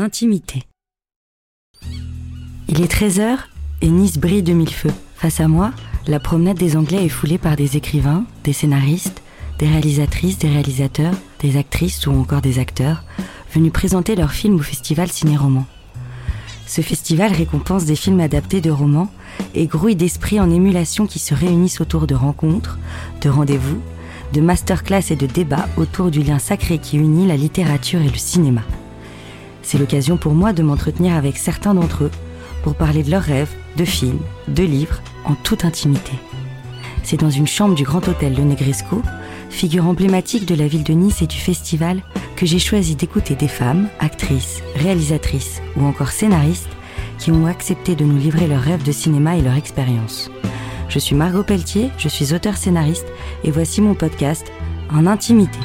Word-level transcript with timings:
intimité. 0.00 0.64
Il 2.68 2.80
est 2.80 2.92
13h 2.92 3.38
et 3.82 3.88
Nice 3.88 4.18
brille 4.18 4.42
de 4.42 4.52
mille 4.52 4.72
feux. 4.72 4.92
Face 5.14 5.40
à 5.40 5.48
moi, 5.48 5.72
la 6.06 6.20
promenade 6.20 6.56
des 6.56 6.76
Anglais 6.76 7.04
est 7.04 7.08
foulée 7.10 7.38
par 7.38 7.56
des 7.56 7.76
écrivains, 7.76 8.24
des 8.44 8.52
scénaristes, 8.52 9.22
des 9.58 9.68
réalisatrices, 9.68 10.38
des 10.38 10.48
réalisateurs, 10.48 11.14
des 11.40 11.56
actrices 11.58 12.06
ou 12.06 12.12
encore 12.12 12.40
des 12.40 12.58
acteurs 12.58 13.04
venus 13.52 13.72
présenter 13.72 14.14
leurs 14.14 14.32
films 14.32 14.56
au 14.56 14.62
festival 14.62 15.08
Ciné-Roman. 15.08 15.66
Ce 16.66 16.80
festival 16.80 17.32
récompense 17.32 17.84
des 17.84 17.96
films 17.96 18.20
adaptés 18.20 18.60
de 18.60 18.70
romans 18.70 19.10
et 19.54 19.66
grouille 19.66 19.96
d'esprits 19.96 20.40
en 20.40 20.50
émulation 20.50 21.06
qui 21.06 21.18
se 21.18 21.34
réunissent 21.34 21.80
autour 21.80 22.06
de 22.06 22.14
rencontres, 22.14 22.78
de 23.22 23.28
rendez-vous, 23.28 23.80
de 24.32 24.40
masterclass 24.40 25.10
et 25.10 25.16
de 25.16 25.26
débats 25.26 25.68
autour 25.76 26.10
du 26.10 26.22
lien 26.22 26.38
sacré 26.38 26.78
qui 26.78 26.96
unit 26.96 27.26
la 27.26 27.36
littérature 27.36 28.00
et 28.00 28.08
le 28.08 28.16
cinéma. 28.16 28.62
C'est 29.70 29.78
l'occasion 29.78 30.16
pour 30.16 30.34
moi 30.34 30.52
de 30.52 30.64
m'entretenir 30.64 31.14
avec 31.14 31.36
certains 31.36 31.74
d'entre 31.74 32.02
eux 32.02 32.10
pour 32.64 32.74
parler 32.74 33.04
de 33.04 33.10
leurs 33.12 33.22
rêves, 33.22 33.54
de 33.76 33.84
films, 33.84 34.18
de 34.48 34.64
livres, 34.64 35.00
en 35.24 35.36
toute 35.36 35.64
intimité. 35.64 36.10
C'est 37.04 37.20
dans 37.20 37.30
une 37.30 37.46
chambre 37.46 37.76
du 37.76 37.84
Grand 37.84 38.08
Hôtel 38.08 38.34
Le 38.34 38.42
Negresco, 38.42 39.00
figure 39.48 39.86
emblématique 39.86 40.44
de 40.44 40.56
la 40.56 40.66
ville 40.66 40.82
de 40.82 40.92
Nice 40.92 41.22
et 41.22 41.28
du 41.28 41.36
festival, 41.36 42.02
que 42.34 42.46
j'ai 42.46 42.58
choisi 42.58 42.96
d'écouter 42.96 43.36
des 43.36 43.46
femmes, 43.46 43.86
actrices, 44.00 44.60
réalisatrices 44.74 45.62
ou 45.76 45.84
encore 45.84 46.10
scénaristes 46.10 46.76
qui 47.20 47.30
ont 47.30 47.46
accepté 47.46 47.94
de 47.94 48.04
nous 48.04 48.18
livrer 48.18 48.48
leurs 48.48 48.62
rêves 48.62 48.82
de 48.82 48.90
cinéma 48.90 49.36
et 49.36 49.40
leur 49.40 49.54
expérience. 49.54 50.32
Je 50.88 50.98
suis 50.98 51.14
Margot 51.14 51.44
Pelletier, 51.44 51.90
je 51.96 52.08
suis 52.08 52.34
auteur-scénariste 52.34 53.06
et 53.44 53.52
voici 53.52 53.80
mon 53.80 53.94
podcast 53.94 54.50
En 54.92 55.06
intimité. 55.06 55.60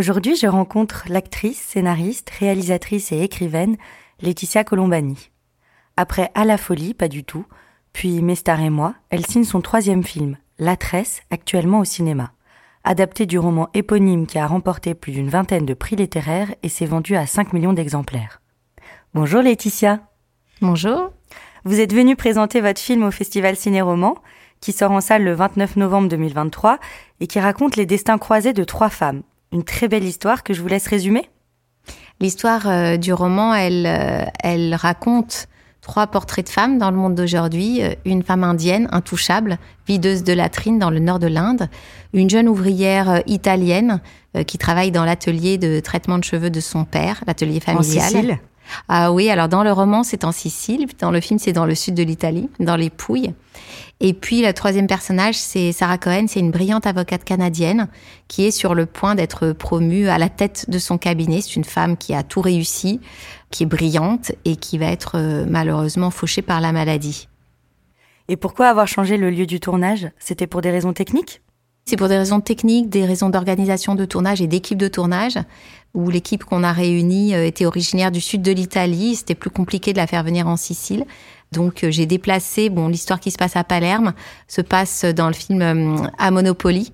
Aujourd'hui, 0.00 0.34
je 0.34 0.46
rencontre 0.46 1.04
l'actrice, 1.10 1.60
scénariste, 1.60 2.30
réalisatrice 2.30 3.12
et 3.12 3.20
écrivaine 3.20 3.76
Laetitia 4.22 4.64
Colombani. 4.64 5.30
Après 5.98 6.30
À 6.34 6.46
la 6.46 6.56
folie, 6.56 6.94
pas 6.94 7.08
du 7.08 7.22
tout, 7.22 7.44
puis 7.92 8.22
Mes 8.22 8.34
stars 8.34 8.62
et 8.62 8.70
moi, 8.70 8.94
elle 9.10 9.26
signe 9.26 9.44
son 9.44 9.60
troisième 9.60 10.02
film, 10.02 10.38
La 10.58 10.78
Tresse, 10.78 11.20
actuellement 11.30 11.80
au 11.80 11.84
cinéma. 11.84 12.32
Adapté 12.82 13.26
du 13.26 13.38
roman 13.38 13.68
éponyme 13.74 14.26
qui 14.26 14.38
a 14.38 14.46
remporté 14.46 14.94
plus 14.94 15.12
d'une 15.12 15.28
vingtaine 15.28 15.66
de 15.66 15.74
prix 15.74 15.96
littéraires 15.96 16.54
et 16.62 16.70
s'est 16.70 16.86
vendu 16.86 17.14
à 17.14 17.26
5 17.26 17.52
millions 17.52 17.74
d'exemplaires. 17.74 18.40
Bonjour 19.12 19.42
Laetitia. 19.42 20.00
Bonjour. 20.62 21.10
Vous 21.66 21.78
êtes 21.78 21.92
venue 21.92 22.16
présenter 22.16 22.62
votre 22.62 22.80
film 22.80 23.02
au 23.02 23.10
Festival 23.10 23.54
Ciné-Roman, 23.54 24.14
qui 24.62 24.72
sort 24.72 24.92
en 24.92 25.02
salle 25.02 25.24
le 25.24 25.34
29 25.34 25.76
novembre 25.76 26.08
2023 26.08 26.78
et 27.20 27.26
qui 27.26 27.38
raconte 27.38 27.76
les 27.76 27.84
destins 27.84 28.16
croisés 28.16 28.54
de 28.54 28.64
trois 28.64 28.88
femmes. 28.88 29.20
Une 29.52 29.64
très 29.64 29.88
belle 29.88 30.04
histoire 30.04 30.42
que 30.42 30.54
je 30.54 30.62
vous 30.62 30.68
laisse 30.68 30.86
résumer. 30.86 31.28
L'histoire 32.20 32.68
euh, 32.68 32.96
du 32.96 33.12
roman, 33.12 33.54
elle, 33.54 33.86
euh, 33.86 34.24
elle 34.42 34.74
raconte 34.74 35.48
trois 35.80 36.06
portraits 36.06 36.46
de 36.46 36.50
femmes 36.50 36.78
dans 36.78 36.90
le 36.90 36.96
monde 36.96 37.14
d'aujourd'hui. 37.14 37.82
Euh, 37.82 37.94
une 38.04 38.22
femme 38.22 38.44
indienne, 38.44 38.88
intouchable, 38.92 39.58
videuse 39.88 40.22
de 40.22 40.32
latrine 40.32 40.78
dans 40.78 40.90
le 40.90 41.00
nord 41.00 41.18
de 41.18 41.26
l'Inde. 41.26 41.68
Une 42.12 42.30
jeune 42.30 42.48
ouvrière 42.48 43.22
italienne 43.26 44.00
qui 44.46 44.58
travaille 44.58 44.92
dans 44.92 45.04
l'atelier 45.04 45.58
de 45.58 45.80
traitement 45.80 46.16
de 46.16 46.22
cheveux 46.22 46.50
de 46.50 46.60
son 46.60 46.84
père, 46.84 47.24
l'atelier 47.26 47.58
familial. 47.58 48.04
En 48.04 48.08
Sicile 48.08 48.38
ah 48.88 49.12
oui, 49.12 49.30
alors 49.30 49.48
dans 49.48 49.62
le 49.62 49.72
roman, 49.72 50.02
c'est 50.02 50.24
en 50.24 50.32
Sicile, 50.32 50.86
dans 50.98 51.10
le 51.10 51.20
film, 51.20 51.38
c'est 51.38 51.52
dans 51.52 51.66
le 51.66 51.74
sud 51.74 51.94
de 51.94 52.02
l'Italie, 52.02 52.48
dans 52.58 52.76
les 52.76 52.90
Pouilles. 52.90 53.34
Et 54.00 54.14
puis 54.14 54.42
le 54.42 54.52
troisième 54.52 54.86
personnage, 54.86 55.36
c'est 55.36 55.72
Sarah 55.72 55.98
Cohen, 55.98 56.24
c'est 56.26 56.40
une 56.40 56.50
brillante 56.50 56.86
avocate 56.86 57.22
canadienne 57.22 57.88
qui 58.28 58.46
est 58.46 58.50
sur 58.50 58.74
le 58.74 58.86
point 58.86 59.14
d'être 59.14 59.52
promue 59.52 60.08
à 60.08 60.16
la 60.16 60.30
tête 60.30 60.70
de 60.70 60.78
son 60.78 60.96
cabinet. 60.96 61.42
C'est 61.42 61.56
une 61.56 61.64
femme 61.64 61.96
qui 61.98 62.14
a 62.14 62.22
tout 62.22 62.40
réussi, 62.40 63.00
qui 63.50 63.64
est 63.64 63.66
brillante 63.66 64.32
et 64.46 64.56
qui 64.56 64.78
va 64.78 64.86
être 64.86 65.16
euh, 65.16 65.44
malheureusement 65.48 66.10
fauchée 66.10 66.42
par 66.42 66.60
la 66.60 66.72
maladie. 66.72 67.28
Et 68.28 68.36
pourquoi 68.36 68.68
avoir 68.68 68.86
changé 68.86 69.16
le 69.16 69.28
lieu 69.28 69.44
du 69.44 69.60
tournage? 69.60 70.08
C'était 70.18 70.46
pour 70.46 70.62
des 70.62 70.70
raisons 70.70 70.92
techniques? 70.92 71.42
C'est 71.84 71.96
pour 71.96 72.08
des 72.08 72.18
raisons 72.18 72.40
techniques, 72.40 72.88
des 72.88 73.04
raisons 73.04 73.30
d'organisation 73.30 73.94
de 73.94 74.04
tournage 74.04 74.40
et 74.40 74.46
d'équipe 74.46 74.78
de 74.78 74.88
tournage, 74.88 75.38
où 75.94 76.08
l'équipe 76.08 76.44
qu'on 76.44 76.62
a 76.62 76.72
réunie 76.72 77.34
euh, 77.34 77.46
était 77.46 77.66
originaire 77.66 78.10
du 78.10 78.20
sud 78.20 78.42
de 78.42 78.52
l'Italie. 78.52 79.16
C'était 79.16 79.34
plus 79.34 79.50
compliqué 79.50 79.92
de 79.92 79.98
la 79.98 80.06
faire 80.06 80.22
venir 80.22 80.46
en 80.46 80.56
Sicile. 80.56 81.04
Donc 81.52 81.82
euh, 81.82 81.90
j'ai 81.90 82.06
déplacé, 82.06 82.70
bon, 82.70 82.88
l'histoire 82.88 83.18
qui 83.18 83.30
se 83.30 83.38
passe 83.38 83.56
à 83.56 83.64
Palerme 83.64 84.12
se 84.46 84.60
passe 84.60 85.04
dans 85.04 85.26
le 85.26 85.34
film 85.34 85.62
euh, 85.62 86.06
à 86.18 86.30
Monopoli, 86.30 86.92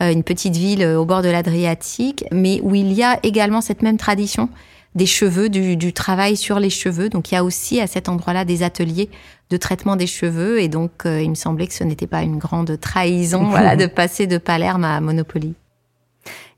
une 0.00 0.22
petite 0.22 0.56
ville 0.56 0.84
au 0.84 1.04
bord 1.04 1.22
de 1.22 1.28
l'Adriatique, 1.28 2.24
mais 2.30 2.60
où 2.62 2.76
il 2.76 2.92
y 2.92 3.02
a 3.02 3.18
également 3.24 3.60
cette 3.60 3.82
même 3.82 3.96
tradition 3.96 4.48
des 4.94 5.06
cheveux, 5.06 5.48
du, 5.48 5.92
travail 5.92 6.36
sur 6.36 6.60
les 6.60 6.70
cheveux. 6.70 7.08
Donc 7.08 7.30
il 7.30 7.34
y 7.34 7.38
a 7.38 7.44
aussi 7.44 7.80
à 7.80 7.86
cet 7.86 8.08
endroit-là 8.08 8.44
des 8.44 8.62
ateliers 8.62 9.10
de 9.50 9.56
traitement 9.56 9.96
des 9.96 10.06
cheveux 10.06 10.60
et 10.60 10.68
donc 10.68 11.06
euh, 11.06 11.22
il 11.22 11.30
me 11.30 11.34
semblait 11.34 11.66
que 11.66 11.74
ce 11.74 11.84
n'était 11.84 12.06
pas 12.06 12.22
une 12.22 12.38
grande 12.38 12.78
trahison 12.80 13.44
voilà, 13.48 13.76
de 13.76 13.86
passer 13.86 14.26
de 14.26 14.38
Palerme 14.38 14.84
à 14.84 15.00
Monopoly. 15.00 15.54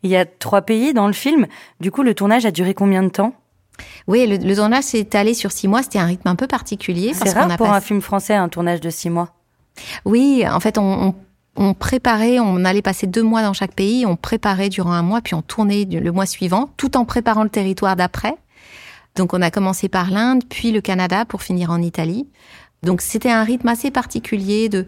Il 0.03 0.11
y 0.11 0.17
a 0.17 0.25
trois 0.25 0.63
pays 0.63 0.95
dans 0.95 1.07
le 1.07 1.13
film. 1.13 1.47
Du 1.81 1.91
coup, 1.91 2.03
le 2.03 2.15
tournage 2.15 2.47
a 2.47 2.51
duré 2.51 2.73
combien 2.73 3.03
de 3.03 3.11
temps? 3.11 3.35
Oui, 4.07 4.27
le, 4.27 4.55
tournage 4.55 4.85
s'est 4.85 5.15
allé 5.15 5.35
sur 5.35 5.53
six 5.53 5.69
mois. 5.69 5.83
C'était 5.83 5.99
un 5.99 6.07
rythme 6.07 6.29
un 6.29 6.37
peu 6.37 6.47
particulier. 6.47 7.13
C'est 7.13 7.33
rare 7.33 7.55
pour 7.57 7.71
un 7.71 7.81
film 7.81 8.01
français 8.01 8.35
un 8.35 8.49
tournage 8.49 8.81
de 8.81 8.89
six 8.91 9.11
mois. 9.11 9.35
Oui, 10.05 10.45
en 10.51 10.59
fait, 10.59 10.79
on 10.79 11.15
on 11.57 11.75
préparait, 11.75 12.39
on 12.39 12.65
allait 12.65 12.83
passer 12.83 13.07
deux 13.07 13.23
mois 13.23 13.43
dans 13.43 13.53
chaque 13.53 13.75
pays, 13.75 14.07
on 14.07 14.17
préparait 14.17 14.69
durant 14.69 14.93
un 14.93 15.03
mois, 15.03 15.21
puis 15.21 15.35
on 15.35 15.43
tournait 15.43 15.85
le 15.85 16.13
mois 16.13 16.27
suivant, 16.27 16.71
tout 16.77 16.97
en 16.97 17.05
préparant 17.05 17.43
le 17.43 17.51
territoire 17.51 17.97
d'après. 17.97 18.35
Donc 19.17 19.35
on 19.35 19.43
a 19.43 19.51
commencé 19.51 19.89
par 19.89 20.11
l'Inde, 20.11 20.43
puis 20.49 20.71
le 20.71 20.81
Canada 20.81 21.25
pour 21.25 21.43
finir 21.43 21.71
en 21.71 21.83
Italie. 21.83 22.29
Donc 22.83 23.03
c'était 23.03 23.31
un 23.31 23.45
rythme 23.45 23.69
assez 23.69 23.91
particulier 23.91 24.69
de, 24.69 24.87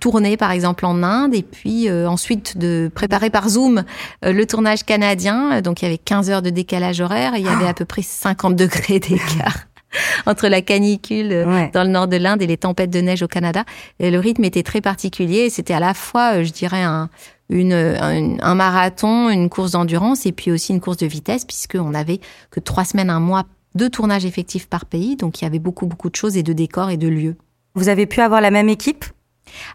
tourner 0.00 0.36
par 0.36 0.50
exemple 0.50 0.84
en 0.84 1.02
Inde 1.02 1.34
et 1.34 1.42
puis 1.42 1.88
euh, 1.88 2.06
ensuite 2.06 2.58
de 2.58 2.90
préparer 2.94 3.30
par 3.30 3.48
Zoom 3.48 3.84
euh, 4.24 4.32
le 4.32 4.44
tournage 4.44 4.84
canadien. 4.84 5.62
Donc 5.62 5.80
il 5.80 5.86
y 5.86 5.88
avait 5.88 5.96
15 5.96 6.30
heures 6.30 6.42
de 6.42 6.50
décalage 6.50 7.00
horaire 7.00 7.34
et 7.34 7.38
il 7.38 7.46
y 7.46 7.48
avait 7.48 7.66
à 7.66 7.72
peu 7.72 7.86
près 7.86 8.02
50 8.02 8.54
degrés 8.54 9.00
d'écart. 9.00 9.68
entre 10.26 10.48
la 10.48 10.62
canicule 10.62 11.32
euh, 11.32 11.66
dans 11.72 11.84
le 11.84 11.90
nord 11.90 12.08
de 12.08 12.16
l'Inde 12.16 12.42
et 12.42 12.46
les 12.46 12.56
tempêtes 12.56 12.90
de 12.90 13.00
neige 13.00 13.22
au 13.22 13.28
Canada. 13.28 13.64
Et 13.98 14.10
le 14.10 14.18
rythme 14.18 14.44
était 14.44 14.62
très 14.62 14.80
particulier. 14.80 15.50
C'était 15.50 15.74
à 15.74 15.80
la 15.80 15.94
fois, 15.94 16.34
euh, 16.34 16.44
je 16.44 16.52
dirais, 16.52 16.82
un, 16.82 17.08
une, 17.48 17.72
un, 17.72 18.54
marathon, 18.54 19.30
une 19.30 19.48
course 19.48 19.72
d'endurance 19.72 20.26
et 20.26 20.32
puis 20.32 20.50
aussi 20.50 20.72
une 20.72 20.80
course 20.80 20.98
de 20.98 21.06
vitesse 21.06 21.44
puisqu'on 21.44 21.90
n'avait 21.90 22.20
que 22.50 22.60
trois 22.60 22.84
semaines, 22.84 23.10
un 23.10 23.20
mois 23.20 23.44
de 23.78 23.88
tournage 23.88 24.26
effectif 24.26 24.66
par 24.66 24.84
pays. 24.84 25.16
Donc 25.16 25.40
il 25.40 25.44
y 25.44 25.46
avait 25.46 25.58
beaucoup, 25.58 25.86
beaucoup 25.86 26.10
de 26.10 26.16
choses 26.16 26.36
et 26.36 26.42
de 26.42 26.52
décors 26.52 26.90
et 26.90 26.98
de 26.98 27.08
lieux. 27.08 27.36
Vous 27.74 27.88
avez 27.88 28.06
pu 28.06 28.20
avoir 28.20 28.40
la 28.42 28.50
même 28.50 28.68
équipe? 28.68 29.04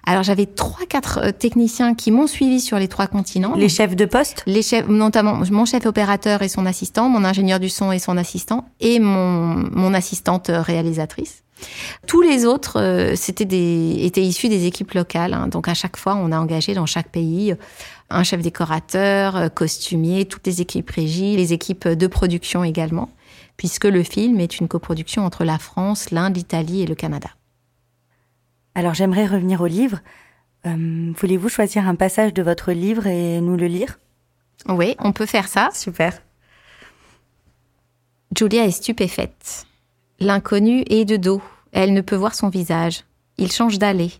Alors 0.06 0.22
j'avais 0.22 0.46
trois, 0.46 0.86
quatre 0.86 1.20
euh, 1.24 1.32
techniciens 1.32 1.96
qui 1.96 2.12
m'ont 2.12 2.28
suivi 2.28 2.62
sur 2.62 2.78
les 2.78 2.88
trois 2.88 3.08
continents. 3.08 3.56
Les 3.56 3.70
chefs 3.70 3.96
de 3.96 4.06
poste? 4.06 4.44
Les 4.46 4.62
chefs, 4.62 4.88
notamment 4.88 5.40
mon 5.50 5.66
chef 5.66 5.88
opérateur 5.88 6.44
et 6.44 6.48
son 6.48 6.68
assistant, 6.68 7.10
mon 7.10 7.24
ingénieur 7.26 7.60
du 7.60 7.70
son 7.70 7.92
et 7.92 7.98
son 7.98 8.16
assistant, 8.18 8.66
et 8.80 9.00
mon, 9.00 9.56
mon 9.72 9.96
assistante 9.96 10.52
réalisatrice. 10.54 11.42
Tous 12.06 12.22
les 12.22 12.46
autres 12.46 12.80
euh, 12.80 13.16
c'était 13.16 13.46
des, 13.46 13.98
étaient 14.02 14.22
issus 14.22 14.50
des 14.50 14.66
équipes 14.68 14.92
locales. 14.92 15.34
Hein. 15.34 15.48
Donc 15.48 15.68
à 15.68 15.74
chaque 15.74 15.98
fois, 15.98 16.16
on 16.16 16.32
a 16.32 16.38
engagé 16.38 16.76
dans 16.76 16.86
chaque 16.86 17.10
pays 17.10 17.54
euh, 17.54 17.56
un 18.10 18.24
chef 18.24 18.42
décorateur, 18.42 19.52
costumier, 19.56 20.26
toutes 20.26 20.46
les 20.46 20.62
équipes 20.62 20.92
régies, 20.92 21.36
les 21.36 21.52
équipes 21.52 21.88
de 21.88 22.08
production 22.08 22.64
également, 22.64 23.10
puisque 23.58 23.86
le 23.86 24.04
film 24.04 24.40
est 24.40 24.60
une 24.60 24.68
coproduction 24.68 25.26
entre 25.26 25.44
la 25.44 25.58
France, 25.58 26.12
l'Inde, 26.12 26.36
l'Italie 26.36 26.82
et 26.82 26.88
le 26.88 26.96
Canada. 26.96 27.30
Alors 28.76 28.94
j'aimerais 28.94 29.26
revenir 29.26 29.62
au 29.62 29.68
livre. 29.68 30.00
Euh, 30.66 31.14
voulez-vous 31.18 31.50
choisir 31.50 31.88
un 31.88 31.96
passage 31.96 32.34
de 32.34 32.42
votre 32.42 32.72
livre 32.72 33.08
et 33.08 33.42
nous 33.42 33.58
le 33.58 33.68
lire? 33.68 34.00
Oui, 34.68 34.96
on 35.00 35.12
peut 35.12 35.26
faire 35.26 35.48
ça. 35.48 35.70
Super. 35.74 36.22
Julia 38.36 38.66
est 38.66 38.72
stupéfaite. 38.72 39.68
L'inconnu 40.20 40.84
est 40.88 41.06
de 41.06 41.18
dos. 41.18 41.42
Elle 41.72 41.94
ne 41.94 42.02
peut 42.02 42.16
voir 42.16 42.34
son 42.34 42.50
visage. 42.50 43.04
Il 43.38 43.52
change 43.52 43.78
d'allée. 43.78 44.12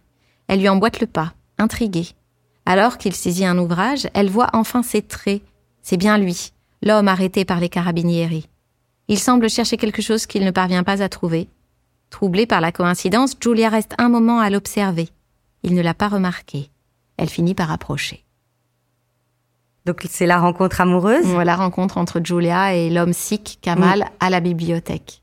Elle 0.48 0.60
lui 0.60 0.70
emboîte 0.70 1.00
le 1.00 1.08
pas, 1.08 1.34
intriguée. 1.58 2.10
Alors 2.66 2.98
qu'il 2.98 3.14
saisit 3.14 3.46
un 3.46 3.58
ouvrage, 3.58 4.08
elle 4.14 4.30
voit 4.30 4.50
enfin 4.54 4.84
ses 4.84 5.02
traits. 5.02 5.42
C'est 5.82 5.98
bien 5.98 6.18
lui, 6.18 6.52
l'homme 6.82 7.08
arrêté 7.08 7.46
par 7.46 7.60
les 7.60 7.70
carabinieri. 7.70 8.48
Il 9.14 9.20
semble 9.20 9.48
chercher 9.48 9.78
quelque 9.78 10.02
chose 10.02 10.26
qu'il 10.26 10.44
ne 10.44 10.50
parvient 10.50 10.82
pas 10.82 11.04
à 11.04 11.08
trouver. 11.08 11.48
Troublée 12.10 12.48
par 12.48 12.62
la 12.62 12.72
coïncidence, 12.72 13.36
Julia 13.40 13.70
reste 13.70 13.94
un 14.00 14.10
moment 14.10 14.40
à 14.40 14.50
l'observer. 14.50 15.08
Il 15.62 15.76
ne 15.76 15.84
l'a 15.84 15.94
pas 15.94 16.08
remarqué. 16.08 16.72
Elle 17.18 17.30
finit 17.30 17.54
par 17.54 17.72
approcher. 17.72 18.26
Donc 19.86 20.04
c'est 20.10 20.26
la 20.26 20.40
rencontre 20.40 20.82
amoureuse? 20.82 21.32
La 21.32 21.56
rencontre 21.56 22.00
entre 22.00 22.22
Julia 22.24 22.74
et 22.74 22.90
l'homme 22.90 23.14
sikh, 23.14 23.60
Kamal, 23.62 24.10
à 24.20 24.32
la 24.32 24.40
bibliothèque. 24.40 25.22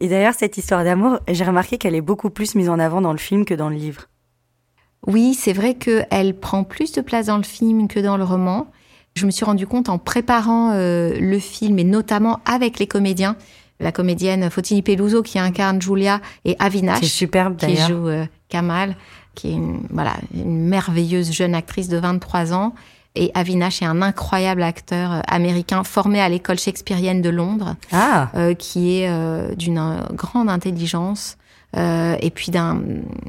Et 0.00 0.08
d'ailleurs, 0.08 0.32
cette 0.32 0.56
histoire 0.56 0.82
d'amour, 0.82 1.18
j'ai 1.28 1.44
remarqué 1.44 1.76
qu'elle 1.76 1.94
est 1.94 2.00
beaucoup 2.00 2.30
plus 2.30 2.54
mise 2.54 2.70
en 2.70 2.78
avant 2.78 3.02
dans 3.02 3.12
le 3.12 3.18
film 3.18 3.44
que 3.44 3.52
dans 3.52 3.68
le 3.68 3.76
livre. 3.76 4.04
Oui, 5.06 5.34
c'est 5.34 5.52
vrai 5.52 5.74
qu'elle 5.74 6.34
prend 6.34 6.64
plus 6.64 6.92
de 6.92 7.02
place 7.02 7.26
dans 7.26 7.36
le 7.36 7.42
film 7.42 7.88
que 7.88 8.00
dans 8.00 8.16
le 8.16 8.24
roman. 8.24 8.68
Je 9.16 9.24
me 9.24 9.30
suis 9.30 9.46
rendu 9.46 9.66
compte 9.66 9.88
en 9.88 9.96
préparant 9.96 10.72
euh, 10.74 11.16
le 11.18 11.38
film 11.38 11.78
et 11.78 11.84
notamment 11.84 12.40
avec 12.44 12.78
les 12.78 12.86
comédiens, 12.86 13.36
la 13.80 13.90
comédienne 13.90 14.50
Fotini 14.50 14.82
Peluso 14.82 15.22
qui 15.22 15.38
incarne 15.38 15.80
Julia 15.80 16.20
et 16.44 16.54
Avinash 16.58 17.00
qui, 17.00 17.08
superbe, 17.08 17.56
qui 17.56 17.76
joue 17.76 18.08
euh, 18.08 18.26
Kamal, 18.50 18.94
qui 19.34 19.48
est 19.48 19.54
une, 19.54 19.86
voilà, 19.90 20.12
une 20.34 20.68
merveilleuse 20.68 21.32
jeune 21.32 21.54
actrice 21.54 21.88
de 21.88 21.96
23 21.96 22.52
ans. 22.52 22.74
Et 23.14 23.30
Avinash 23.32 23.80
est 23.80 23.86
un 23.86 24.02
incroyable 24.02 24.62
acteur 24.62 25.12
euh, 25.12 25.20
américain 25.28 25.82
formé 25.82 26.20
à 26.20 26.28
l'école 26.28 26.58
shakespearienne 26.58 27.22
de 27.22 27.30
Londres, 27.30 27.74
ah. 27.92 28.28
qui 28.58 28.98
est 28.98 29.56
d'une 29.56 30.02
grande 30.12 30.50
intelligence, 30.50 31.38
euh, 31.76 32.16
et 32.20 32.30
puis 32.30 32.50
d'un 32.50 32.80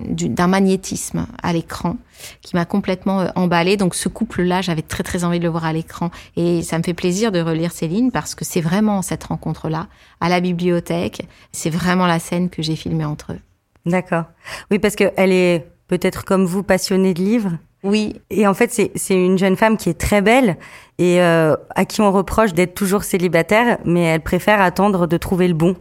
d'un 0.10 0.48
magnétisme 0.48 1.28
à 1.44 1.54
l'écran 1.54 1.98
qui 2.42 2.56
m'a 2.56 2.66
complètement 2.66 3.22
euh, 3.22 3.28
emballée. 3.36 3.78
Donc 3.78 3.94
ce 3.94 4.10
couple-là, 4.10 4.62
j'avais 4.62 4.82
très 4.82 5.04
très 5.04 5.24
envie 5.24 5.40
de 5.40 5.44
le 5.44 5.50
voir 5.50 5.66
à 5.66 5.74
l'écran 5.74 6.12
et 6.36 6.62
ça 6.62 6.78
me 6.78 6.84
fait 6.84 6.94
plaisir 6.94 7.32
de 7.32 7.40
relire 7.40 7.72
Céline 7.72 8.12
parce 8.12 8.36
que 8.36 8.46
c'est 8.46 8.62
vraiment 8.62 9.02
cette 9.02 9.26
rencontre-là 9.26 9.88
à 10.22 10.30
la 10.30 10.40
bibliothèque. 10.40 11.28
C'est 11.52 11.70
vraiment 11.70 12.08
la 12.08 12.20
scène 12.20 12.50
que 12.50 12.62
j'ai 12.62 12.76
filmée 12.76 13.06
entre 13.06 13.34
eux. 13.34 13.40
D'accord. 13.86 14.26
Oui, 14.72 14.80
parce 14.80 14.96
que 14.96 15.12
elle 15.18 15.32
est 15.32 15.68
peut-être 15.88 16.26
comme 16.26 16.46
vous 16.46 16.64
passionnée 16.64 17.14
de 17.14 17.22
livres. 17.22 17.58
Oui. 17.84 18.22
Et 18.30 18.48
en 18.48 18.54
fait, 18.54 18.72
c'est 18.72 19.14
une 19.14 19.38
jeune 19.38 19.56
femme 19.56 19.78
qui 19.78 19.90
est 19.90 20.00
très 20.00 20.22
belle 20.22 20.58
et 20.98 21.22
euh, 21.22 21.56
à 21.76 21.86
qui 21.86 22.02
on 22.02 22.12
reproche 22.12 22.54
d'être 22.54 22.74
toujours 22.74 23.04
célibataire, 23.04 23.78
mais 23.86 24.02
elle 24.02 24.22
préfère 24.22 24.62
attendre 24.62 25.08
de 25.08 25.18
trouver 25.18 25.48
le 25.48 25.54
bon. 25.54 25.76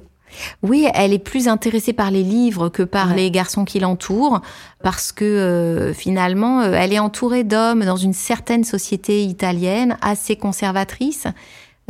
Oui, 0.63 0.87
elle 0.95 1.13
est 1.13 1.19
plus 1.19 1.49
intéressée 1.49 1.93
par 1.93 2.11
les 2.11 2.23
livres 2.23 2.69
que 2.69 2.83
par 2.83 3.15
les 3.15 3.31
garçons 3.31 3.65
qui 3.65 3.79
l'entourent, 3.79 4.41
parce 4.83 5.13
que 5.13 5.25
euh, 5.25 5.93
finalement, 5.93 6.61
euh, 6.61 6.73
elle 6.75 6.93
est 6.93 6.99
entourée 6.99 7.45
d'hommes 7.45 7.85
dans 7.85 7.97
une 7.97 8.13
certaine 8.13 8.65
société 8.65 9.25
italienne 9.25 9.97
assez 10.03 10.37
conservatrice. 10.37 11.27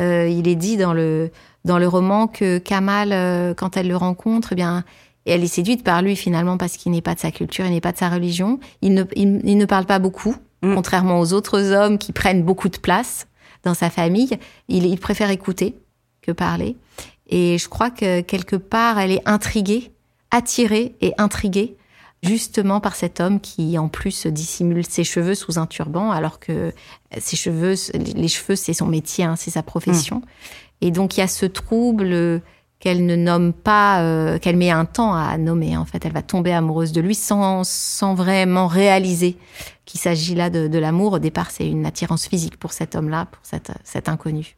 Euh, 0.00 0.28
il 0.28 0.48
est 0.48 0.54
dit 0.56 0.76
dans 0.76 0.92
le 0.92 1.30
dans 1.64 1.78
le 1.78 1.88
roman 1.88 2.28
que 2.28 2.58
Kamal, 2.58 3.54
quand 3.56 3.76
elle 3.76 3.88
le 3.88 3.96
rencontre, 3.96 4.50
eh 4.52 4.54
bien, 4.54 4.84
elle 5.26 5.42
est 5.42 5.48
séduite 5.48 5.82
par 5.82 6.00
lui 6.00 6.14
finalement 6.14 6.56
parce 6.58 6.76
qu'il 6.76 6.92
n'est 6.92 7.02
pas 7.02 7.16
de 7.16 7.18
sa 7.18 7.32
culture, 7.32 7.66
il 7.66 7.72
n'est 7.72 7.80
pas 7.80 7.90
de 7.90 7.98
sa 7.98 8.08
religion. 8.08 8.60
Il 8.82 8.94
ne, 8.94 9.02
il, 9.16 9.58
ne 9.58 9.64
parle 9.64 9.84
pas 9.84 9.98
beaucoup, 9.98 10.36
mm. 10.62 10.74
contrairement 10.76 11.18
aux 11.18 11.32
autres 11.32 11.72
hommes 11.72 11.98
qui 11.98 12.12
prennent 12.12 12.44
beaucoup 12.44 12.68
de 12.68 12.78
place 12.78 13.26
dans 13.64 13.74
sa 13.74 13.90
famille. 13.90 14.38
Il, 14.68 14.86
il 14.86 15.00
préfère 15.00 15.30
écouter 15.30 15.76
que 16.22 16.30
parler. 16.30 16.76
Et 17.28 17.58
je 17.58 17.69
crois 17.69 17.90
que 17.90 18.20
quelque 18.20 18.56
part, 18.56 18.99
elle 18.99 19.12
est 19.12 19.23
intriguée, 19.26 19.93
attirée 20.31 20.94
et 21.00 21.12
intriguée 21.19 21.76
justement 22.23 22.81
par 22.81 22.96
cet 22.96 23.20
homme 23.20 23.40
qui 23.40 23.78
en 23.78 23.88
plus 23.88 24.26
dissimule 24.26 24.84
ses 24.87 25.05
cheveux 25.05 25.34
sous 25.34 25.58
un 25.58 25.67
turban 25.67 26.11
alors 26.11 26.40
que 26.40 26.73
ses 27.19 27.37
cheveux, 27.37 27.75
les 27.94 28.28
cheveux 28.28 28.56
c'est 28.56 28.73
son 28.73 28.87
métier, 28.87 29.25
hein, 29.25 29.37
c'est 29.37 29.50
sa 29.50 29.62
profession. 29.62 30.17
Mm. 30.17 30.23
Et 30.82 30.90
donc 30.90 31.17
il 31.17 31.20
y 31.20 31.23
a 31.23 31.28
ce 31.28 31.46
trouble 31.46 32.43
qu'elle 32.78 33.06
ne 33.06 33.17
nomme 33.17 33.52
pas, 33.52 34.02
euh, 34.02 34.38
qu'elle 34.38 34.56
met 34.56 34.70
un 34.70 34.84
temps 34.84 35.14
à 35.14 35.38
nommer. 35.38 35.76
En 35.76 35.87
fait, 35.87 36.05
elle 36.05 36.12
va 36.12 36.23
tomber 36.23 36.52
amoureuse 36.52 36.93
de 36.93 37.00
lui 37.00 37.14
sans, 37.14 37.64
sans 37.64 38.14
vraiment 38.14 38.67
réaliser 38.67 39.38
qu'il 39.87 39.99
s'agit 39.99 40.34
là 40.34 40.50
de, 40.50 40.69
de 40.69 40.78
l'amour. 40.78 41.14
Au 41.14 41.19
départ, 41.19 41.50
c'est 41.50 41.69
une 41.69 41.87
attirance 41.87 42.26
physique 42.26 42.58
pour 42.58 42.73
cet 42.73 42.94
homme-là, 42.94 43.26
pour 43.26 43.40
cet, 43.44 43.73
cet 43.82 44.11
inconnu. 44.11 44.56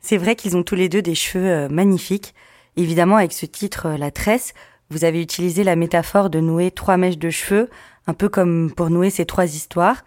C'est 0.00 0.16
vrai 0.16 0.34
qu'ils 0.34 0.56
ont 0.56 0.62
tous 0.62 0.74
les 0.74 0.88
deux 0.88 1.02
des 1.02 1.14
cheveux 1.14 1.48
euh, 1.48 1.68
magnifiques. 1.68 2.34
Évidemment, 2.76 3.16
avec 3.16 3.32
ce 3.32 3.46
titre, 3.46 3.86
euh, 3.86 3.96
La 3.96 4.10
tresse, 4.10 4.54
vous 4.88 5.04
avez 5.04 5.22
utilisé 5.22 5.62
la 5.62 5.76
métaphore 5.76 6.30
de 6.30 6.40
nouer 6.40 6.70
trois 6.70 6.96
mèches 6.96 7.18
de 7.18 7.30
cheveux, 7.30 7.68
un 8.06 8.14
peu 8.14 8.28
comme 8.28 8.72
pour 8.72 8.90
nouer 8.90 9.10
ces 9.10 9.26
trois 9.26 9.44
histoires. 9.44 10.04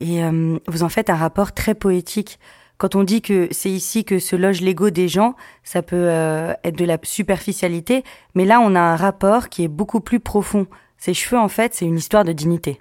Et 0.00 0.24
euh, 0.24 0.58
vous 0.66 0.82
en 0.82 0.88
faites 0.88 1.10
un 1.10 1.16
rapport 1.16 1.52
très 1.52 1.74
poétique. 1.74 2.38
Quand 2.78 2.96
on 2.96 3.04
dit 3.04 3.22
que 3.22 3.48
c'est 3.52 3.70
ici 3.70 4.04
que 4.04 4.18
se 4.18 4.34
loge 4.34 4.60
l'ego 4.60 4.90
des 4.90 5.06
gens, 5.06 5.36
ça 5.62 5.80
peut 5.80 6.08
être 6.08 6.74
de 6.76 6.84
la 6.84 6.98
superficialité, 7.04 8.02
mais 8.34 8.44
là 8.44 8.58
on 8.60 8.74
a 8.74 8.80
un 8.80 8.96
rapport 8.96 9.48
qui 9.48 9.62
est 9.62 9.68
beaucoup 9.68 10.00
plus 10.00 10.18
profond. 10.18 10.66
Ces 10.98 11.14
cheveux, 11.14 11.38
en 11.38 11.48
fait, 11.48 11.72
c'est 11.72 11.84
une 11.84 11.96
histoire 11.96 12.24
de 12.24 12.32
dignité. 12.32 12.80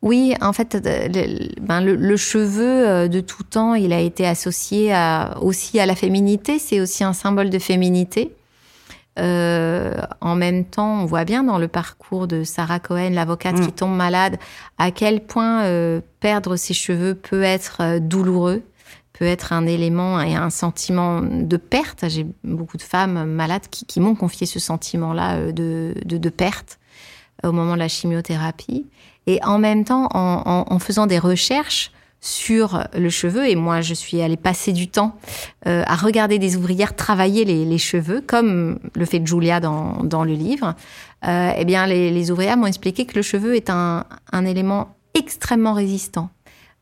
Oui, 0.00 0.34
en 0.40 0.52
fait, 0.52 0.74
le, 0.84 1.60
ben 1.60 1.80
le, 1.80 2.16
cheveu 2.16 2.86
euh, 2.86 3.08
de 3.08 3.20
tout 3.20 3.42
temps, 3.42 3.74
il 3.74 3.92
a 3.92 3.98
été 3.98 4.26
associé 4.26 4.92
à, 4.92 5.36
aussi 5.42 5.80
à 5.80 5.86
la 5.86 5.96
féminité. 5.96 6.60
C'est 6.60 6.80
aussi 6.80 7.02
un 7.02 7.12
symbole 7.12 7.50
de 7.50 7.58
féminité. 7.58 8.32
Euh, 9.18 9.94
en 10.20 10.36
même 10.36 10.64
temps, 10.64 11.02
on 11.02 11.04
voit 11.04 11.24
bien 11.24 11.42
dans 11.42 11.58
le 11.58 11.66
parcours 11.66 12.28
de 12.28 12.44
Sarah 12.44 12.78
Cohen, 12.78 13.10
l'avocate 13.10 13.56
qui 13.56 13.68
mm. 13.68 13.72
tombe 13.72 13.96
malade, 13.96 14.38
à 14.78 14.92
quel 14.92 15.26
point 15.26 15.64
euh, 15.64 16.00
perdre 16.20 16.54
ses 16.54 16.74
cheveux 16.74 17.16
peut 17.16 17.42
être 17.42 17.98
douloureux, 17.98 18.62
peut 19.14 19.24
être 19.24 19.52
un 19.52 19.66
élément 19.66 20.20
et 20.20 20.36
un 20.36 20.50
sentiment 20.50 21.20
de 21.20 21.56
perte. 21.56 22.04
J'ai 22.08 22.24
beaucoup 22.44 22.76
de 22.76 22.82
femmes 22.82 23.24
malades 23.24 23.66
qui, 23.68 23.84
qui 23.84 23.98
m'ont 23.98 24.14
confié 24.14 24.46
ce 24.46 24.60
sentiment-là 24.60 25.50
de, 25.50 25.94
de, 26.04 26.18
de 26.18 26.28
perte 26.28 26.78
au 27.42 27.50
moment 27.50 27.74
de 27.74 27.80
la 27.80 27.88
chimiothérapie. 27.88 28.86
Et 29.28 29.38
en 29.44 29.58
même 29.58 29.84
temps, 29.84 30.08
en, 30.14 30.78
faisant 30.78 31.06
des 31.06 31.18
recherches 31.18 31.92
sur 32.20 32.82
le 32.96 33.10
cheveu, 33.10 33.46
et 33.46 33.54
moi 33.54 33.80
je 33.80 33.94
suis 33.94 34.20
allée 34.22 34.38
passer 34.38 34.72
du 34.72 34.88
temps 34.88 35.16
euh, 35.66 35.84
à 35.86 35.94
regarder 35.94 36.40
des 36.40 36.56
ouvrières 36.56 36.96
travailler 36.96 37.44
les, 37.44 37.78
cheveux, 37.78 38.20
comme 38.26 38.80
le 38.96 39.04
fait 39.04 39.24
Julia 39.24 39.60
dans, 39.60 40.02
dans 40.02 40.24
le 40.24 40.32
livre, 40.32 40.74
euh, 41.26 41.52
eh 41.56 41.64
bien 41.64 41.86
les, 41.86 42.10
les 42.10 42.30
ouvrières 42.32 42.56
m'ont 42.56 42.66
expliqué 42.66 43.04
que 43.04 43.14
le 43.14 43.22
cheveu 43.22 43.54
est 43.54 43.70
un, 43.70 44.04
un 44.32 44.44
élément 44.46 44.96
extrêmement 45.14 45.74
résistant. 45.74 46.30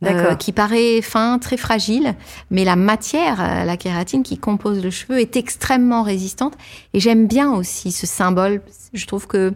Euh, 0.04 0.34
qui 0.34 0.52
paraît 0.52 1.00
fin, 1.00 1.38
très 1.38 1.56
fragile, 1.56 2.14
mais 2.50 2.64
la 2.64 2.76
matière, 2.76 3.40
euh, 3.40 3.64
la 3.64 3.78
kératine 3.78 4.22
qui 4.22 4.36
compose 4.36 4.82
le 4.84 4.90
cheveu 4.90 5.18
est 5.20 5.36
extrêmement 5.36 6.02
résistante. 6.02 6.52
Et 6.92 7.00
j'aime 7.00 7.26
bien 7.26 7.50
aussi 7.52 7.92
ce 7.92 8.06
symbole. 8.06 8.60
Je 8.92 9.06
trouve 9.06 9.26
que 9.26 9.54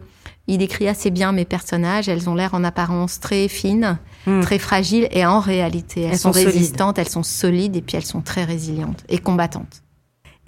il 0.50 0.58
décrit 0.58 0.88
assez 0.88 1.10
bien 1.10 1.32
mes 1.32 1.44
personnages. 1.44 2.08
Elles 2.08 2.28
ont 2.28 2.34
l'air 2.34 2.54
en 2.54 2.64
apparence 2.64 3.20
très 3.20 3.46
fines, 3.48 3.98
hmm. 4.26 4.40
très 4.40 4.58
fragiles, 4.58 5.08
et 5.12 5.24
en 5.24 5.40
réalité, 5.40 6.02
elles, 6.02 6.18
sont, 6.18 6.32
résistantes, 6.32 6.98
elles 6.98 7.08
sont 7.08 7.22
solides, 7.22 7.76
et 7.76 7.82
puis 7.82 7.96
elles 7.96 8.04
sont 8.04 8.20
très 8.20 8.44
résilientes 8.44 9.04
et 9.08 9.18
combattantes. 9.18 9.82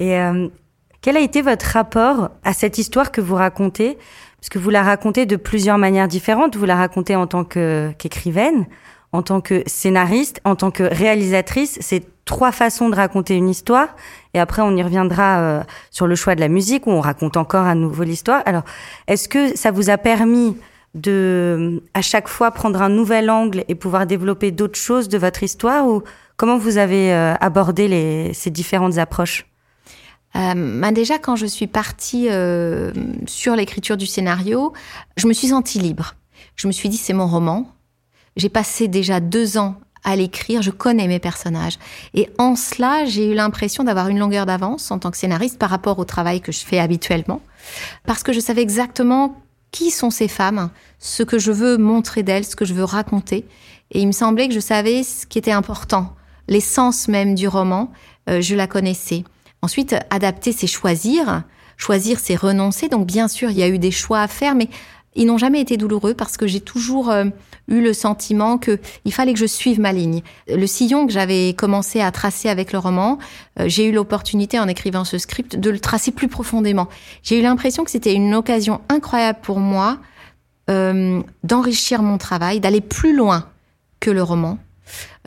Et 0.00 0.18
euh, 0.18 0.48
quel 1.00 1.16
a 1.16 1.20
été 1.20 1.40
votre 1.40 1.66
rapport 1.66 2.30
à 2.42 2.52
cette 2.52 2.78
histoire 2.78 3.12
que 3.12 3.20
vous 3.20 3.36
racontez? 3.36 3.96
Parce 4.40 4.48
que 4.48 4.58
vous 4.58 4.70
la 4.70 4.82
racontez 4.82 5.24
de 5.24 5.36
plusieurs 5.36 5.78
manières 5.78 6.08
différentes. 6.08 6.56
Vous 6.56 6.64
la 6.64 6.74
racontez 6.74 7.14
en 7.14 7.28
tant 7.28 7.44
qu'écrivaine, 7.44 8.66
en 9.12 9.22
tant 9.22 9.40
que 9.40 9.62
scénariste, 9.66 10.40
en 10.44 10.56
tant 10.56 10.70
que 10.70 10.82
réalisatrice. 10.82 11.78
C'est 11.80 12.04
trois 12.24 12.52
façons 12.52 12.88
de 12.88 12.96
raconter 12.96 13.34
une 13.34 13.48
histoire. 13.48 13.88
Et 14.34 14.40
après, 14.40 14.62
on 14.62 14.74
y 14.74 14.82
reviendra 14.82 15.40
euh, 15.40 15.62
sur 15.90 16.06
le 16.06 16.14
choix 16.14 16.34
de 16.34 16.40
la 16.40 16.48
musique 16.48 16.86
où 16.86 16.90
on 16.90 17.00
raconte 17.00 17.36
encore 17.36 17.66
à 17.66 17.74
nouveau 17.74 18.04
l'histoire. 18.04 18.42
Alors, 18.46 18.62
est-ce 19.06 19.28
que 19.28 19.56
ça 19.56 19.70
vous 19.70 19.90
a 19.90 19.98
permis 19.98 20.56
de, 20.94 21.82
à 21.94 22.02
chaque 22.02 22.28
fois, 22.28 22.50
prendre 22.50 22.80
un 22.80 22.88
nouvel 22.88 23.30
angle 23.30 23.64
et 23.68 23.74
pouvoir 23.74 24.06
développer 24.06 24.50
d'autres 24.50 24.78
choses 24.78 25.08
de 25.08 25.18
votre 25.18 25.42
histoire? 25.42 25.86
Ou 25.86 26.02
comment 26.36 26.56
vous 26.56 26.78
avez 26.78 27.12
euh, 27.12 27.34
abordé 27.40 28.30
ces 28.34 28.50
différentes 28.50 28.98
approches? 28.98 29.46
Euh, 30.34 30.80
bah 30.80 30.92
déjà, 30.92 31.18
quand 31.18 31.36
je 31.36 31.44
suis 31.44 31.66
partie 31.66 32.28
sur 33.26 33.56
l'écriture 33.56 33.98
du 33.98 34.06
scénario, 34.06 34.72
je 35.18 35.26
me 35.26 35.34
suis 35.34 35.48
sentie 35.48 35.78
libre. 35.78 36.14
Je 36.56 36.66
me 36.66 36.72
suis 36.72 36.88
dit, 36.88 36.96
c'est 36.96 37.12
mon 37.12 37.26
roman. 37.26 37.66
J'ai 38.36 38.48
passé 38.48 38.88
déjà 38.88 39.20
deux 39.20 39.58
ans 39.58 39.76
à 40.04 40.16
l'écrire, 40.16 40.62
je 40.62 40.70
connais 40.70 41.06
mes 41.06 41.20
personnages. 41.20 41.78
Et 42.14 42.28
en 42.38 42.56
cela, 42.56 43.04
j'ai 43.04 43.30
eu 43.30 43.34
l'impression 43.34 43.84
d'avoir 43.84 44.08
une 44.08 44.18
longueur 44.18 44.46
d'avance 44.46 44.90
en 44.90 44.98
tant 44.98 45.10
que 45.10 45.16
scénariste 45.16 45.58
par 45.58 45.70
rapport 45.70 45.98
au 45.98 46.04
travail 46.04 46.40
que 46.40 46.52
je 46.52 46.64
fais 46.64 46.78
habituellement, 46.78 47.40
parce 48.04 48.22
que 48.22 48.32
je 48.32 48.40
savais 48.40 48.62
exactement 48.62 49.36
qui 49.70 49.90
sont 49.90 50.10
ces 50.10 50.28
femmes, 50.28 50.70
ce 50.98 51.22
que 51.22 51.38
je 51.38 51.52
veux 51.52 51.78
montrer 51.78 52.22
d'elles, 52.22 52.44
ce 52.44 52.56
que 52.56 52.64
je 52.64 52.74
veux 52.74 52.84
raconter. 52.84 53.46
Et 53.92 54.00
il 54.00 54.06
me 54.06 54.12
semblait 54.12 54.48
que 54.48 54.54
je 54.54 54.60
savais 54.60 55.02
ce 55.02 55.24
qui 55.26 55.38
était 55.38 55.52
important, 55.52 56.14
l'essence 56.48 57.08
même 57.08 57.34
du 57.34 57.48
roman, 57.48 57.92
euh, 58.28 58.40
je 58.40 58.54
la 58.54 58.66
connaissais. 58.66 59.24
Ensuite, 59.62 59.94
adapter, 60.10 60.52
c'est 60.52 60.66
choisir. 60.66 61.44
Choisir, 61.76 62.18
c'est 62.20 62.36
renoncer. 62.36 62.88
Donc 62.88 63.06
bien 63.06 63.28
sûr, 63.28 63.50
il 63.50 63.58
y 63.58 63.62
a 63.62 63.68
eu 63.68 63.78
des 63.78 63.90
choix 63.90 64.20
à 64.20 64.28
faire, 64.28 64.54
mais 64.54 64.68
ils 65.14 65.26
n'ont 65.26 65.38
jamais 65.38 65.60
été 65.60 65.76
douloureux 65.76 66.14
parce 66.14 66.36
que 66.36 66.46
j'ai 66.46 66.60
toujours 66.60 67.10
euh, 67.10 67.24
eu 67.68 67.80
le 67.80 67.92
sentiment 67.92 68.58
que 68.58 68.78
il 69.04 69.12
fallait 69.12 69.32
que 69.32 69.38
je 69.38 69.46
suive 69.46 69.80
ma 69.80 69.92
ligne. 69.92 70.22
Le 70.48 70.66
sillon 70.66 71.06
que 71.06 71.12
j'avais 71.12 71.54
commencé 71.54 72.00
à 72.00 72.10
tracer 72.10 72.48
avec 72.48 72.72
le 72.72 72.78
roman, 72.78 73.18
euh, 73.60 73.64
j'ai 73.68 73.86
eu 73.86 73.92
l'opportunité 73.92 74.58
en 74.58 74.68
écrivant 74.68 75.04
ce 75.04 75.18
script 75.18 75.56
de 75.56 75.70
le 75.70 75.80
tracer 75.80 76.12
plus 76.12 76.28
profondément. 76.28 76.88
J'ai 77.22 77.38
eu 77.38 77.42
l'impression 77.42 77.84
que 77.84 77.90
c'était 77.90 78.14
une 78.14 78.34
occasion 78.34 78.80
incroyable 78.88 79.40
pour 79.42 79.58
moi 79.58 79.98
euh, 80.70 81.22
d'enrichir 81.44 82.02
mon 82.02 82.18
travail, 82.18 82.60
d'aller 82.60 82.80
plus 82.80 83.14
loin 83.14 83.46
que 84.00 84.10
le 84.10 84.22
roman, 84.22 84.58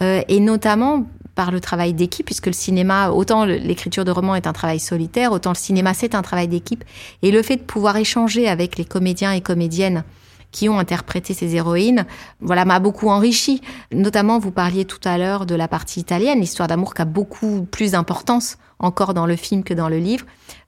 et 0.01 0.42
notamment 0.42 1.06
par 1.36 1.51
le 1.51 1.60
travail 1.60 1.94
d'équipe, 1.94 2.25
puisque 2.25 2.48
le 2.48 2.54
cinéma, 2.54 3.10
autant 3.12 3.46
l'écriture 3.46 4.06
de 4.06 4.12
roman 4.12 4.36
est 4.36 4.48
un 4.48 4.54
travail 4.54 4.80
solitaire, 4.80 5.32
autant 5.32 5.51
le 5.51 5.58
cinéma 5.58 5.94
c'est 5.94 6.15
un 6.15 6.22
travail 6.22 6.48
d'équipe. 6.48 6.84
Et 7.22 7.32
le 7.32 7.42
fait 7.44 7.58
de 7.58 7.63
pouvoir 7.63 7.98
échanger 7.98 8.48
avec 8.48 8.77
les 8.77 8.86
comédiens 8.86 9.34
et 9.34 9.42
comédiennes 9.42 10.04
qui 10.51 10.70
ont 10.70 10.80
interprété 10.80 11.34
ces 11.34 11.54
héroïnes, 11.54 12.06
voilà, 12.39 12.63
m'a 12.63 12.80
beaucoup 12.80 13.10
enrichi. 13.10 13.62
Notamment, 13.92 14.39
vous 14.39 14.51
parliez 14.51 14.86
tout 14.86 15.01
à 15.04 15.18
l'heure 15.18 15.46
de 15.46 15.54
la 15.54 15.68
partie 15.68 16.00
italienne, 16.00 16.39
l'histoire 16.39 16.70
d'amour 16.70 16.94
qui 16.94 17.01
a 17.01 17.06
beaucoup 17.06 17.68
plus 17.70 17.92
d'importance 17.92 18.58
encore 18.80 19.13
dans 19.13 19.25
le 19.25 19.36
film 19.36 19.63
que 19.63 19.74
dans 19.74 19.89
le 19.89 19.98
livre. 19.98 20.25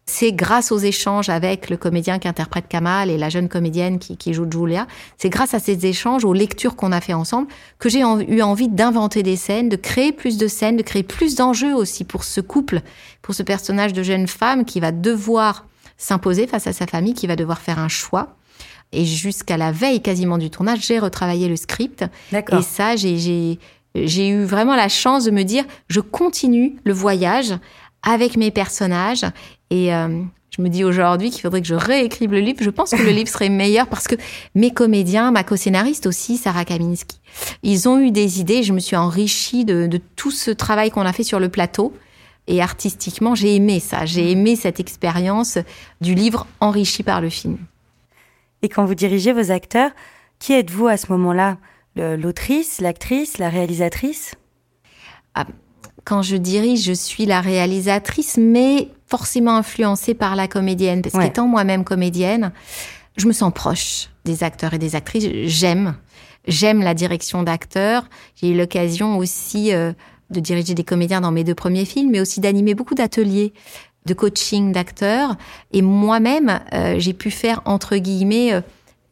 C'est 0.10 0.32
grâce 0.32 0.72
aux 0.72 0.78
échanges 0.78 1.28
avec 1.28 1.70
le 1.70 1.76
comédien 1.76 2.18
qui 2.18 2.30
interprète 2.30 2.70
Kamal 2.70 3.10
et 3.10 3.18
la 3.18 3.28
jeune 3.28 3.50
comédienne 3.50 4.00
qui, 4.00 4.16
qui 4.16 4.34
joue 4.34 4.48
Julia, 4.50 4.88
c'est 5.18 5.30
grâce 5.30 5.54
à 5.54 5.60
ces 5.60 5.86
échanges, 5.86 6.24
aux 6.24 6.34
lectures 6.34 6.78
qu'on 6.78 6.94
a 6.94 7.02
fait 7.02 7.14
ensemble, 7.14 7.50
que 7.78 7.90
j'ai 7.90 8.00
eu 8.00 8.42
envie 8.42 8.70
d'inventer 8.70 9.22
des 9.22 9.36
scènes, 9.36 9.68
de 9.68 9.76
créer 9.76 10.14
plus 10.14 10.38
de 10.38 10.48
scènes, 10.48 10.78
de 10.78 10.82
créer 10.82 11.04
plus 11.04 11.36
d'enjeux 11.36 11.76
aussi 11.76 12.06
pour 12.06 12.24
ce 12.24 12.40
couple, 12.40 12.82
pour 13.22 13.36
ce 13.36 13.44
personnage 13.44 13.92
de 13.92 14.02
jeune 14.02 14.28
femme 14.28 14.64
qui 14.64 14.80
va 14.80 14.94
devoir 14.94 15.66
s'imposer 15.98 16.48
face 16.48 16.68
à 16.68 16.74
sa 16.74 16.88
famille, 16.88 17.14
qui 17.14 17.28
va 17.28 17.36
devoir 17.36 17.60
faire 17.60 17.78
un 17.78 17.90
choix. 17.90 18.38
Et 18.94 19.04
jusqu'à 19.04 19.58
la 19.58 19.74
veille 19.74 20.02
quasiment 20.02 20.38
du 20.38 20.50
tournage, 20.50 20.86
j'ai 20.86 21.00
retravaillé 21.00 21.50
le 21.50 21.58
script. 21.58 22.06
Et 22.58 22.62
ça, 22.62 22.96
j'ai 22.96 23.60
eu 23.94 24.44
vraiment 24.46 24.78
la 24.78 24.88
chance 24.88 25.26
de 25.26 25.32
me 25.32 25.44
dire, 25.44 25.66
je 25.90 26.00
continue 26.00 26.78
le 26.86 26.94
voyage 26.94 27.54
avec 28.04 28.38
mes 28.38 28.52
personnages. 28.52 29.26
Et 29.70 29.94
euh, 29.94 30.22
je 30.56 30.62
me 30.62 30.70
dis 30.70 30.84
aujourd'hui 30.84 31.30
qu'il 31.30 31.42
faudrait 31.42 31.62
que 31.62 31.68
je 31.68 31.76
réécrive 31.76 32.32
le 32.32 32.40
livre. 32.40 32.60
Je 32.62 32.70
pense 32.70 32.92
que 32.92 33.02
le 33.02 33.12
livre 33.12 33.30
serait 33.30 33.50
meilleur 33.50 33.88
parce 33.88 34.08
que 34.08 34.16
mes 34.56 34.72
comédiens, 34.72 35.32
ma 35.32 35.44
co-scénariste 35.44 36.08
aussi, 36.08 36.38
Sarah 36.38 36.66
Kaminski, 36.66 37.20
ils 37.64 37.88
ont 37.90 38.00
eu 38.00 38.12
des 38.12 38.40
idées. 38.40 38.64
Je 38.64 38.74
me 38.74 38.80
suis 38.80 38.96
enrichie 38.96 39.66
de, 39.66 39.88
de 39.88 40.00
tout 40.16 40.32
ce 40.32 40.52
travail 40.52 40.90
qu'on 40.90 41.06
a 41.06 41.14
fait 41.14 41.24
sur 41.24 41.40
le 41.40 41.50
plateau. 41.50 41.94
Et 42.48 42.62
artistiquement, 42.62 43.36
j'ai 43.36 43.56
aimé 43.56 43.80
ça. 43.82 44.06
J'ai 44.06 44.32
aimé 44.32 44.56
cette 44.56 44.80
expérience 44.80 45.58
du 46.00 46.16
livre 46.16 46.48
enrichi 46.62 47.04
par 47.04 47.20
le 47.20 47.30
film. 47.30 47.58
Et 48.62 48.70
quand 48.70 48.86
vous 48.86 48.96
dirigez 48.96 49.34
vos 49.34 49.52
acteurs, 49.52 49.92
qui 50.40 50.54
êtes-vous 50.54 50.88
à 50.88 50.98
ce 50.98 51.12
moment-là? 51.12 51.58
L'autrice, 51.96 52.80
l'actrice, 52.80 53.38
la 53.38 53.50
réalisatrice? 53.50 54.36
Ah, 55.34 55.46
quand 56.08 56.22
je 56.22 56.38
dirige, 56.38 56.84
je 56.84 56.94
suis 56.94 57.26
la 57.26 57.42
réalisatrice, 57.42 58.38
mais 58.38 58.88
forcément 59.08 59.58
influencée 59.58 60.14
par 60.14 60.38
la 60.38 60.48
comédienne. 60.48 61.02
Parce 61.02 61.22
qu'étant 61.22 61.48
moi-même 61.48 61.84
comédienne, 61.84 62.54
je 63.18 63.28
me 63.28 63.34
sens 63.34 63.52
proche 63.54 64.08
des 64.24 64.42
acteurs 64.42 64.74
et 64.74 64.78
des 64.80 64.96
actrices. 64.96 65.28
J'aime. 65.50 65.96
J'aime 66.48 66.82
la 66.82 66.94
direction 66.94 67.44
d'acteurs. 67.44 68.06
J'ai 68.36 68.52
eu 68.52 68.58
l'occasion 68.58 69.18
aussi 69.18 69.74
euh, 69.74 69.92
de 70.30 70.40
diriger 70.40 70.74
des 70.76 70.86
comédiens 70.86 71.20
dans 71.20 71.32
mes 71.32 71.44
deux 71.44 71.56
premiers 71.56 71.84
films, 71.84 72.12
mais 72.12 72.22
aussi 72.22 72.40
d'animer 72.40 72.74
beaucoup 72.74 72.96
d'ateliers 72.96 73.52
de 74.06 74.14
coaching 74.14 74.72
d'acteurs. 74.72 75.36
Et 75.74 75.82
moi-même, 75.82 76.62
euh, 76.72 76.96
j'ai 77.00 77.12
pu 77.12 77.32
faire, 77.32 77.62
entre 77.66 77.98
guillemets, 77.98 78.54
euh, 78.54 78.62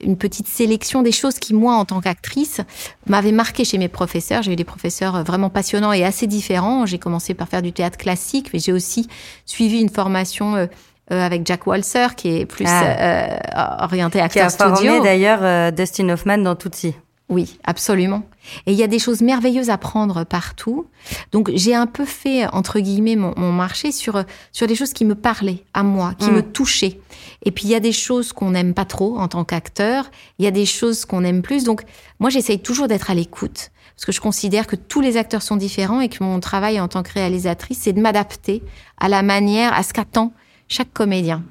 une 0.01 0.17
petite 0.17 0.47
sélection 0.47 1.01
des 1.01 1.11
choses 1.11 1.39
qui, 1.39 1.53
moi, 1.53 1.75
en 1.75 1.85
tant 1.85 2.01
qu'actrice, 2.01 2.61
m'avaient 3.07 3.31
marqué 3.31 3.63
chez 3.63 3.77
mes 3.77 3.87
professeurs. 3.87 4.41
J'ai 4.41 4.53
eu 4.53 4.55
des 4.55 4.63
professeurs 4.63 5.23
vraiment 5.23 5.49
passionnants 5.49 5.93
et 5.93 6.03
assez 6.03 6.27
différents. 6.27 6.85
J'ai 6.85 6.99
commencé 6.99 7.33
par 7.33 7.47
faire 7.47 7.61
du 7.61 7.71
théâtre 7.71 7.97
classique, 7.97 8.49
mais 8.53 8.59
j'ai 8.59 8.73
aussi 8.73 9.07
suivi 9.45 9.79
une 9.79 9.89
formation 9.89 10.55
euh, 10.55 10.65
euh, 11.11 11.21
avec 11.21 11.45
Jack 11.45 11.67
Walser, 11.67 12.07
qui 12.17 12.29
est 12.29 12.45
plus 12.45 12.65
ah. 12.67 12.83
euh, 12.83 13.83
orienté 13.83 14.19
acteur 14.19 14.49
studio. 14.49 14.75
Qui 14.75 14.87
a 14.87 14.91
formé 14.91 15.03
d'ailleurs 15.03 15.71
Dustin 15.71 16.09
Hoffman 16.09 16.39
dans 16.39 16.55
Tootsie. 16.55 16.95
Oui, 17.27 17.57
absolument. 17.63 18.21
Et 18.67 18.71
il 18.71 18.77
y 18.77 18.83
a 18.83 18.87
des 18.87 18.99
choses 18.99 19.21
merveilleuses 19.21 19.71
à 19.71 19.79
prendre 19.79 20.23
partout. 20.23 20.85
Donc 21.31 21.49
j'ai 21.55 21.73
un 21.73 21.87
peu 21.87 22.05
fait 22.05 22.45
entre 22.53 22.79
guillemets 22.79 23.15
mon, 23.15 23.51
marché 23.51 23.91
sur 23.91 24.23
sur 24.51 24.67
des 24.67 24.75
choses 24.75 24.93
qui 24.93 25.05
me 25.05 25.15
parlaient 25.15 25.63
à 25.73 25.81
moi, 25.81 26.13
qui 26.19 26.29
me 26.29 26.41
mm. 26.41 26.51
touchaient. 26.51 26.99
Et 27.43 27.49
puis 27.49 27.65
il 27.65 27.71
y 27.71 27.75
a 27.75 27.79
des 27.79 27.91
choses 27.91 28.31
qu'on 28.31 28.51
n'aime 28.51 28.75
pas 28.75 28.85
trop 28.85 29.17
en 29.17 29.27
tant 29.27 29.43
qu'acteur. 29.43 30.11
Il 30.37 30.45
y 30.45 30.47
a 30.47 30.51
des 30.51 30.67
choses 30.67 31.05
qu'on 31.05 31.23
aime 31.23 31.41
plus. 31.41 31.63
Donc 31.63 31.81
moi 32.19 32.29
j'essaye 32.29 32.59
toujours 32.59 32.87
d'être 32.87 33.09
à 33.09 33.15
l'écoute 33.15 33.71
parce 33.95 34.05
que 34.05 34.11
je 34.11 34.21
considère 34.21 34.67
que 34.67 34.75
tous 34.75 35.01
les 35.01 35.17
acteurs 35.17 35.41
sont 35.41 35.55
différents 35.55 36.01
et 36.01 36.09
que 36.09 36.23
mon 36.23 36.39
travail 36.39 36.79
en 36.79 36.87
tant 36.87 37.01
que 37.01 37.11
réalisatrice 37.11 37.79
c'est 37.81 37.93
de 37.93 38.01
m'adapter 38.01 38.61
à 38.99 39.09
la 39.09 39.23
manière, 39.23 39.73
à 39.73 39.81
ce 39.81 39.93
qu'attend 39.93 40.31
chaque 40.67 40.91
comédien. 40.93 41.43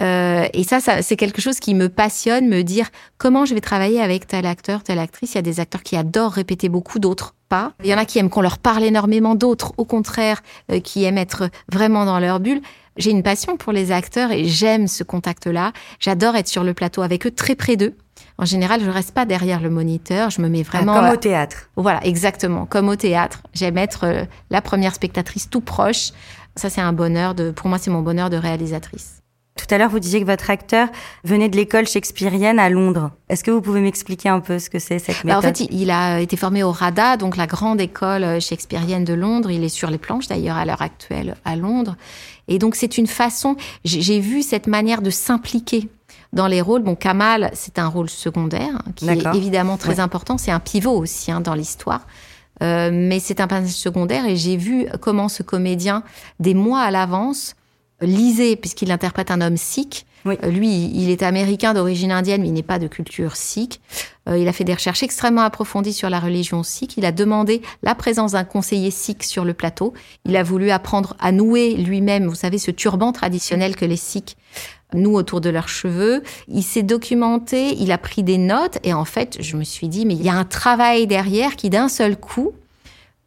Euh, 0.00 0.46
et 0.52 0.64
ça, 0.64 0.80
ça 0.80 1.02
c'est 1.02 1.16
quelque 1.16 1.40
chose 1.40 1.60
qui 1.60 1.74
me 1.74 1.88
passionne, 1.88 2.48
me 2.48 2.62
dire 2.62 2.88
comment 3.18 3.44
je 3.44 3.54
vais 3.54 3.60
travailler 3.60 4.00
avec 4.00 4.26
tel 4.26 4.46
acteur, 4.46 4.82
telle 4.82 4.98
actrice. 4.98 5.32
Il 5.32 5.36
y 5.36 5.38
a 5.38 5.42
des 5.42 5.60
acteurs 5.60 5.82
qui 5.82 5.96
adorent 5.96 6.32
répéter 6.32 6.68
beaucoup, 6.68 6.98
d'autres 6.98 7.34
pas. 7.48 7.72
Il 7.82 7.90
y 7.90 7.94
en 7.94 7.98
a 7.98 8.04
qui 8.04 8.18
aiment 8.18 8.30
qu'on 8.30 8.40
leur 8.40 8.58
parle 8.58 8.82
énormément, 8.84 9.34
d'autres, 9.34 9.72
au 9.76 9.84
contraire, 9.84 10.42
euh, 10.72 10.80
qui 10.80 11.04
aiment 11.04 11.18
être 11.18 11.48
vraiment 11.70 12.04
dans 12.04 12.18
leur 12.18 12.40
bulle. 12.40 12.60
J'ai 12.96 13.10
une 13.10 13.22
passion 13.22 13.56
pour 13.56 13.72
les 13.72 13.90
acteurs 13.92 14.30
et 14.30 14.44
j'aime 14.44 14.86
ce 14.86 15.02
contact-là. 15.02 15.72
J'adore 15.98 16.36
être 16.36 16.48
sur 16.48 16.62
le 16.62 16.74
plateau 16.74 17.02
avec 17.02 17.26
eux, 17.26 17.30
très 17.30 17.54
près 17.54 17.76
d'eux. 17.76 17.96
En 18.38 18.44
général, 18.44 18.80
je 18.84 18.90
reste 18.90 19.12
pas 19.12 19.26
derrière 19.26 19.60
le 19.60 19.70
moniteur, 19.70 20.30
je 20.30 20.40
me 20.40 20.48
mets 20.48 20.64
ah, 20.66 20.70
vraiment 20.70 20.94
comme 20.94 21.10
au 21.10 21.16
théâtre. 21.16 21.68
Voilà, 21.76 22.04
exactement, 22.04 22.66
comme 22.66 22.88
au 22.88 22.96
théâtre. 22.96 23.42
J'aime 23.52 23.78
être 23.78 24.04
euh, 24.04 24.24
la 24.50 24.60
première 24.60 24.94
spectatrice 24.94 25.48
tout 25.50 25.60
proche. 25.60 26.10
Ça, 26.56 26.70
c'est 26.70 26.80
un 26.80 26.92
bonheur 26.92 27.34
de, 27.34 27.50
pour 27.50 27.68
moi, 27.68 27.78
c'est 27.78 27.90
mon 27.90 28.02
bonheur 28.02 28.30
de 28.30 28.36
réalisatrice. 28.36 29.20
Tout 29.56 29.72
à 29.72 29.78
l'heure, 29.78 29.88
vous 29.88 30.00
disiez 30.00 30.20
que 30.20 30.26
votre 30.26 30.50
acteur 30.50 30.88
venait 31.22 31.48
de 31.48 31.56
l'école 31.56 31.86
shakespearienne 31.86 32.58
à 32.58 32.68
Londres. 32.68 33.12
Est-ce 33.28 33.44
que 33.44 33.52
vous 33.52 33.60
pouvez 33.60 33.80
m'expliquer 33.80 34.28
un 34.28 34.40
peu 34.40 34.58
ce 34.58 34.68
que 34.68 34.80
c'est 34.80 34.98
cette 34.98 35.22
méthode 35.22 35.42
bah, 35.42 35.48
En 35.48 35.54
fait, 35.54 35.60
il 35.70 35.90
a 35.92 36.20
été 36.20 36.36
formé 36.36 36.64
au 36.64 36.72
RADA, 36.72 37.16
donc 37.16 37.36
la 37.36 37.46
grande 37.46 37.80
école 37.80 38.40
shakespearienne 38.40 39.04
de 39.04 39.14
Londres. 39.14 39.52
Il 39.52 39.62
est 39.62 39.68
sur 39.68 39.90
les 39.90 39.98
planches 39.98 40.26
d'ailleurs 40.26 40.56
à 40.56 40.64
l'heure 40.64 40.82
actuelle 40.82 41.36
à 41.44 41.54
Londres. 41.54 41.96
Et 42.48 42.58
donc 42.58 42.74
c'est 42.74 42.98
une 42.98 43.06
façon. 43.06 43.56
J'ai 43.84 44.18
vu 44.18 44.42
cette 44.42 44.66
manière 44.66 45.02
de 45.02 45.10
s'impliquer 45.10 45.88
dans 46.32 46.48
les 46.48 46.60
rôles. 46.60 46.82
Bon, 46.82 46.96
Kamal, 46.96 47.50
c'est 47.54 47.78
un 47.78 47.86
rôle 47.86 48.10
secondaire 48.10 48.74
hein, 48.74 48.92
qui 48.96 49.08
est 49.08 49.34
évidemment 49.34 49.76
très 49.76 50.00
important. 50.00 50.36
C'est 50.36 50.50
un 50.50 50.60
pivot 50.60 50.98
aussi 50.98 51.30
hein, 51.30 51.40
dans 51.40 51.54
l'histoire. 51.54 52.06
Euh, 52.62 52.90
mais 52.92 53.20
c'est 53.20 53.40
un 53.40 53.46
personnage 53.46 53.72
secondaire 53.72 54.26
et 54.26 54.36
j'ai 54.36 54.56
vu 54.56 54.86
comment 55.00 55.28
ce 55.28 55.42
comédien, 55.42 56.04
des 56.40 56.54
mois 56.54 56.80
à 56.80 56.90
l'avance, 56.90 57.56
lisait, 58.00 58.56
puisqu'il 58.56 58.90
interprète 58.90 59.30
un 59.30 59.40
homme 59.40 59.56
sikh. 59.56 60.06
Euh, 60.26 60.36
lui, 60.50 60.90
il 60.94 61.10
est 61.10 61.22
américain 61.22 61.74
d'origine 61.74 62.10
indienne, 62.10 62.42
mais 62.42 62.48
il 62.48 62.54
n'est 62.54 62.62
pas 62.62 62.78
de 62.78 62.86
culture 62.86 63.36
sikh. 63.36 63.80
Euh, 64.28 64.38
il 64.38 64.48
a 64.48 64.52
fait 64.52 64.64
des 64.64 64.74
recherches 64.74 65.02
extrêmement 65.02 65.42
approfondies 65.42 65.92
sur 65.92 66.08
la 66.10 66.18
religion 66.18 66.62
sikh. 66.62 66.96
Il 66.96 67.04
a 67.04 67.12
demandé 67.12 67.62
la 67.82 67.94
présence 67.94 68.32
d'un 68.32 68.44
conseiller 68.44 68.90
sikh 68.90 69.22
sur 69.22 69.44
le 69.44 69.54
plateau. 69.54 69.92
Il 70.24 70.36
a 70.36 70.42
voulu 70.42 70.70
apprendre 70.70 71.14
à 71.20 71.32
nouer 71.32 71.74
lui-même, 71.74 72.26
vous 72.26 72.34
savez, 72.34 72.58
ce 72.58 72.70
turban 72.70 73.12
traditionnel 73.12 73.76
que 73.76 73.84
les 73.84 73.96
sikhs 73.96 74.36
nouent 74.94 75.16
autour 75.16 75.40
de 75.40 75.50
leurs 75.50 75.68
cheveux. 75.68 76.22
Il 76.48 76.62
s'est 76.62 76.82
documenté, 76.82 77.74
il 77.78 77.92
a 77.92 77.98
pris 77.98 78.22
des 78.22 78.38
notes 78.38 78.78
et 78.82 78.94
en 78.94 79.04
fait, 79.04 79.36
je 79.40 79.56
me 79.56 79.64
suis 79.64 79.88
dit, 79.88 80.06
mais 80.06 80.14
il 80.14 80.22
y 80.22 80.28
a 80.28 80.34
un 80.34 80.44
travail 80.44 81.06
derrière 81.06 81.56
qui 81.56 81.70
d'un 81.70 81.88
seul 81.88 82.16
coup 82.16 82.52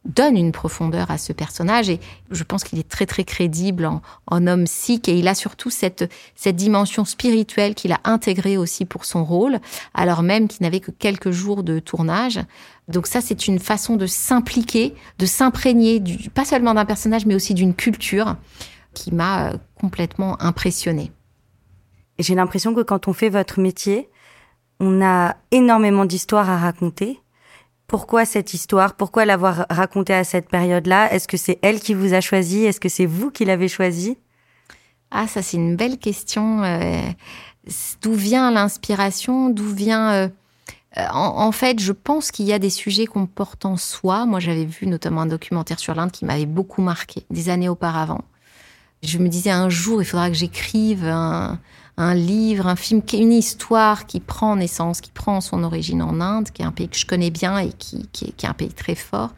donne 0.04 0.36
une 0.36 0.52
profondeur 0.52 1.10
à 1.10 1.18
ce 1.18 1.32
personnage 1.32 1.90
et 1.90 2.00
je 2.30 2.42
pense 2.42 2.64
qu'il 2.64 2.78
est 2.78 2.88
très 2.88 3.06
très 3.06 3.24
crédible 3.24 3.88
en, 4.26 4.46
homme 4.46 4.66
sikh 4.66 5.08
et 5.08 5.18
il 5.18 5.28
a 5.28 5.34
surtout 5.34 5.70
cette, 5.70 6.10
cette 6.34 6.56
dimension 6.56 7.04
spirituelle 7.04 7.74
qu'il 7.74 7.92
a 7.92 8.00
intégrée 8.04 8.56
aussi 8.56 8.84
pour 8.84 9.04
son 9.04 9.24
rôle 9.24 9.58
alors 9.94 10.22
même 10.22 10.48
qu'il 10.48 10.62
n'avait 10.62 10.80
que 10.80 10.90
quelques 10.90 11.30
jours 11.30 11.62
de 11.62 11.78
tournage. 11.78 12.40
Donc 12.88 13.06
ça 13.06 13.20
c'est 13.20 13.46
une 13.48 13.58
façon 13.58 13.96
de 13.96 14.06
s'impliquer, 14.06 14.94
de 15.18 15.26
s'imprégner 15.26 16.02
pas 16.32 16.44
seulement 16.44 16.74
d'un 16.74 16.86
personnage 16.86 17.26
mais 17.26 17.34
aussi 17.34 17.52
d'une 17.54 17.74
culture 17.74 18.36
qui 18.94 19.12
m'a 19.12 19.50
euh, 19.50 19.56
complètement 19.78 20.40
impressionnée. 20.42 21.12
J'ai 22.18 22.34
l'impression 22.34 22.74
que 22.74 22.82
quand 22.82 23.08
on 23.08 23.12
fait 23.12 23.28
votre 23.28 23.60
métier, 23.60 24.08
on 24.80 25.02
a 25.02 25.36
énormément 25.50 26.04
d'histoires 26.04 26.50
à 26.50 26.58
raconter 26.58 27.20
pourquoi 27.88 28.26
cette 28.26 28.52
histoire? 28.52 28.94
Pourquoi 28.94 29.24
l'avoir 29.24 29.64
racontée 29.70 30.12
à 30.12 30.22
cette 30.22 30.48
période-là? 30.50 31.10
Est-ce 31.10 31.26
que 31.26 31.38
c'est 31.38 31.58
elle 31.62 31.80
qui 31.80 31.94
vous 31.94 32.12
a 32.12 32.20
choisi? 32.20 32.64
Est-ce 32.64 32.80
que 32.80 32.90
c'est 32.90 33.06
vous 33.06 33.30
qui 33.30 33.46
l'avez 33.46 33.66
choisi? 33.66 34.18
Ah, 35.10 35.26
ça 35.26 35.40
c'est 35.40 35.56
une 35.56 35.74
belle 35.74 35.96
question. 35.96 36.62
Euh, 36.64 37.00
d'où 38.02 38.12
vient 38.12 38.50
l'inspiration? 38.50 39.48
D'où 39.48 39.64
vient 39.64 40.12
euh, 40.12 40.28
en, 41.10 41.50
fait, 41.52 41.80
je 41.80 41.92
pense 41.92 42.30
qu'il 42.30 42.44
y 42.44 42.52
a 42.52 42.58
des 42.58 42.70
sujets 42.70 43.06
qu'on 43.06 43.26
porte 43.26 43.64
en 43.64 43.78
soi. 43.78 44.26
Moi, 44.26 44.40
j'avais 44.40 44.64
vu 44.64 44.86
notamment 44.86 45.22
un 45.22 45.26
documentaire 45.26 45.78
sur 45.78 45.94
l'Inde 45.94 46.10
qui 46.10 46.26
m'avait 46.26 46.46
beaucoup 46.46 46.82
marqué 46.82 47.24
des 47.30 47.48
années 47.48 47.68
auparavant. 47.68 48.22
Je 49.02 49.18
me 49.18 49.28
disais 49.28 49.50
un 49.50 49.70
jour, 49.70 50.02
il 50.02 50.04
faudra 50.04 50.28
que 50.28 50.34
j'écrive 50.34 51.04
un, 51.04 51.58
un 51.98 52.14
livre, 52.14 52.68
un 52.68 52.76
film, 52.76 53.02
une 53.12 53.32
histoire 53.32 54.06
qui 54.06 54.20
prend 54.20 54.54
naissance, 54.54 55.00
qui 55.00 55.10
prend 55.10 55.40
son 55.40 55.64
origine 55.64 56.00
en 56.00 56.20
Inde, 56.20 56.48
qui 56.50 56.62
est 56.62 56.64
un 56.64 56.70
pays 56.70 56.88
que 56.88 56.96
je 56.96 57.04
connais 57.04 57.30
bien 57.30 57.58
et 57.58 57.72
qui, 57.72 58.08
est, 58.22 58.44
un 58.44 58.52
pays 58.52 58.72
très 58.72 58.94
fort. 58.94 59.30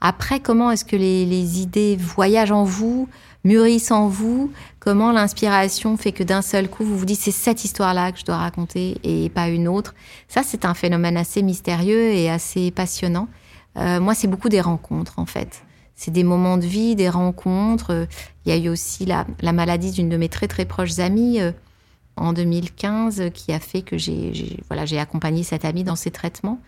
Après, 0.00 0.40
comment 0.40 0.70
est-ce 0.70 0.86
que 0.86 0.96
les, 0.96 1.60
idées 1.60 1.96
voyagent 1.96 2.50
en 2.50 2.64
vous, 2.64 3.08
mûrissent 3.44 3.90
en 3.90 4.08
vous? 4.08 4.50
Comment 4.80 5.12
l'inspiration 5.12 5.98
fait 5.98 6.12
que 6.12 6.22
d'un 6.22 6.40
seul 6.40 6.70
coup, 6.70 6.82
vous 6.82 6.96
vous 6.96 7.04
dites 7.04 7.20
c'est 7.20 7.30
cette 7.30 7.66
histoire-là 7.66 8.10
que 8.10 8.18
je 8.18 8.24
dois 8.24 8.38
raconter 8.38 8.96
et 9.04 9.28
pas 9.28 9.48
une 9.48 9.68
autre? 9.68 9.94
Ça, 10.28 10.40
c'est 10.42 10.64
un 10.64 10.74
phénomène 10.74 11.18
assez 11.18 11.42
mystérieux 11.42 12.12
et 12.12 12.30
assez 12.30 12.70
passionnant. 12.70 13.28
Euh, 13.76 14.00
moi, 14.00 14.14
c'est 14.14 14.28
beaucoup 14.28 14.48
des 14.48 14.62
rencontres, 14.62 15.18
en 15.18 15.26
fait. 15.26 15.62
C'est 15.94 16.12
des 16.12 16.24
moments 16.24 16.56
de 16.56 16.64
vie, 16.64 16.96
des 16.96 17.10
rencontres. 17.10 18.06
Il 18.46 18.48
y 18.50 18.54
a 18.54 18.56
eu 18.56 18.70
aussi 18.70 19.04
la, 19.04 19.26
la 19.42 19.52
maladie 19.52 19.90
d'une 19.90 20.08
de 20.08 20.16
mes 20.16 20.30
très 20.30 20.48
très 20.48 20.64
proches 20.64 21.00
amies. 21.00 21.40
En 22.20 22.32
2015 22.32 23.30
qui 23.32 23.52
a 23.52 23.60
fait 23.60 23.82
que 23.82 23.96
j'ai 23.96 24.58
voilà, 24.68 24.84
accompagné 25.00 25.42
cette 25.42 25.64
amie 25.64 25.84
dans 25.84 25.96
ses 25.96 26.10
traitements, 26.10 26.60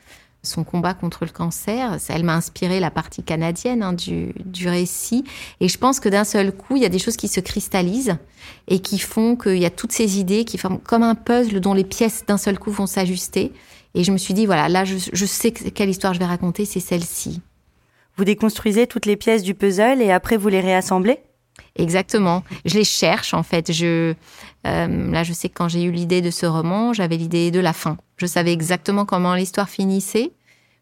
son 0.42 0.64
combat 0.64 0.94
contre 0.94 1.24
le 1.24 1.30
cancer. 1.30 1.96
Elle 2.08 2.24
m'a 2.24 2.36
inspiré 2.36 2.80
la 2.80 2.90
partie 2.90 3.22
canadienne 3.22 3.82
hein, 3.82 3.92
du, 3.92 4.32
du 4.44 4.68
récit. 4.68 5.24
Et 5.60 5.68
je 5.68 5.78
pense 5.78 6.00
que 6.00 6.08
d'un 6.08 6.24
seul 6.24 6.52
coup, 6.52 6.76
il 6.76 6.82
y 6.82 6.86
a 6.86 6.88
des 6.90 6.98
choses 6.98 7.16
qui 7.16 7.28
se 7.28 7.40
cristallisent 7.40 8.16
et 8.68 8.80
qui 8.80 8.98
font 8.98 9.36
qu'il 9.36 9.58
y 9.58 9.66
a 9.66 9.70
toutes 9.70 9.92
ces 9.92 10.18
idées 10.18 10.44
qui 10.44 10.58
forment 10.58 10.78
comme 10.78 11.02
un 11.02 11.14
puzzle 11.14 11.60
dont 11.60 11.74
les 11.74 11.84
pièces 11.84 12.24
d'un 12.26 12.38
seul 12.38 12.58
coup 12.58 12.70
vont 12.70 12.86
s'ajuster. 12.86 13.52
Et 13.94 14.04
je 14.04 14.12
me 14.12 14.18
suis 14.18 14.34
dit, 14.34 14.46
voilà, 14.46 14.68
là, 14.68 14.84
je 14.84 15.26
sais 15.26 15.50
quelle 15.50 15.90
histoire 15.90 16.14
je 16.14 16.20
vais 16.20 16.24
raconter, 16.24 16.64
c'est 16.64 16.80
celle-ci. 16.80 17.40
Vous 18.16 18.24
déconstruisez 18.24 18.86
toutes 18.86 19.06
les 19.06 19.16
pièces 19.16 19.42
du 19.42 19.54
puzzle 19.54 20.02
et 20.02 20.12
après 20.12 20.36
vous 20.36 20.48
les 20.48 20.60
réassemblez? 20.60 21.20
Exactement. 21.76 22.42
Je 22.64 22.74
les 22.74 22.84
cherche 22.84 23.34
en 23.34 23.42
fait. 23.42 23.72
Je, 23.72 24.14
euh, 24.66 25.12
là, 25.12 25.22
je 25.22 25.32
sais 25.32 25.48
que 25.48 25.54
quand 25.54 25.68
j'ai 25.68 25.82
eu 25.82 25.90
l'idée 25.90 26.20
de 26.20 26.30
ce 26.30 26.46
roman, 26.46 26.92
j'avais 26.92 27.16
l'idée 27.16 27.50
de 27.50 27.60
la 27.60 27.72
fin. 27.72 27.96
Je 28.16 28.26
savais 28.26 28.52
exactement 28.52 29.04
comment 29.04 29.34
l'histoire 29.34 29.68
finissait. 29.68 30.32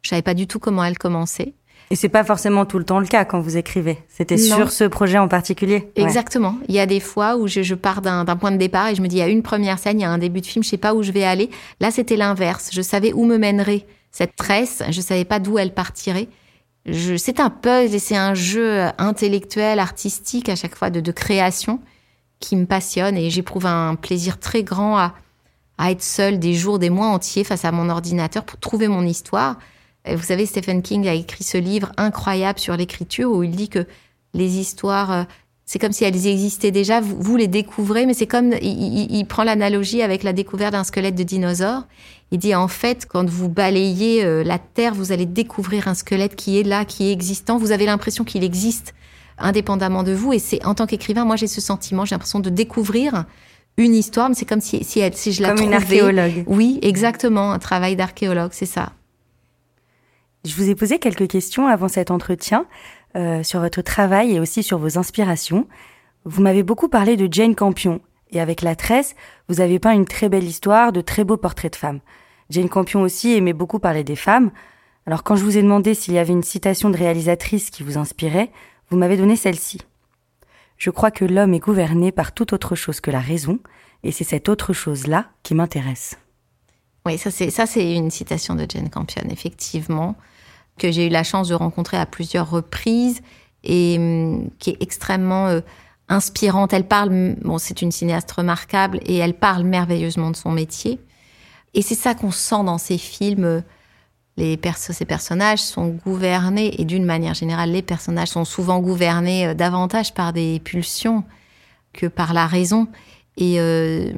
Je 0.02 0.10
savais 0.10 0.22
pas 0.22 0.34
du 0.34 0.46
tout 0.46 0.58
comment 0.58 0.84
elle 0.84 0.98
commençait. 0.98 1.54
Et 1.90 1.96
c'est 1.96 2.10
pas 2.10 2.24
forcément 2.24 2.66
tout 2.66 2.78
le 2.78 2.84
temps 2.84 3.00
le 3.00 3.06
cas 3.06 3.24
quand 3.24 3.40
vous 3.40 3.56
écrivez. 3.56 3.98
C'était 4.08 4.36
sur 4.36 4.70
ce 4.70 4.84
projet 4.84 5.16
en 5.16 5.26
particulier. 5.26 5.90
Exactement. 5.96 6.56
Il 6.68 6.74
y 6.74 6.80
a 6.80 6.86
des 6.86 7.00
fois 7.00 7.36
où 7.36 7.46
je, 7.46 7.62
je 7.62 7.74
pars 7.74 8.02
d'un 8.02 8.24
point 8.36 8.50
de 8.50 8.58
départ 8.58 8.88
et 8.88 8.94
je 8.94 9.00
me 9.00 9.08
dis 9.08 9.16
il 9.16 9.20
y 9.20 9.22
a 9.22 9.28
une 9.28 9.42
première 9.42 9.78
scène, 9.78 9.98
il 9.98 10.02
y 10.02 10.06
a 10.06 10.10
un 10.10 10.18
début 10.18 10.42
de 10.42 10.46
film, 10.46 10.62
je 10.62 10.68
sais 10.68 10.76
pas 10.76 10.92
où 10.94 11.02
je 11.02 11.12
vais 11.12 11.24
aller. 11.24 11.48
Là, 11.80 11.90
c'était 11.90 12.16
l'inverse. 12.16 12.70
Je 12.72 12.82
savais 12.82 13.12
où 13.14 13.24
me 13.24 13.38
mènerait 13.38 13.86
cette 14.10 14.36
tresse. 14.36 14.82
Je 14.90 15.00
savais 15.00 15.24
pas 15.24 15.38
d'où 15.38 15.58
elle 15.58 15.72
partirait 15.72 16.28
c'est 17.16 17.40
un 17.40 17.50
puzzle 17.50 17.94
et 17.94 17.98
c'est 17.98 18.16
un 18.16 18.34
jeu 18.34 18.86
intellectuel, 18.98 19.78
artistique 19.78 20.48
à 20.48 20.56
chaque 20.56 20.74
fois 20.74 20.90
de, 20.90 21.12
création 21.12 21.80
qui 22.40 22.56
me 22.56 22.66
passionne 22.66 23.16
et 23.16 23.30
j'éprouve 23.30 23.66
un 23.66 23.94
plaisir 23.94 24.38
très 24.38 24.62
grand 24.62 24.98
à, 24.98 25.14
être 25.90 26.02
seule 26.02 26.38
des 26.38 26.54
jours, 26.54 26.78
des 26.78 26.90
mois 26.90 27.06
entiers 27.06 27.44
face 27.44 27.64
à 27.64 27.72
mon 27.72 27.88
ordinateur 27.88 28.44
pour 28.44 28.58
trouver 28.58 28.88
mon 28.88 29.04
histoire. 29.04 29.58
vous 30.08 30.22
savez, 30.22 30.44
Stephen 30.44 30.82
King 30.82 31.06
a 31.08 31.14
écrit 31.14 31.44
ce 31.44 31.58
livre 31.58 31.92
incroyable 31.96 32.58
sur 32.58 32.76
l'écriture 32.76 33.30
où 33.30 33.42
il 33.42 33.52
dit 33.52 33.68
que 33.68 33.86
les 34.34 34.58
histoires 34.58 35.12
euh, 35.12 35.24
c'est 35.68 35.78
comme 35.78 35.92
si 35.92 36.02
elles 36.02 36.26
existaient 36.26 36.70
déjà, 36.70 36.98
vous, 37.02 37.36
les 37.36 37.46
découvrez, 37.46 38.06
mais 38.06 38.14
c'est 38.14 38.26
comme, 38.26 38.54
il, 38.62 39.22
prend 39.26 39.44
l'analogie 39.44 40.00
avec 40.00 40.22
la 40.22 40.32
découverte 40.32 40.72
d'un 40.72 40.82
squelette 40.82 41.14
de 41.14 41.24
dinosaure. 41.24 41.82
Il 42.30 42.38
dit, 42.38 42.54
en 42.54 42.68
fait, 42.68 43.06
quand 43.06 43.28
vous 43.28 43.48
balayez 43.48 44.24
euh, 44.24 44.44
la 44.44 44.58
Terre, 44.58 44.94
vous 44.94 45.12
allez 45.12 45.26
découvrir 45.26 45.88
un 45.88 45.94
squelette 45.94 46.36
qui 46.36 46.58
est 46.58 46.62
là, 46.62 46.84
qui 46.84 47.08
est 47.08 47.12
existant. 47.12 47.58
Vous 47.58 47.72
avez 47.72 47.86
l'impression 47.86 48.24
qu'il 48.24 48.44
existe 48.44 48.94
indépendamment 49.38 50.02
de 50.02 50.12
vous. 50.12 50.32
Et 50.32 50.38
c'est, 50.38 50.64
en 50.64 50.74
tant 50.74 50.86
qu'écrivain, 50.86 51.24
moi, 51.24 51.36
j'ai 51.36 51.46
ce 51.46 51.60
sentiment, 51.60 52.04
j'ai 52.04 52.14
l'impression 52.14 52.40
de 52.40 52.50
découvrir 52.50 53.24
une 53.76 53.94
histoire, 53.94 54.28
mais 54.28 54.34
c'est 54.34 54.44
comme 54.44 54.60
si, 54.60 54.84
si, 54.84 55.00
elle, 55.00 55.14
si 55.14 55.32
je 55.32 55.42
la 55.42 55.54
Comme 55.54 55.64
une 55.64 55.74
archéologue. 55.74 56.44
Oui, 56.46 56.78
exactement, 56.82 57.52
un 57.52 57.58
travail 57.58 57.96
d'archéologue, 57.96 58.50
c'est 58.52 58.66
ça. 58.66 58.92
Je 60.44 60.54
vous 60.54 60.68
ai 60.68 60.74
posé 60.74 60.98
quelques 60.98 61.28
questions 61.28 61.66
avant 61.66 61.88
cet 61.88 62.10
entretien. 62.10 62.66
Euh, 63.16 63.42
sur 63.42 63.60
votre 63.60 63.80
travail 63.80 64.34
et 64.34 64.40
aussi 64.40 64.62
sur 64.62 64.76
vos 64.76 64.98
inspirations. 64.98 65.66
Vous 66.24 66.42
m'avez 66.42 66.62
beaucoup 66.62 66.88
parlé 66.88 67.16
de 67.16 67.26
Jane 67.32 67.54
Campion, 67.54 68.02
et 68.30 68.40
avec 68.40 68.62
La 68.62 68.76
Tresse, 68.76 69.14
vous 69.48 69.60
avez 69.60 69.78
peint 69.78 69.92
une 69.92 70.04
très 70.04 70.28
belle 70.28 70.44
histoire, 70.44 70.92
de 70.92 71.00
très 71.00 71.24
beaux 71.24 71.36
portraits 71.36 71.72
de 71.72 71.78
femmes. 71.78 72.00
Jane 72.50 72.68
Campion 72.68 73.02
aussi 73.02 73.34
aimait 73.34 73.52
beaucoup 73.52 73.78
parler 73.78 74.04
des 74.04 74.16
femmes. 74.16 74.50
Alors 75.06 75.22
quand 75.22 75.36
je 75.36 75.44
vous 75.44 75.56
ai 75.56 75.62
demandé 75.62 75.94
s'il 75.94 76.14
y 76.14 76.18
avait 76.18 76.32
une 76.32 76.42
citation 76.42 76.90
de 76.90 76.96
réalisatrice 76.96 77.70
qui 77.70 77.82
vous 77.82 77.98
inspirait, 77.98 78.50
vous 78.90 78.96
m'avez 78.96 79.16
donné 79.16 79.36
celle-ci. 79.36 79.80
Je 80.76 80.90
crois 80.90 81.10
que 81.10 81.24
l'homme 81.24 81.54
est 81.54 81.58
gouverné 81.58 82.12
par 82.12 82.32
toute 82.32 82.52
autre 82.52 82.74
chose 82.74 83.00
que 83.00 83.10
la 83.10 83.20
raison, 83.20 83.58
et 84.02 84.12
c'est 84.12 84.24
cette 84.24 84.48
autre 84.48 84.72
chose-là 84.72 85.26
qui 85.42 85.54
m'intéresse. 85.54 86.18
Oui, 87.04 87.18
ça 87.18 87.30
c'est 87.30 87.50
ça 87.50 87.66
c'est 87.66 87.94
une 87.94 88.10
citation 88.10 88.54
de 88.54 88.66
Jane 88.68 88.90
Campion, 88.90 89.22
effectivement 89.30 90.16
que 90.78 90.90
j'ai 90.90 91.06
eu 91.06 91.10
la 91.10 91.24
chance 91.24 91.48
de 91.48 91.54
rencontrer 91.54 91.96
à 91.96 92.06
plusieurs 92.06 92.48
reprises 92.48 93.20
et 93.64 93.96
hum, 93.98 94.48
qui 94.58 94.70
est 94.70 94.82
extrêmement 94.82 95.48
euh, 95.48 95.60
inspirante. 96.08 96.72
Elle 96.72 96.86
parle, 96.86 97.36
bon, 97.42 97.58
c'est 97.58 97.82
une 97.82 97.92
cinéaste 97.92 98.30
remarquable 98.32 99.00
et 99.06 99.16
elle 99.16 99.34
parle 99.34 99.64
merveilleusement 99.64 100.30
de 100.30 100.36
son 100.36 100.50
métier. 100.50 101.00
Et 101.74 101.82
c'est 101.82 101.94
ça 101.94 102.14
qu'on 102.14 102.30
sent 102.30 102.64
dans 102.64 102.78
ces 102.78 102.98
films. 102.98 103.62
Les 104.36 104.58
ces 104.76 105.04
personnages 105.04 105.58
sont 105.58 105.88
gouvernés 105.88 106.80
et 106.80 106.84
d'une 106.84 107.04
manière 107.04 107.34
générale, 107.34 107.72
les 107.72 107.82
personnages 107.82 108.28
sont 108.28 108.44
souvent 108.44 108.78
gouvernés 108.78 109.48
euh, 109.48 109.54
davantage 109.54 110.14
par 110.14 110.32
des 110.32 110.60
pulsions 110.60 111.24
que 111.92 112.06
par 112.06 112.32
la 112.32 112.46
raison. 112.46 112.86
Et 113.36 113.58
euh, 113.58 114.12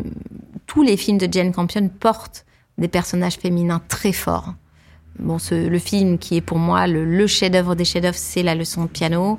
tous 0.66 0.82
les 0.82 0.98
films 0.98 1.16
de 1.16 1.26
Jane 1.30 1.52
Campion 1.52 1.88
portent 1.88 2.44
des 2.76 2.88
personnages 2.88 3.36
féminins 3.36 3.80
très 3.88 4.12
forts. 4.12 4.54
Bon, 5.18 5.38
le 5.50 5.78
film 5.78 6.18
qui 6.18 6.36
est 6.36 6.40
pour 6.40 6.58
moi 6.58 6.86
le, 6.86 7.26
chef-d'œuvre 7.26 7.74
des 7.74 7.84
chefs-d'œuvre, 7.84 8.16
c'est 8.16 8.42
La 8.42 8.54
leçon 8.54 8.84
de 8.84 8.88
piano. 8.88 9.38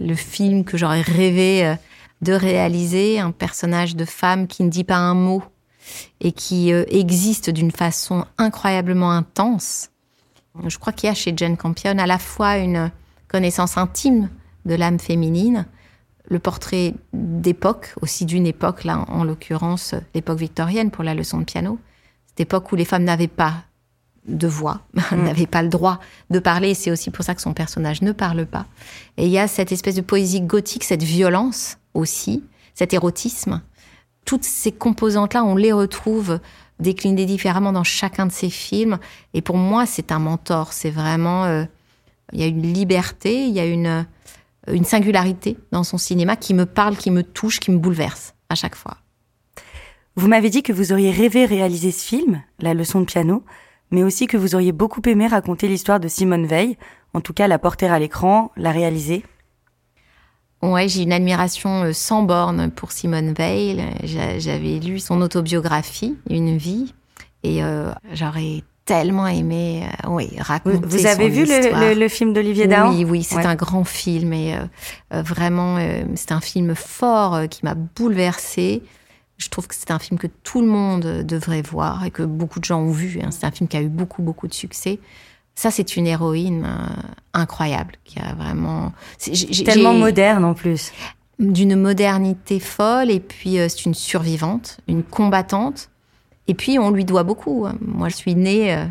Le 0.00 0.14
film 0.14 0.64
que 0.64 0.78
j'aurais 0.78 1.02
rêvé 1.02 1.66
euh, 1.66 1.74
de 2.22 2.32
réaliser, 2.32 3.18
un 3.18 3.32
personnage 3.32 3.96
de 3.96 4.04
femme 4.04 4.46
qui 4.46 4.62
ne 4.62 4.70
dit 4.70 4.84
pas 4.84 4.96
un 4.96 5.14
mot 5.14 5.42
et 6.20 6.32
qui 6.32 6.72
euh, 6.72 6.84
existe 6.88 7.50
d'une 7.50 7.70
façon 7.70 8.24
incroyablement 8.38 9.12
intense. 9.12 9.90
Je 10.66 10.78
crois 10.78 10.92
qu'il 10.92 11.08
y 11.08 11.10
a 11.10 11.14
chez 11.14 11.32
Jane 11.36 11.56
Campion 11.56 11.98
à 11.98 12.06
la 12.06 12.18
fois 12.18 12.58
une 12.58 12.90
connaissance 13.28 13.76
intime 13.76 14.28
de 14.64 14.74
l'âme 14.74 14.98
féminine, 14.98 15.66
le 16.28 16.38
portrait 16.38 16.94
d'époque, 17.12 17.94
aussi 18.00 18.24
d'une 18.24 18.46
époque, 18.46 18.84
là 18.84 19.04
en 19.08 19.24
l'occurrence 19.24 19.94
l'époque 20.14 20.38
victorienne 20.38 20.90
pour 20.90 21.04
la 21.04 21.14
leçon 21.14 21.38
de 21.38 21.44
piano, 21.44 21.78
cette 22.26 22.40
époque 22.40 22.72
où 22.72 22.76
les 22.76 22.84
femmes 22.84 23.04
n'avaient 23.04 23.28
pas 23.28 23.64
de 24.36 24.46
voix, 24.48 24.80
mm. 24.94 25.22
n'avait 25.22 25.46
pas 25.46 25.62
le 25.62 25.68
droit 25.68 26.00
de 26.30 26.38
parler. 26.38 26.74
C'est 26.74 26.90
aussi 26.90 27.10
pour 27.10 27.24
ça 27.24 27.34
que 27.34 27.42
son 27.42 27.52
personnage 27.52 28.02
ne 28.02 28.12
parle 28.12 28.46
pas. 28.46 28.66
Et 29.16 29.26
il 29.26 29.32
y 29.32 29.38
a 29.38 29.48
cette 29.48 29.72
espèce 29.72 29.94
de 29.94 30.00
poésie 30.00 30.40
gothique, 30.40 30.84
cette 30.84 31.02
violence 31.02 31.78
aussi, 31.94 32.42
cet 32.74 32.94
érotisme. 32.94 33.62
Toutes 34.24 34.44
ces 34.44 34.72
composantes-là, 34.72 35.44
on 35.44 35.56
les 35.56 35.72
retrouve 35.72 36.40
déclinées 36.78 37.26
différemment 37.26 37.72
dans 37.72 37.84
chacun 37.84 38.26
de 38.26 38.32
ces 38.32 38.50
films. 38.50 38.98
Et 39.34 39.42
pour 39.42 39.56
moi, 39.56 39.86
c'est 39.86 40.12
un 40.12 40.18
mentor. 40.18 40.72
C'est 40.72 40.90
vraiment, 40.90 41.44
euh, 41.44 41.64
il 42.32 42.40
y 42.40 42.42
a 42.42 42.46
une 42.46 42.72
liberté, 42.72 43.46
il 43.46 43.52
y 43.52 43.60
a 43.60 43.66
une, 43.66 44.06
une 44.68 44.84
singularité 44.84 45.58
dans 45.72 45.84
son 45.84 45.98
cinéma 45.98 46.36
qui 46.36 46.54
me 46.54 46.66
parle, 46.66 46.96
qui 46.96 47.10
me 47.10 47.22
touche, 47.22 47.60
qui 47.60 47.70
me 47.70 47.78
bouleverse 47.78 48.34
à 48.48 48.54
chaque 48.54 48.74
fois. 48.74 48.96
Vous 50.16 50.28
m'avez 50.28 50.50
dit 50.50 50.62
que 50.62 50.72
vous 50.72 50.92
auriez 50.92 51.10
rêvé 51.10 51.44
réaliser 51.44 51.92
ce 51.92 52.04
film, 52.04 52.42
La 52.58 52.74
leçon 52.74 53.00
de 53.00 53.06
piano 53.06 53.44
mais 53.90 54.02
aussi 54.02 54.26
que 54.26 54.36
vous 54.36 54.54
auriez 54.54 54.72
beaucoup 54.72 55.02
aimé 55.06 55.26
raconter 55.26 55.68
l'histoire 55.68 56.00
de 56.00 56.08
Simone 56.08 56.46
Veil, 56.46 56.76
en 57.14 57.20
tout 57.20 57.32
cas 57.32 57.48
la 57.48 57.58
porter 57.58 57.88
à 57.88 57.98
l'écran, 57.98 58.50
la 58.56 58.70
réaliser. 58.70 59.24
Ouais, 60.62 60.88
j'ai 60.88 61.02
une 61.02 61.12
admiration 61.12 61.84
euh, 61.84 61.92
sans 61.92 62.22
borne 62.22 62.70
pour 62.70 62.92
Simone 62.92 63.32
Veil. 63.32 63.82
J'avais 64.04 64.78
lu 64.78 64.98
son 64.98 65.22
autobiographie, 65.22 66.16
Une 66.28 66.56
vie, 66.56 66.94
et 67.42 67.64
euh, 67.64 67.92
j'aurais 68.12 68.62
tellement 68.84 69.26
aimé 69.26 69.84
euh, 70.04 70.08
oui, 70.10 70.28
raconter 70.38 70.80
Vous 70.82 71.06
avez 71.06 71.28
vu 71.28 71.46
le, 71.46 72.08
film 72.08 72.34
d'Olivier 72.34 72.66
Dahan 72.66 72.90
Oui, 72.92 73.04
oui, 73.04 73.22
c'est 73.22 73.46
un 73.46 73.54
grand 73.54 73.84
film 73.84 74.32
et 74.32 74.54
vraiment, 75.10 75.78
c'est 76.14 76.32
un 76.32 76.40
film 76.40 76.74
fort 76.74 77.40
qui 77.48 77.60
m'a 77.64 77.74
bouleversée. 77.74 78.82
Je 79.40 79.48
trouve 79.48 79.66
que 79.66 79.74
c'est 79.74 79.90
un 79.90 79.98
film 79.98 80.20
que 80.20 80.26
tout 80.26 80.60
le 80.60 80.66
monde 80.66 81.22
devrait 81.22 81.62
voir 81.62 82.04
et 82.04 82.10
que 82.10 82.22
beaucoup 82.22 82.60
de 82.60 82.64
gens 82.64 82.80
ont 82.80 82.92
vu. 82.92 83.20
Hein. 83.22 83.30
C'est 83.30 83.46
un 83.46 83.50
film 83.50 83.68
qui 83.68 83.76
a 83.78 83.80
eu 83.80 83.88
beaucoup, 83.88 84.22
beaucoup 84.22 84.46
de 84.46 84.52
succès. 84.52 85.00
Ça, 85.54 85.70
c'est 85.70 85.96
une 85.96 86.06
héroïne 86.06 86.64
euh, 86.66 87.02
incroyable 87.32 87.94
qui 88.04 88.18
a 88.18 88.34
vraiment. 88.34 88.92
Tellement 89.64 89.94
moderne 89.94 90.44
en 90.44 90.54
plus. 90.54 90.92
D'une 91.38 91.74
modernité 91.74 92.60
folle 92.60 93.10
et 93.10 93.20
puis 93.20 93.58
euh, 93.58 93.68
c'est 93.68 93.86
une 93.86 93.94
survivante, 93.94 94.78
une 94.88 95.02
combattante. 95.02 95.88
Et 96.48 96.54
puis 96.54 96.78
on 96.78 96.90
lui 96.90 97.06
doit 97.06 97.22
beaucoup. 97.22 97.66
Hein. 97.66 97.78
Moi, 97.80 98.10
je 98.10 98.16
suis 98.16 98.34
née 98.34 98.74
euh, 98.74 98.84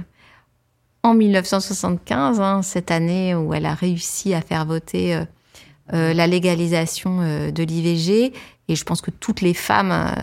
en 1.03 1.13
1975, 1.13 2.39
hein, 2.39 2.61
cette 2.63 2.89
année 2.89 3.35
où 3.35 3.53
elle 3.53 3.67
a 3.67 3.75
réussi 3.75 4.33
à 4.33 4.41
faire 4.41 4.65
voter 4.65 5.23
la 5.91 6.27
légalisation 6.27 7.49
de 7.49 7.63
l'IVG 7.63 8.31
et 8.69 8.75
je 8.75 8.83
pense 8.85 9.01
que 9.01 9.11
toutes 9.11 9.41
les 9.41 9.55
femmes 9.55 9.91
euh, 9.91 10.13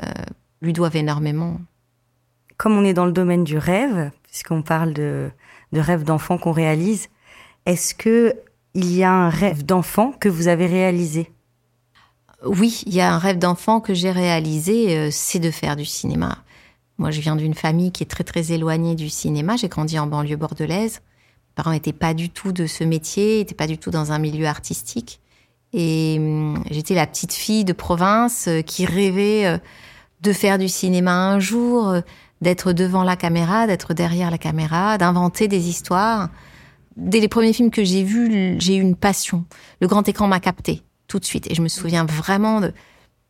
lui 0.63 0.73
doivent 0.73 0.97
énormément. 0.97 1.61
Comme 2.57 2.79
on 2.79 2.85
est 2.85 2.95
dans 2.95 3.05
le 3.05 3.13
domaine 3.13 3.45
du 3.45 3.59
rêve, 3.59 4.11
puisqu'on 4.23 4.63
parle 4.63 4.95
de, 4.95 5.31
de 5.73 5.81
rêve 5.81 6.05
d'enfant 6.05 6.39
qu'on 6.39 6.53
réalise, 6.53 7.09
est-ce 7.67 7.95
que 7.95 8.35
il 8.75 8.95
y 8.95 9.03
a 9.03 9.13
un 9.13 9.31
rêve 9.31 9.65
d'enfant 9.65 10.13
que 10.13 10.29
vous 10.29 10.49
avez 10.49 10.67
réalisé? 10.67 11.31
Oui, 12.45 12.83
il 12.87 12.95
y 12.95 13.01
a 13.01 13.13
un 13.13 13.19
rêve 13.19 13.39
d'enfant 13.39 13.81
que 13.81 13.95
j'ai 13.95 14.11
réalisé, 14.11 14.97
euh, 14.97 15.09
c'est 15.11 15.41
de 15.41 15.51
faire 15.51 15.75
du 15.75 15.85
cinéma. 15.85 16.45
Moi, 16.99 17.11
je 17.11 17.21
viens 17.21 17.37
d'une 17.37 17.55
famille 17.55 17.91
qui 17.91 18.05
est 18.05 18.07
très 18.07 18.25
très 18.25 18.53
éloignée 18.53 18.95
du 18.95 19.09
cinéma. 19.11 19.57
J'ai 19.57 19.69
grandi 19.69 19.99
en 19.99 20.07
banlieue 20.07 20.37
bordelaise. 20.37 21.01
Mes 21.01 21.55
parents 21.57 21.73
n'étaient 21.73 21.93
pas 21.93 22.15
du 22.15 22.31
tout 22.31 22.53
de 22.53 22.67
ce 22.67 22.85
métier, 22.85 23.39
n'étaient 23.39 23.55
pas 23.55 23.67
du 23.67 23.77
tout 23.77 23.91
dans 23.91 24.13
un 24.13 24.19
milieu 24.19 24.47
artistique. 24.47 25.21
Et 25.73 26.17
hum, 26.19 26.63
j'étais 26.71 26.95
la 26.95 27.07
petite 27.07 27.33
fille 27.33 27.65
de 27.65 27.73
province 27.73 28.49
euh, 28.49 28.63
qui 28.63 28.87
rêvait 28.87 29.47
euh, 29.47 29.59
de 30.23 30.33
faire 30.33 30.59
du 30.59 30.69
cinéma 30.69 31.13
un 31.13 31.41
jour, 31.41 31.89
euh, 31.89 32.01
d'être 32.41 32.73
devant 32.73 33.03
la 33.03 33.17
caméra, 33.17 33.67
d'être 33.67 33.95
derrière 33.95 34.31
la 34.31 34.39
caméra, 34.39 34.99
d'inventer 34.99 35.49
des 35.49 35.69
histoires. 35.69 36.31
Dès 36.97 37.21
les 37.21 37.29
premiers 37.29 37.53
films 37.53 37.71
que 37.71 37.85
j'ai 37.85 38.03
vus, 38.03 38.57
j'ai 38.59 38.77
eu 38.77 38.81
une 38.81 38.97
passion. 38.97 39.45
Le 39.81 39.87
grand 39.87 40.09
écran 40.09 40.29
m'a 40.29 40.41
capté 40.41 40.83
tout 41.09 41.19
de 41.19 41.25
suite. 41.25 41.51
Et 41.51 41.55
je 41.55 41.63
me 41.63 41.69
souviens 41.69 42.05
vraiment 42.05 42.63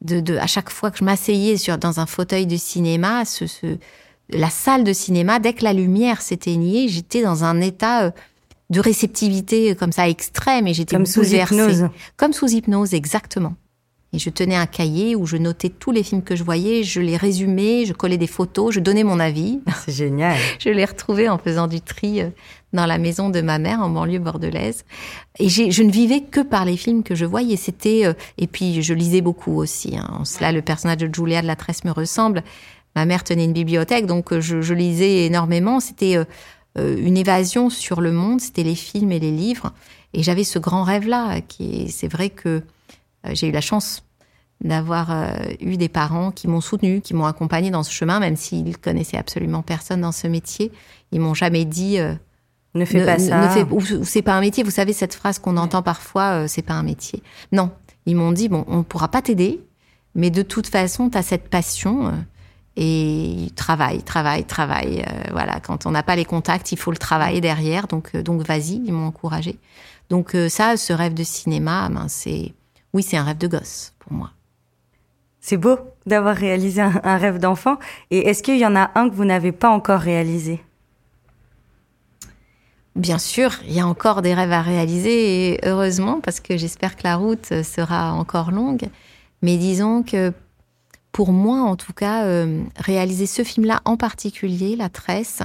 de, 0.02 0.36
à 0.38 0.46
chaque 0.46 0.70
fois 0.70 0.90
que 0.90 0.98
je 0.98 1.04
m'asseyais 1.04 1.56
dans 1.80 1.98
un 1.98 2.06
fauteuil 2.06 2.46
de 2.46 2.56
cinéma, 2.56 3.24
ce, 3.24 3.44
la 4.30 4.50
salle 4.50 4.84
de 4.84 4.92
cinéma, 4.92 5.38
dès 5.40 5.52
que 5.52 5.64
la 5.64 5.72
lumière 5.72 6.22
s'éteignait, 6.22 6.88
j'étais 6.88 7.22
dans 7.22 7.44
un 7.44 7.60
état 7.60 8.12
de 8.70 8.80
réceptivité 8.80 9.74
comme 9.74 9.92
ça 9.92 10.08
extrême 10.08 10.66
et 10.66 10.74
j'étais 10.74 10.96
comme 10.96 11.06
sous 11.06 11.24
hypnose. 11.24 11.88
Comme 12.16 12.32
sous 12.32 12.48
hypnose, 12.48 12.94
exactement. 12.94 13.54
Et 14.12 14.18
je 14.18 14.30
tenais 14.30 14.54
un 14.54 14.66
cahier 14.66 15.16
où 15.16 15.26
je 15.26 15.36
notais 15.36 15.68
tous 15.68 15.90
les 15.90 16.02
films 16.02 16.22
que 16.22 16.36
je 16.36 16.44
voyais, 16.44 16.84
je 16.84 17.00
les 17.00 17.16
résumais, 17.16 17.84
je 17.84 17.92
collais 17.92 18.16
des 18.16 18.26
photos, 18.26 18.72
je 18.72 18.80
donnais 18.80 19.04
mon 19.04 19.20
avis. 19.20 19.60
C'est 19.84 19.92
génial. 19.92 20.36
je 20.58 20.70
les 20.70 20.84
retrouvais 20.84 21.28
en 21.28 21.38
faisant 21.38 21.66
du 21.66 21.80
tri 21.80 22.22
euh, 22.22 22.30
dans 22.72 22.86
la 22.86 22.98
maison 22.98 23.30
de 23.30 23.40
ma 23.40 23.58
mère 23.58 23.80
en 23.80 23.90
banlieue 23.90 24.20
bordelaise. 24.20 24.84
Et 25.38 25.48
je 25.48 25.82
ne 25.82 25.90
vivais 25.90 26.20
que 26.20 26.40
par 26.40 26.64
les 26.64 26.76
films 26.76 27.02
que 27.02 27.14
je 27.14 27.24
voyais. 27.24 27.56
C'était 27.56 28.06
euh, 28.06 28.14
et 28.38 28.46
puis 28.46 28.82
je 28.82 28.94
lisais 28.94 29.20
beaucoup 29.20 29.56
aussi. 29.56 29.96
Hein. 29.96 30.08
En 30.20 30.24
cela, 30.24 30.52
le 30.52 30.62
personnage 30.62 30.98
de 30.98 31.12
Julia 31.12 31.42
de 31.42 31.46
la 31.46 31.56
Tresse 31.56 31.84
me 31.84 31.90
ressemble. 31.90 32.42
Ma 32.94 33.04
mère 33.04 33.24
tenait 33.24 33.44
une 33.44 33.52
bibliothèque, 33.52 34.06
donc 34.06 34.32
euh, 34.32 34.40
je, 34.40 34.62
je 34.62 34.72
lisais 34.72 35.26
énormément. 35.26 35.80
C'était 35.80 36.16
une 36.76 37.16
évasion 37.16 37.70
sur 37.70 38.00
le 38.00 38.12
monde. 38.12 38.40
C'était 38.40 38.62
les 38.62 38.74
films 38.74 39.12
et 39.12 39.18
les 39.18 39.30
livres. 39.30 39.72
Et 40.12 40.22
j'avais 40.22 40.44
ce 40.44 40.58
grand 40.58 40.82
rêve-là, 40.82 41.40
qui 41.40 41.90
c'est 41.90 42.08
vrai 42.08 42.30
que 42.30 42.62
j'ai 43.32 43.48
eu 43.48 43.52
la 43.52 43.60
chance 43.60 44.06
d'avoir 44.62 45.10
euh, 45.10 45.32
eu 45.60 45.76
des 45.76 45.88
parents 45.88 46.30
qui 46.30 46.48
m'ont 46.48 46.60
soutenu, 46.60 47.00
qui 47.00 47.14
m'ont 47.14 47.26
accompagné 47.26 47.70
dans 47.70 47.82
ce 47.82 47.92
chemin, 47.92 48.20
même 48.20 48.36
s'ils 48.36 48.78
connaissaient 48.78 49.18
absolument 49.18 49.62
personne 49.62 50.00
dans 50.00 50.12
ce 50.12 50.26
métier. 50.26 50.72
Ils 51.12 51.20
m'ont 51.20 51.34
jamais 51.34 51.64
dit 51.64 51.98
euh, 51.98 52.14
ne 52.74 52.84
fais 52.84 53.04
pas 53.04 53.18
ça, 53.18 53.54
ne 53.56 53.64
ou, 53.64 54.04
c'est 54.04 54.22
pas 54.22 54.34
un 54.34 54.40
métier. 54.40 54.62
Vous 54.62 54.70
savez 54.70 54.92
cette 54.92 55.14
phrase 55.14 55.38
qu'on 55.38 55.56
entend 55.56 55.82
parfois, 55.82 56.42
euh, 56.42 56.46
c'est 56.48 56.62
pas 56.62 56.74
un 56.74 56.82
métier. 56.82 57.22
Non, 57.52 57.70
ils 58.06 58.16
m'ont 58.16 58.32
dit 58.32 58.48
bon, 58.48 58.64
on 58.66 58.82
pourra 58.82 59.08
pas 59.08 59.22
t'aider, 59.22 59.60
mais 60.14 60.30
de 60.30 60.42
toute 60.42 60.66
façon, 60.66 61.10
tu 61.10 61.18
as 61.18 61.22
cette 61.22 61.48
passion. 61.48 62.12
Et 62.76 63.50
travaille, 63.56 64.02
travaille, 64.02 64.44
travaille. 64.44 65.04
voilà, 65.30 65.60
quand 65.60 65.86
on 65.86 65.90
n'a 65.90 66.02
pas 66.02 66.16
les 66.16 66.24
contacts, 66.24 66.72
il 66.72 66.78
faut 66.78 66.90
le 66.90 66.98
travailler 66.98 67.40
derrière. 67.40 67.86
Donc, 67.86 68.16
donc 68.16 68.42
vas-y, 68.42 68.82
ils 68.84 68.92
m'ont 68.92 69.06
encouragé. 69.06 69.58
Donc 70.10 70.36
ça, 70.48 70.76
ce 70.76 70.92
rêve 70.92 71.14
de 71.14 71.24
cinéma, 71.24 71.88
ben, 71.88 72.06
c'est 72.08 72.52
oui, 72.96 73.02
c'est 73.02 73.18
un 73.18 73.24
rêve 73.24 73.36
de 73.36 73.46
gosse 73.46 73.92
pour 73.98 74.14
moi. 74.14 74.30
C'est 75.40 75.58
beau 75.58 75.78
d'avoir 76.06 76.34
réalisé 76.34 76.80
un, 76.80 77.18
rêve 77.18 77.38
d'enfant. 77.38 77.76
Et 78.10 78.26
est-ce 78.26 78.42
qu'il 78.42 78.56
y 78.56 78.64
en 78.64 78.74
a 78.74 78.90
un 78.94 79.10
que 79.10 79.14
vous 79.14 79.26
n'avez 79.26 79.52
pas 79.52 79.68
encore 79.68 80.00
réalisé? 80.00 80.60
Bien 82.94 83.18
sûr, 83.18 83.50
il 83.66 83.74
y 83.74 83.80
a 83.80 83.86
encore 83.86 84.22
des 84.22 84.32
rêves 84.32 84.52
à 84.52 84.62
réaliser 84.62 85.52
et 85.52 85.60
heureusement 85.68 86.20
parce 86.22 86.40
que 86.40 86.56
j'espère 86.56 86.96
que 86.96 87.02
la 87.04 87.16
route 87.16 87.62
sera 87.62 88.14
encore 88.14 88.50
longue. 88.50 88.88
Mais 89.42 89.58
disons 89.58 90.02
que 90.02 90.32
pour 91.16 91.32
moi, 91.32 91.62
en 91.62 91.76
tout 91.76 91.94
cas, 91.94 92.26
euh, 92.26 92.62
réaliser 92.76 93.24
ce 93.24 93.42
film-là 93.42 93.80
en 93.86 93.96
particulier, 93.96 94.76
La 94.76 94.90
Tresse, 94.90 95.40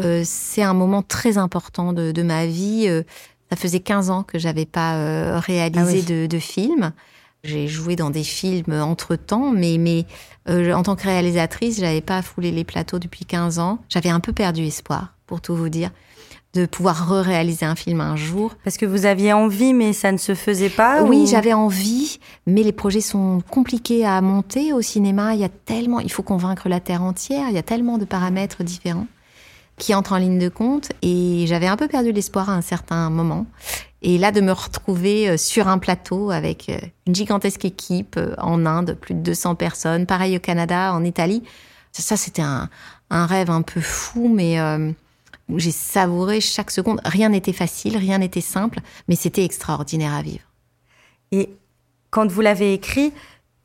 euh, 0.00 0.22
c'est 0.24 0.64
un 0.64 0.74
moment 0.74 1.02
très 1.02 1.38
important 1.38 1.92
de, 1.92 2.22
ma 2.24 2.46
vie. 2.46 2.86
Euh, 2.88 3.04
ça 3.48 3.54
faisait 3.54 3.78
15 3.78 4.10
ans 4.10 4.24
que 4.24 4.40
j'avais 4.40 4.66
pas 4.66 5.38
réalisé 5.38 6.02
ah 6.04 6.10
de, 6.10 6.26
de, 6.26 6.38
film. 6.40 6.90
J'ai 7.44 7.68
joué 7.68 7.94
dans 7.94 8.10
des 8.10 8.24
films 8.24 8.72
entre-temps, 8.72 9.52
mais, 9.52 9.78
mais 9.78 10.04
en 10.48 10.82
tant 10.82 10.96
que 10.96 11.04
réalisatrice, 11.04 11.78
j'avais 11.78 12.00
pas 12.00 12.20
foulé 12.20 12.50
les 12.50 12.64
plateaux 12.64 12.98
depuis 12.98 13.24
15 13.24 13.60
ans. 13.60 13.78
J'avais 13.88 14.10
un 14.10 14.18
peu 14.18 14.32
perdu 14.32 14.64
espoir, 14.64 15.14
pour 15.28 15.40
tout 15.40 15.54
vous 15.54 15.68
dire, 15.68 15.92
de 16.54 16.66
pouvoir 16.66 17.08
re-réaliser 17.08 17.66
un 17.66 17.74
film 17.74 18.00
un 18.00 18.16
jour. 18.16 18.54
Parce 18.64 18.76
que 18.76 18.86
vous 18.86 19.06
aviez 19.06 19.32
envie, 19.32 19.74
mais 19.74 19.92
ça 19.92 20.12
ne 20.12 20.16
se 20.16 20.34
faisait 20.34 20.70
pas 20.70 21.02
Oui, 21.02 21.26
j'avais 21.26 21.52
envie, 21.52 22.18
mais 22.46 22.62
les 22.62 22.72
projets 22.72 23.00
sont 23.00 23.42
compliqués 23.50 24.06
à 24.06 24.20
monter 24.20 24.72
au 24.72 24.80
cinéma. 24.80 25.34
Il 25.34 25.40
y 25.40 25.44
a 25.44 25.48
tellement, 25.48 26.00
il 26.00 26.10
faut 26.10 26.22
convaincre 26.22 26.68
la 26.68 26.80
terre 26.80 27.02
entière. 27.02 27.46
Il 27.48 27.54
y 27.54 27.58
a 27.58 27.62
tellement 27.62 27.98
de 27.98 28.04
paramètres 28.04 28.64
différents 28.64 29.06
qui 29.78 29.94
entrent 29.94 30.12
en 30.12 30.16
ligne 30.16 30.38
de 30.38 30.48
compte 30.48 30.90
et 31.02 31.44
j'avais 31.46 31.68
un 31.68 31.76
peu 31.76 31.86
perdu 31.86 32.12
l'espoir 32.12 32.50
à 32.50 32.54
un 32.54 32.62
certain 32.62 33.10
moment. 33.10 33.46
Et 34.02 34.18
là, 34.18 34.30
de 34.30 34.40
me 34.40 34.52
retrouver 34.52 35.28
euh, 35.28 35.36
sur 35.36 35.66
un 35.68 35.78
plateau 35.78 36.30
avec 36.30 36.68
euh, 36.68 36.78
une 37.06 37.14
gigantesque 37.14 37.64
équipe 37.64 38.16
euh, 38.16 38.34
en 38.38 38.64
Inde, 38.64 38.96
plus 39.00 39.14
de 39.14 39.20
200 39.20 39.56
personnes, 39.56 40.06
pareil 40.06 40.36
au 40.36 40.40
Canada, 40.40 40.92
en 40.94 41.04
Italie, 41.04 41.42
ça, 41.92 42.16
c'était 42.16 42.42
un, 42.42 42.68
rêve 43.10 43.50
un 43.50 43.62
peu 43.62 43.80
fou, 43.80 44.30
mais 44.32 44.56
où 45.48 45.58
j'ai 45.58 45.70
savouré 45.72 46.40
chaque 46.40 46.70
seconde. 46.70 47.00
Rien 47.04 47.30
n'était 47.30 47.52
facile, 47.52 47.96
rien 47.96 48.18
n'était 48.18 48.40
simple, 48.40 48.80
mais 49.08 49.16
c'était 49.16 49.44
extraordinaire 49.44 50.14
à 50.14 50.22
vivre. 50.22 50.44
Et 51.32 51.50
quand 52.10 52.30
vous 52.30 52.40
l'avez 52.40 52.72
écrit, 52.72 53.12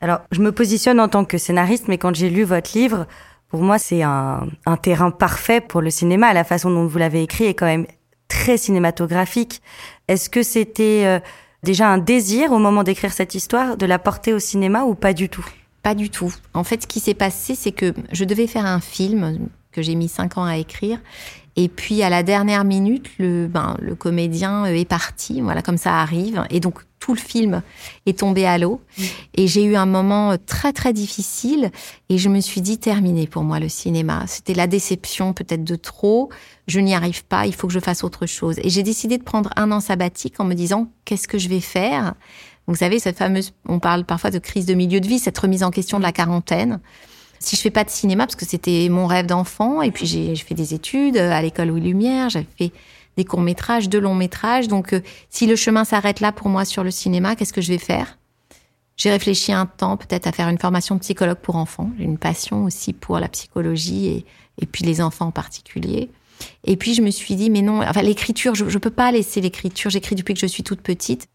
alors 0.02 0.22
je 0.32 0.42
me 0.42 0.52
positionne 0.52 1.00
en 1.00 1.08
tant 1.08 1.26
que 1.26 1.38
scénariste, 1.38 1.88
mais 1.88 1.98
quand 1.98 2.16
j'ai 2.16 2.30
lu 2.30 2.44
votre 2.44 2.78
livre, 2.78 3.08
pour 3.50 3.62
moi, 3.62 3.78
c'est 3.78 4.02
un, 4.02 4.48
un 4.66 4.78
terrain 4.78 5.12
parfait 5.12 5.62
pour 5.62 5.82
le 5.82 5.92
cinéma. 5.92 6.34
La 6.34 6.44
façon 6.44 6.72
dont 6.72 6.88
vous 6.88 6.98
l'avez 6.98 7.22
écrit 7.22 7.46
est 7.46 7.54
quand 7.54 7.68
même 7.68 7.86
très 8.28 8.58
cinématographique. 8.58 9.62
Est-ce 10.08 10.30
que 10.30 10.42
c'était 10.42 11.04
euh, 11.06 11.20
déjà 11.62 11.88
un 11.88 12.00
désir 12.00 12.52
au 12.52 12.58
moment 12.58 12.84
d'écrire 12.84 13.14
cette 13.14 13.36
histoire 13.36 13.78
de 13.78 13.86
la 13.86 14.00
porter 14.00 14.34
au 14.34 14.40
cinéma 14.40 14.84
ou 14.86 14.96
pas 14.96 15.14
du 15.14 15.30
tout? 15.30 15.46
Pas 15.84 15.94
du 15.94 16.10
tout. 16.10 16.34
En 16.54 16.64
fait, 16.64 16.82
ce 16.82 16.88
qui 16.88 17.00
s'est 17.00 17.14
passé, 17.14 17.56
c'est 17.56 17.72
que 17.72 17.94
je 18.12 18.26
devais 18.26 18.48
faire 18.48 18.66
un 18.66 18.80
film 18.80 19.50
que 19.72 19.82
j'ai 19.82 19.96
mis 19.96 20.08
cinq 20.08 20.38
ans 20.38 20.46
à 20.46 20.58
écrire. 20.58 21.00
Et 21.56 21.68
puis 21.68 22.02
à 22.02 22.10
la 22.10 22.24
dernière 22.24 22.64
minute, 22.64 23.10
le, 23.20 23.48
ben, 23.48 23.78
le 23.80 23.96
comédien 23.96 24.66
euh, 24.66 24.76
est 24.76 24.86
parti, 24.86 25.42
voilà 25.42 25.62
comme 25.62 25.78
ça 25.78 26.00
arrive. 26.00 26.44
Et 26.50 26.60
donc 26.60 26.80
tout 27.00 27.14
le 27.14 27.20
film 27.20 27.62
est 28.06 28.20
tombé 28.20 28.46
à 28.46 28.58
l'eau. 28.58 28.82
Mm. 28.98 29.04
Et 29.36 29.48
j'ai 29.48 29.64
eu 29.64 29.76
un 29.76 29.86
moment 29.86 30.32
euh, 30.32 30.38
très 30.44 30.74
très 30.74 30.94
difficile. 30.94 31.70
Et 32.10 32.18
je 32.18 32.30
me 32.30 32.40
suis 32.40 32.62
dit 32.62 32.80
terminé 32.80 33.28
pour 33.28 33.44
moi 33.44 33.60
le 33.60 33.70
cinéma. 33.70 34.24
C'était 34.28 34.56
la 34.56 34.68
déception 34.68 35.34
peut-être 35.34 35.64
de 35.64 35.76
trop. 35.76 36.30
Je 36.68 36.80
n'y 36.80 36.96
arrive 36.96 37.24
pas. 37.26 37.46
Il 37.46 37.54
faut 37.54 37.68
que 37.68 37.74
je 37.74 37.80
fasse 37.80 38.04
autre 38.04 38.26
chose. 38.26 38.56
Et 38.64 38.70
j'ai 38.70 38.84
décidé 38.84 39.18
de 39.18 39.24
prendre 39.24 39.52
un 39.56 39.72
an 39.72 39.80
sabbatique 39.80 40.40
en 40.40 40.46
me 40.46 40.56
disant 40.56 40.90
qu'est-ce 41.06 41.28
que 41.28 41.38
je 41.38 41.50
vais 41.50 41.60
faire? 41.60 42.16
Vous 42.66 42.76
savez 42.76 42.98
cette 42.98 43.18
fameuse, 43.18 43.54
on 43.68 43.80
parle 43.80 44.06
parfois 44.06 44.32
de 44.32 44.40
crise 44.40 44.66
de 44.66 44.74
milieu 44.74 45.02
de 45.02 45.08
vie, 45.08 45.20
cette 45.20 45.38
remise 45.38 45.64
en 45.64 45.70
question 45.70 45.98
de 45.98 46.04
la 46.04 46.14
quarantaine 46.14 46.80
si 47.44 47.56
je 47.56 47.62
fais 47.62 47.70
pas 47.70 47.84
de 47.84 47.90
cinéma, 47.90 48.26
parce 48.26 48.36
que 48.36 48.46
c'était 48.46 48.88
mon 48.90 49.06
rêve 49.06 49.26
d'enfant, 49.26 49.82
et 49.82 49.92
puis 49.92 50.06
j'ai 50.06 50.36
fait 50.36 50.56
des 50.56 50.74
études 50.74 51.18
à 51.18 51.42
l'école 51.42 51.68
Louis 51.70 51.82
Lumière, 51.82 52.30
j'avais 52.30 52.48
fait 52.58 52.72
des 53.18 53.26
courts 53.26 53.42
métrages, 53.42 53.90
de 53.90 54.00
longs 54.00 54.16
métrages. 54.16 54.68
Donc, 54.68 54.94
euh, 54.94 55.02
si 55.30 55.46
le 55.46 55.56
chemin 55.56 55.84
s'arrête 55.84 56.20
là 56.20 56.32
pour 56.32 56.50
moi 56.50 56.66
sur 56.66 56.84
le 56.84 56.92
cinéma, 56.92 57.36
qu'est-ce 57.36 57.54
que 57.54 57.62
je 57.62 57.72
vais 57.72 57.78
faire? 57.78 58.18
J'ai 58.96 59.12
réfléchi 59.12 59.52
un 59.52 59.66
temps 59.66 59.98
peut-être 59.98 60.28
à 60.28 60.32
faire 60.32 60.50
une 60.50 60.58
formation 60.58 60.96
de 60.96 61.02
psychologue 61.02 61.38
pour 61.38 61.56
enfants. 61.56 61.90
J'ai 61.98 62.06
une 62.06 62.18
passion 62.18 62.64
aussi 62.64 62.94
pour 62.94 63.20
la 63.20 63.28
psychologie 63.28 64.08
et, 64.08 64.26
et 64.62 64.66
puis 64.66 64.84
les 64.84 65.02
enfants 65.02 65.28
en 65.28 65.32
particulier. 65.32 66.10
Et 66.64 66.78
puis 66.78 66.94
je 66.94 67.02
me 67.02 67.12
suis 67.12 67.36
dit 67.36 67.50
mais 67.50 67.62
non, 67.62 67.82
enfin 67.82 68.02
l'écriture, 68.02 68.56
je, 68.56 68.66
ne 68.66 68.78
peux 68.78 68.90
pas 68.90 69.12
laisser 69.12 69.42
l'écriture. 69.42 69.90
J'écris 69.90 70.16
depuis 70.16 70.34
que 70.34 70.40
je 70.40 70.46
suis 70.46 70.64
toute 70.64 70.82
petite. 70.82 71.28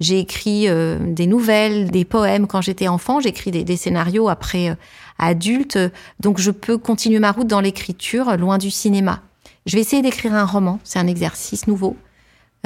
J'ai 0.00 0.20
écrit 0.20 0.68
euh, 0.68 0.98
des 1.00 1.26
nouvelles, 1.26 1.90
des 1.90 2.04
poèmes 2.04 2.46
quand 2.46 2.60
j'étais 2.60 2.86
enfant. 2.86 3.20
J'écris 3.20 3.50
des, 3.50 3.76
scénarios 3.76 4.28
après 4.28 4.70
euh, 4.70 4.74
adulte. 5.18 5.78
Donc 6.20 6.38
je 6.38 6.50
peux 6.50 6.78
continuer 6.78 7.18
ma 7.18 7.32
route 7.32 7.46
dans 7.46 7.60
l'écriture, 7.60 8.36
loin 8.36 8.58
du 8.58 8.70
cinéma. 8.70 9.22
Je 9.66 9.76
vais 9.76 9.82
essayer 9.82 10.02
d'écrire 10.02 10.34
un 10.34 10.46
roman. 10.46 10.80
C'est 10.84 10.98
un 10.98 11.06
exercice 11.06 11.66
nouveau. 11.66 11.96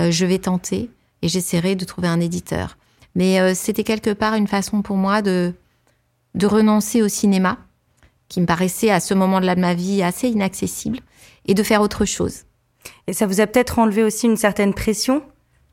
Euh, 0.01 0.11
je 0.11 0.25
vais 0.25 0.39
tenter 0.39 0.91
et 1.23 1.29
j'essaierai 1.29 1.75
de 1.75 1.85
trouver 1.85 2.09
un 2.09 2.21
éditeur. 2.21 2.77
Mais 3.15 3.41
euh, 3.41 3.53
c'était 3.55 3.85
quelque 3.85 4.13
part 4.13 4.35
une 4.35 4.49
façon 4.49 4.83
pour 4.83 4.97
moi 4.97 5.23
de 5.23 5.53
de 6.35 6.47
renoncer 6.47 7.03
au 7.03 7.09
cinéma, 7.09 7.59
qui 8.29 8.41
me 8.41 8.47
paraissait 8.47 8.91
à 8.91 9.01
ce 9.01 9.15
moment-là 9.15 9.55
de 9.55 9.61
ma 9.61 9.75
vie 9.75 10.03
assez 10.03 10.29
inaccessible, 10.29 11.01
et 11.45 11.55
de 11.55 11.63
faire 11.63 11.83
autre 11.83 12.05
chose. 12.05 12.45
Et 13.07 13.13
ça 13.13 13.27
vous 13.27 13.41
a 13.41 13.47
peut-être 13.47 13.79
enlevé 13.79 14.03
aussi 14.03 14.27
une 14.27 14.37
certaine 14.37 14.75
pression? 14.75 15.23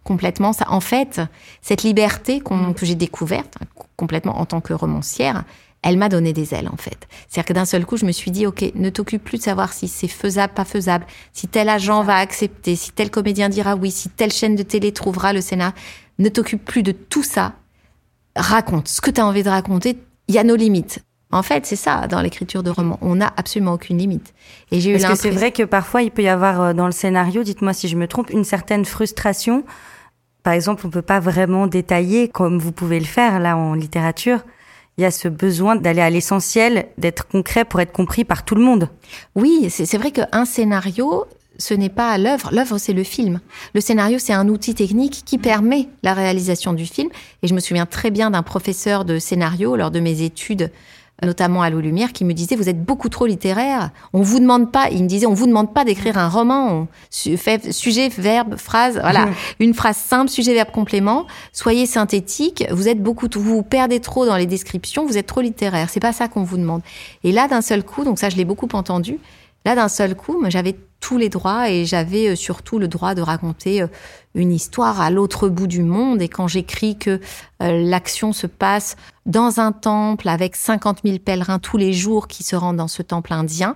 Complètement 0.04 0.54
ça. 0.54 0.65
En 0.70 0.80
fait, 0.80 1.22
cette 1.62 1.84
liberté 1.84 2.42
que 2.42 2.86
j'ai 2.86 2.96
découverte 2.96 3.58
complètement 3.96 4.39
en 4.39 4.46
tant 4.46 4.62
que 4.62 4.74
romancière, 4.74 5.44
elle 5.82 5.98
m'a 5.98 6.10
donné 6.10 6.34
des 6.34 6.54
ailes 6.54 6.70
en 6.72 6.78
fait. 6.78 7.08
C'est-à-dire 7.28 7.46
que 7.46 7.54
d'un 7.54 7.65
seul 7.65 7.86
coup, 7.86 7.98
je 7.98 8.06
me 8.06 8.12
suis 8.12 8.32
dit, 8.32 8.46
ok, 8.46 8.72
ne 8.76 8.89
t'occupe 8.89 9.24
plus 9.24 9.38
de 9.38 9.44
savoir 9.44 9.72
si 9.74 9.88
c'est 9.88 10.08
faisable, 10.08 10.54
pas 10.54 10.65
faisable, 10.65 11.06
si 11.32 11.48
tel 11.48 11.70
agent 11.70 12.04
va 12.04 12.15
accepter, 12.15 12.76
si 12.76 12.92
tel 12.92 13.10
comédien 13.10 13.50
dira 13.50 13.76
oui, 13.76 13.92
si 13.92 14.10
telle 14.10 14.32
chaîne 14.32 14.56
de 14.56 14.63
télé 14.63 14.92
trouvera 14.92 15.34
le 15.34 15.42
scénario. 15.42 15.74
Ne 16.18 16.28
t'occupe 16.30 16.65
plus 16.65 16.84
de 16.84 16.92
tout 16.92 17.24
ça. 17.24 17.54
Raconte 18.36 18.88
ce 18.89 19.00
que 19.00 19.10
tu 19.10 19.22
as 19.22 19.26
envie 19.26 19.44
de 19.44 19.50
raconter. 19.50 19.98
Il 20.28 20.36
y 20.36 20.38
a 20.38 20.44
nos 20.44 20.56
limites. 20.56 21.00
En 21.32 21.44
fait, 21.44 21.65
c'est 21.65 21.76
ça 21.76 22.08
dans 22.08 22.22
l'écriture 22.22 22.63
de 22.63 22.72
romans. 22.72 22.98
On 23.02 23.15
n'a 23.15 23.32
absolument 23.38 23.74
aucune 23.74 24.00
limite. 24.00 24.34
Et 24.72 24.82
j'ai 24.82 24.92
eu 24.92 25.00
Parce 25.00 25.13
que 25.13 25.15
c'est 25.15 25.30
vrai 25.30 25.52
que 25.52 25.63
parfois 25.63 26.02
il 26.02 26.12
peut 26.12 26.24
y 26.24 26.28
avoir 26.28 26.62
euh, 26.62 26.74
dans 26.74 26.88
le 26.88 26.92
scénario, 26.92 27.44
dites-moi 27.44 27.72
si 27.74 27.88
je 27.88 27.96
me 27.96 28.08
trompe, 28.08 28.32
une 28.32 28.44
certaine 28.44 28.84
frustration? 28.84 29.63
Par 30.44 30.54
exemple, 30.54 30.86
on 30.88 30.89
peut 30.89 31.02
pas 31.04 31.20
vraiment 31.20 31.68
détailler 31.68 32.28
comme 32.28 32.58
vous 32.58 32.72
pouvez 32.72 33.00
le 33.00 33.06
faire 33.06 33.39
là 33.39 33.56
en 33.56 33.76
littérature 33.76 34.39
il 35.00 35.04
y 35.04 35.06
a 35.06 35.12
ce 35.12 35.30
besoin 35.30 35.78
d'aller 35.78 36.02
à 36.02 36.10
l'essentiel, 36.10 36.88
d'être 36.98 37.26
concret 37.26 37.64
pour 37.64 37.80
être 37.80 37.94
compris 37.94 38.26
par 38.26 38.44
tout 38.44 38.54
le 38.54 38.62
monde. 38.62 38.90
Oui, 39.34 39.70
c'est 39.70 39.98
vrai 39.98 40.12
qu'un 40.12 40.44
scénario, 40.44 41.24
ce 41.58 41.74
n'est 41.74 41.88
pas 41.88 42.18
l'œuvre. 42.18 42.50
L'œuvre, 42.52 42.78
c'est 42.78 42.92
le 42.92 43.06
film. 43.06 43.40
Le 43.74 43.80
scénario, 43.80 44.20
c'est 44.20 44.34
un 44.34 44.50
outil 44.50 44.76
technique 44.76 45.24
qui 45.26 45.38
permet 45.38 45.88
la 46.04 46.14
réalisation 46.14 46.74
du 46.74 46.86
film. 46.86 47.08
Et 47.44 47.48
je 47.48 47.54
me 47.54 47.62
souviens 47.62 47.86
très 47.86 48.12
bien 48.12 48.30
d'un 48.30 48.44
professeur 48.44 49.06
de 49.06 49.20
scénario 49.20 49.78
lors 49.78 49.90
de 49.90 50.02
mes 50.02 50.22
études 50.22 50.70
notamment 51.23 51.62
à 51.62 51.69
l'eau 51.69 51.79
lumière, 51.79 52.13
qui 52.13 52.25
me 52.25 52.34
disait 52.34 52.55
vous 52.55 52.69
êtes 52.69 52.84
beaucoup 52.84 53.10
trop 53.10 53.25
littéraire. 53.25 53.91
On 54.13 54.21
vous 54.21 54.39
demande 54.39 54.71
pas, 54.71 54.89
il 54.89 55.03
me 55.03 55.08
disait 55.08 55.25
on 55.25 55.34
vous 55.34 55.47
demande 55.47 55.73
pas 55.73 55.86
d'écrire 55.86 56.17
un 56.17 56.29
roman. 56.29 56.88
fait 57.12 57.71
sujet, 57.71 58.10
verbe, 58.10 58.58
phrase, 58.58 58.99
voilà, 58.99 59.29
une 59.60 59.73
phrase 59.73 59.97
simple, 59.97 60.29
sujet, 60.29 60.53
verbe, 60.53 60.71
complément. 60.71 61.25
Soyez 61.53 61.86
synthétique. 61.86 62.65
Vous 62.71 62.88
êtes 62.88 63.01
beaucoup, 63.01 63.27
vous 63.36 63.63
perdez 63.63 63.99
trop 63.99 64.25
dans 64.25 64.38
les 64.38 64.45
descriptions. 64.45 65.05
Vous 65.05 65.17
êtes 65.17 65.27
trop 65.27 65.41
littéraire. 65.41 65.89
C'est 65.89 65.99
pas 65.99 66.13
ça 66.13 66.27
qu'on 66.27 66.43
vous 66.43 66.58
demande. 66.58 66.82
Et 67.23 67.32
là, 67.32 67.47
d'un 67.47 67.62
seul 67.62 67.84
coup, 67.84 68.03
donc 68.03 68.19
ça, 68.19 68.29
je 68.29 68.38
l'ai 68.38 68.45
beaucoup 68.45 68.69
entendu. 68.73 69.19
Là, 69.69 69.75
d'un 69.75 69.88
seul 69.88 70.15
coup, 70.15 70.43
j'avais 70.47 70.75
tous 70.99 71.19
les 71.19 71.29
droits 71.29 71.69
et 71.69 71.86
j'avais 71.86 72.29
euh, 72.29 72.36
surtout 72.36 72.79
le 72.79 72.88
droit 72.88 73.13
de 73.13 73.21
raconter 73.21 73.84
euh, 73.84 73.88
une 74.34 74.51
histoire 74.51 74.99
à 74.99 75.12
l'autre 75.12 75.47
bout 75.47 75.67
du 75.67 75.84
monde. 75.84 76.23
Et 76.23 76.27
quand 76.27 76.47
j'écris 76.47 76.97
que 76.97 77.19
euh, 77.62 77.84
l'action 77.84 78.34
se 78.34 78.47
passe 78.47 78.95
dans 79.27 79.60
un 79.60 79.71
temple 79.71 80.27
avec 80.27 80.55
50 80.55 81.01
000 81.05 81.19
pèlerins 81.19 81.60
tous 81.60 81.77
les 81.77 81.93
jours 81.93 82.27
qui 82.27 82.41
se 82.41 82.55
rendent 82.55 82.77
dans 82.77 82.88
ce 82.88 83.03
temple 83.03 83.32
indien, 83.32 83.75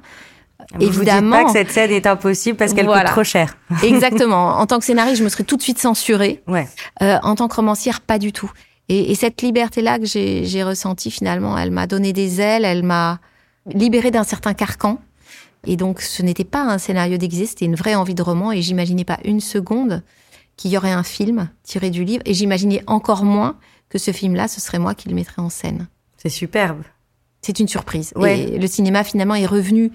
vous 0.73 0.81
évidemment. 0.81 1.37
Vous 1.37 1.43
dites 1.43 1.53
pas 1.53 1.53
que 1.53 1.59
cette 1.59 1.71
scène 1.71 1.91
est 1.91 2.07
impossible 2.07 2.57
parce 2.57 2.73
qu'elle 2.73 2.87
coûte 2.87 3.05
trop 3.05 3.23
cher. 3.23 3.55
Exactement. 3.83 4.57
En 4.57 4.65
tant 4.65 4.79
que 4.79 4.85
scénariste, 4.85 5.19
je 5.19 5.23
me 5.23 5.29
serais 5.29 5.43
tout 5.43 5.57
de 5.57 5.61
suite 5.61 5.77
censurée. 5.77 6.41
Ouais. 6.47 6.67
en 6.99 7.35
tant 7.35 7.47
que 7.47 7.55
romancière, 7.55 8.01
pas 8.01 8.17
du 8.17 8.33
tout. 8.33 8.51
Et, 8.89 9.11
et 9.11 9.13
cette 9.15 9.43
liberté-là 9.43 9.99
que 9.99 10.05
j'ai 10.05 10.63
ressentie 10.63 11.11
finalement, 11.11 11.55
elle 11.55 11.69
m'a 11.69 11.85
donné 11.85 12.13
des 12.13 12.41
ailes, 12.41 12.65
elle 12.65 12.81
m'a 12.81 13.19
libérée 13.67 14.09
d'un 14.09 14.23
certain 14.23 14.55
carcan. 14.55 14.97
Et 15.65 15.77
donc, 15.77 16.01
ce 16.01 16.21
n'était 16.21 16.43
pas 16.43 16.63
un 16.63 16.77
scénario 16.77 17.17
d'existe, 17.17 17.51
c'était 17.51 17.65
une 17.65 17.75
vraie 17.75 17.95
envie 17.95 18.15
de 18.15 18.21
roman. 18.21 18.51
Et 18.51 18.61
j'imaginais 18.61 19.05
pas 19.05 19.19
une 19.23 19.39
seconde 19.39 20.03
qu'il 20.57 20.71
y 20.71 20.77
aurait 20.77 20.91
un 20.91 21.03
film 21.03 21.49
tiré 21.63 21.89
du 21.89 22.03
livre. 22.03 22.23
Et 22.25 22.33
j'imaginais 22.33 22.83
encore 22.87 23.23
moins 23.23 23.57
que 23.89 23.97
ce 23.97 24.11
film-là, 24.11 24.47
ce 24.47 24.59
serait 24.59 24.79
moi 24.79 24.93
qui 24.93 25.09
le 25.09 25.15
mettrais 25.15 25.41
en 25.41 25.49
scène. 25.49 25.87
C'est 26.17 26.29
superbe. 26.29 26.83
C'est 27.41 27.59
une 27.59 27.67
surprise. 27.67 28.13
Et 28.25 28.57
le 28.57 28.67
cinéma, 28.67 29.03
finalement, 29.03 29.35
est 29.35 29.45
revenu 29.45 29.91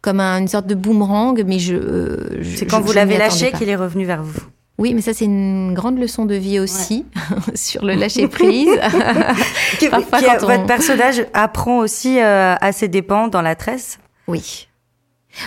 comme 0.00 0.20
une 0.20 0.48
sorte 0.48 0.66
de 0.66 0.74
boomerang, 0.74 1.42
mais 1.46 1.58
je. 1.58 1.74
Euh, 1.74 2.42
c'est 2.56 2.66
quand 2.66 2.80
vous 2.80 2.92
l'avez 2.92 3.18
lâché 3.18 3.52
qu'il 3.52 3.68
est 3.68 3.76
revenu 3.76 4.04
vers 4.04 4.22
vous. 4.22 4.40
Oui, 4.78 4.92
mais 4.92 5.00
ça 5.00 5.14
c'est 5.14 5.24
une 5.24 5.72
grande 5.72 5.98
leçon 5.98 6.26
de 6.26 6.34
vie 6.34 6.60
aussi 6.60 7.06
sur 7.54 7.84
le 7.84 7.94
lâcher 7.94 8.28
prise. 8.28 8.68
Votre 9.80 10.66
personnage 10.66 11.26
apprend 11.32 11.78
aussi 11.78 12.20
euh, 12.20 12.54
à 12.60 12.72
ses 12.72 12.88
dépens 12.88 13.28
dans 13.28 13.42
la 13.42 13.54
tresse. 13.54 13.98
Oui, 14.28 14.65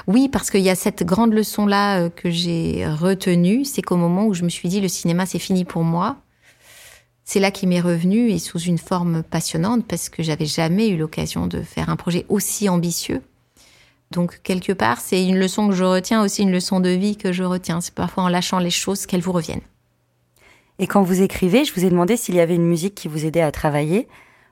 oui, 0.08 0.30
parce 0.30 0.52
qu'il 0.52 0.62
y 0.62 0.70
a 0.70 0.76
cette 0.76 1.04
grande 1.04 1.34
leçon-là 1.34 2.02
euh, 2.02 2.10
que 2.10 2.30
j'ai 2.30 2.86
retenue, 2.88 3.66
c'est 3.66 3.82
qu'au 3.82 3.98
moment 3.98 4.26
où 4.26 4.34
je 4.34 4.44
me 4.44 4.50
suis 4.50 4.70
dit 4.70 4.82
le 4.82 4.88
cinéma 4.88 5.26
c'est 5.26 5.40
fini 5.40 5.66
pour 5.66 5.84
moi, 5.84 6.18
c'est 7.24 7.40
là 7.40 7.52
qu'il 7.52 7.70
m'est 7.70 7.80
revenu 7.82 8.32
et 8.32 8.40
sous 8.40 8.60
une 8.60 8.80
forme 8.80 9.22
passionnante 9.24 9.86
parce 9.88 10.10
que 10.10 10.24
j'avais 10.24 10.48
jamais 10.48 10.90
eu 10.90 10.98
l'occasion 10.98 11.48
de 11.48 11.62
faire 11.62 11.90
un 11.90 11.96
projet 11.96 12.26
aussi 12.28 12.70
ambitieux. 12.70 13.22
Donc 14.12 14.40
quelque 14.42 14.74
part, 14.74 15.00
c'est 15.00 15.24
une 15.24 15.38
leçon 15.38 15.70
que 15.70 15.76
je 15.76 15.84
retiens, 15.84 16.24
aussi 16.24 16.42
une 16.42 16.52
leçon 16.52 16.80
de 16.80 16.90
vie 16.90 17.16
que 17.18 17.32
je 17.32 17.44
retiens. 17.44 17.82
C'est 17.82 17.94
parfois 17.94 18.24
en 18.24 18.30
lâchant 18.30 18.58
les 18.58 18.72
choses 18.72 19.06
qu'elles 19.06 19.22
vous 19.22 19.32
reviennent. 19.32 19.62
Et 20.80 20.88
quand 20.88 21.04
vous 21.04 21.22
écrivez, 21.22 21.66
je 21.66 21.74
vous 21.74 21.86
ai 21.86 21.90
demandé 21.90 22.18
s'il 22.18 22.36
y 22.36 22.40
avait 22.40 22.56
une 22.56 22.66
musique 22.66 22.96
qui 22.96 23.08
vous 23.08 23.26
aidait 23.26 23.42
à 23.42 23.52
travailler. 23.52 24.08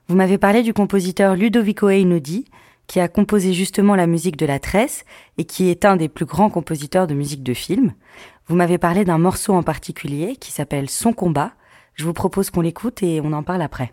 Vous 0.06 0.14
m'avez 0.14 0.38
parlé 0.38 0.62
du 0.62 0.72
compositeur 0.72 1.34
Ludovico 1.34 1.88
Einaudi, 1.88 2.44
qui 2.88 2.98
a 2.98 3.06
composé 3.06 3.52
justement 3.52 3.94
la 3.94 4.08
musique 4.08 4.36
de 4.36 4.46
La 4.46 4.58
Tresse 4.58 5.04
et 5.36 5.44
qui 5.44 5.68
est 5.68 5.84
un 5.84 5.96
des 5.96 6.08
plus 6.08 6.24
grands 6.24 6.50
compositeurs 6.50 7.06
de 7.06 7.14
musique 7.14 7.44
de 7.44 7.54
film. 7.54 7.92
Vous 8.48 8.56
m'avez 8.56 8.78
parlé 8.78 9.04
d'un 9.04 9.18
morceau 9.18 9.52
en 9.52 9.62
particulier 9.62 10.34
qui 10.36 10.50
s'appelle 10.50 10.90
Son 10.90 11.12
combat. 11.12 11.52
Je 11.94 12.04
vous 12.04 12.14
propose 12.14 12.50
qu'on 12.50 12.62
l'écoute 12.62 13.02
et 13.02 13.20
on 13.22 13.32
en 13.32 13.42
parle 13.42 13.62
après. 13.62 13.92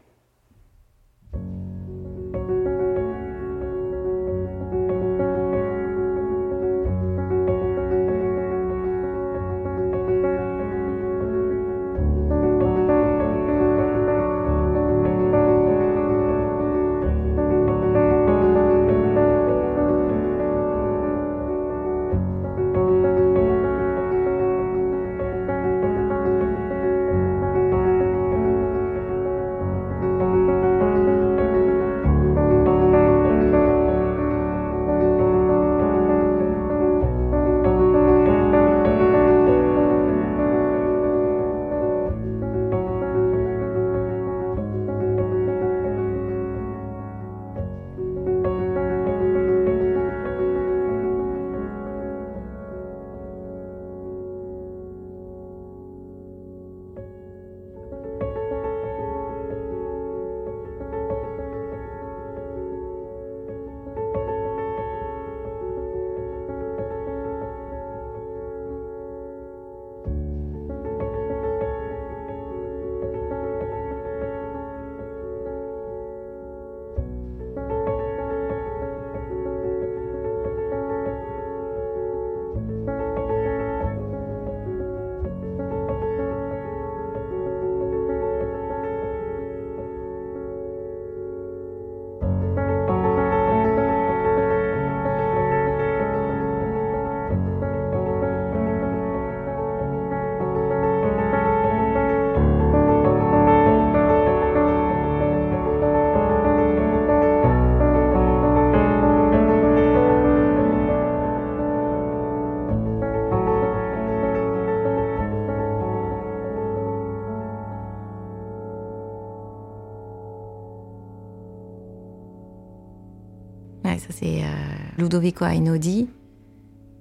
Ludovico 125.06 125.46
Einaudi. 125.46 126.08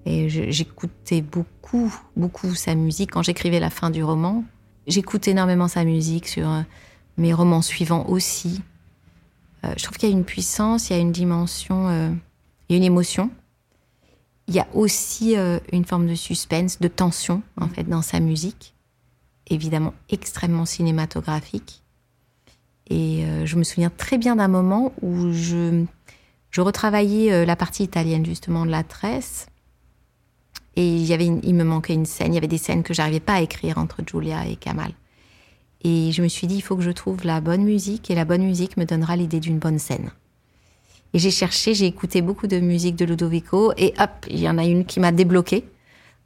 Et 0.07 0.29
j'écoutais 0.29 1.23
beaucoup, 1.23 1.95
beaucoup 2.15 2.55
sa 2.55 2.75
musique 2.75 3.13
quand 3.13 3.23
j'écrivais 3.23 3.61
la 3.61 3.71
fin 3.71 3.89
du 3.89 4.05
roman. 4.05 4.45
J'écoute 4.87 5.27
énormément 5.29 5.67
sa 5.67 5.85
musique 5.85 6.29
sur 6.29 6.47
euh, 6.47 6.61
mes 7.17 7.33
romans 7.33 7.63
suivants 7.63 8.05
aussi. 8.09 8.61
Euh, 9.65 9.73
je 9.79 9.83
trouve 9.83 9.97
qu'il 9.97 10.11
y 10.11 10.13
a 10.13 10.15
une 10.15 10.27
puissance, 10.27 10.91
il 10.91 10.93
y 10.93 10.97
a 10.97 10.99
une 10.99 11.13
dimension, 11.13 11.89
il 11.89 12.73
y 12.73 12.75
a 12.75 12.77
une 12.77 12.85
émotion. 12.85 13.31
Il 14.47 14.55
y 14.55 14.61
a 14.61 14.69
aussi 14.75 15.37
une 15.73 15.87
forme 15.87 16.07
de 16.07 16.15
suspense, 16.15 16.79
de 16.79 16.89
tension 16.89 17.43
en 17.59 17.67
fait 17.67 17.85
dans 17.85 18.03
sa 18.03 18.21
musique, 18.21 18.75
évidemment 19.47 19.95
extrêmement 20.11 20.67
cinématographique. 20.67 21.83
Et 22.91 23.25
je 23.47 23.57
me 23.57 23.65
souviens 23.65 23.89
très 23.89 24.19
bien 24.19 24.37
d'un 24.37 24.49
moment 24.49 24.93
où 25.01 25.33
je 25.33 25.87
je 26.55 26.61
retravaillais 26.61 27.33
euh, 27.33 27.45
la 27.45 27.57
partie 27.57 27.83
italienne 27.83 28.25
justement 28.25 28.65
de 28.65 28.71
la 28.71 28.85
tresse. 28.85 29.47
Et 30.77 30.87
il, 30.87 31.05
y 31.05 31.13
avait 31.13 31.27
il 31.27 31.55
me 31.55 31.65
manquait 31.65 31.95
une 31.95 32.07
scène, 32.07 32.33
il 32.33 32.35
y 32.35 32.39
avait 32.39 32.47
des 32.47 32.59
scènes 32.59 32.85
que 32.85 32.95
j'arrivais 32.95 33.21
pas 33.21 33.35
à 33.35 33.41
écrire 33.41 33.79
entre 33.79 34.03
Julia 34.09 34.47
et 34.47 34.55
Kamal. 34.55 34.93
Et 35.83 36.13
je 36.13 36.23
me 36.23 36.29
suis 36.29 36.47
dit, 36.47 36.57
il 36.57 36.63
faut 36.63 36.77
que 36.77 36.83
je 36.83 36.91
trouve 36.93 37.25
la 37.25 37.41
bonne 37.41 37.65
musique 37.65 38.11
et 38.11 38.15
la 38.15 38.25
bonne 38.25 38.43
musique 38.43 38.77
me 38.77 38.85
donnera 38.85 39.17
l'idée 39.17 39.41
d'une 39.41 39.59
bonne 39.59 39.79
scène. 39.79 40.11
Et 41.13 41.19
j'ai 41.19 41.31
cherché, 41.33 41.75
j'ai 41.75 41.87
écouté 41.87 42.23
beaucoup 42.23 42.47
de 42.47 42.59
musique 42.61 42.97
de 42.97 43.05
Ludovico 43.05 43.73
et 43.77 43.93
hop, 43.99 44.11
il 44.29 44.39
y 44.39 44.49
en 44.49 44.57
a 44.57 44.65
une 44.65 44.85
qui 44.85 45.01
m'a 45.01 45.13
débloqué 45.13 45.65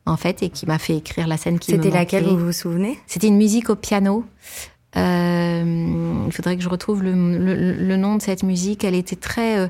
en 0.04 0.16
fait 0.16 0.42
et 0.42 0.50
qui 0.50 0.66
m'a 0.66 0.78
fait 0.78 0.96
écrire 0.96 1.26
la 1.26 1.38
scène 1.38 1.58
qui 1.58 1.72
me 1.72 1.82
C'était 1.82 1.94
laquelle 1.94 2.24
vous 2.24 2.38
vous 2.38 2.52
souvenez? 2.52 2.98
C'était 3.06 3.28
une 3.28 3.36
musique 3.36 3.70
au 3.70 3.76
piano. 3.76 4.24
Euh, 4.96 6.24
il 6.26 6.32
faudrait 6.32 6.56
que 6.56 6.62
je 6.62 6.68
retrouve 6.68 7.02
le, 7.02 7.12
le, 7.12 7.96
nom 7.96 8.16
de 8.16 8.22
cette 8.22 8.42
musique. 8.42 8.84
Elle 8.84 8.94
était 8.94 9.16
très 9.16 9.58
euh, 9.58 9.68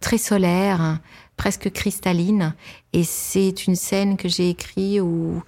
très 0.00 0.18
solaire, 0.18 0.98
presque 1.36 1.70
cristalline. 1.70 2.54
Et 2.92 3.04
c'est 3.04 3.66
une 3.66 3.76
scène 3.76 4.16
que 4.16 4.28
j'ai 4.28 4.50
écrite 4.50 5.00
où 5.00 5.42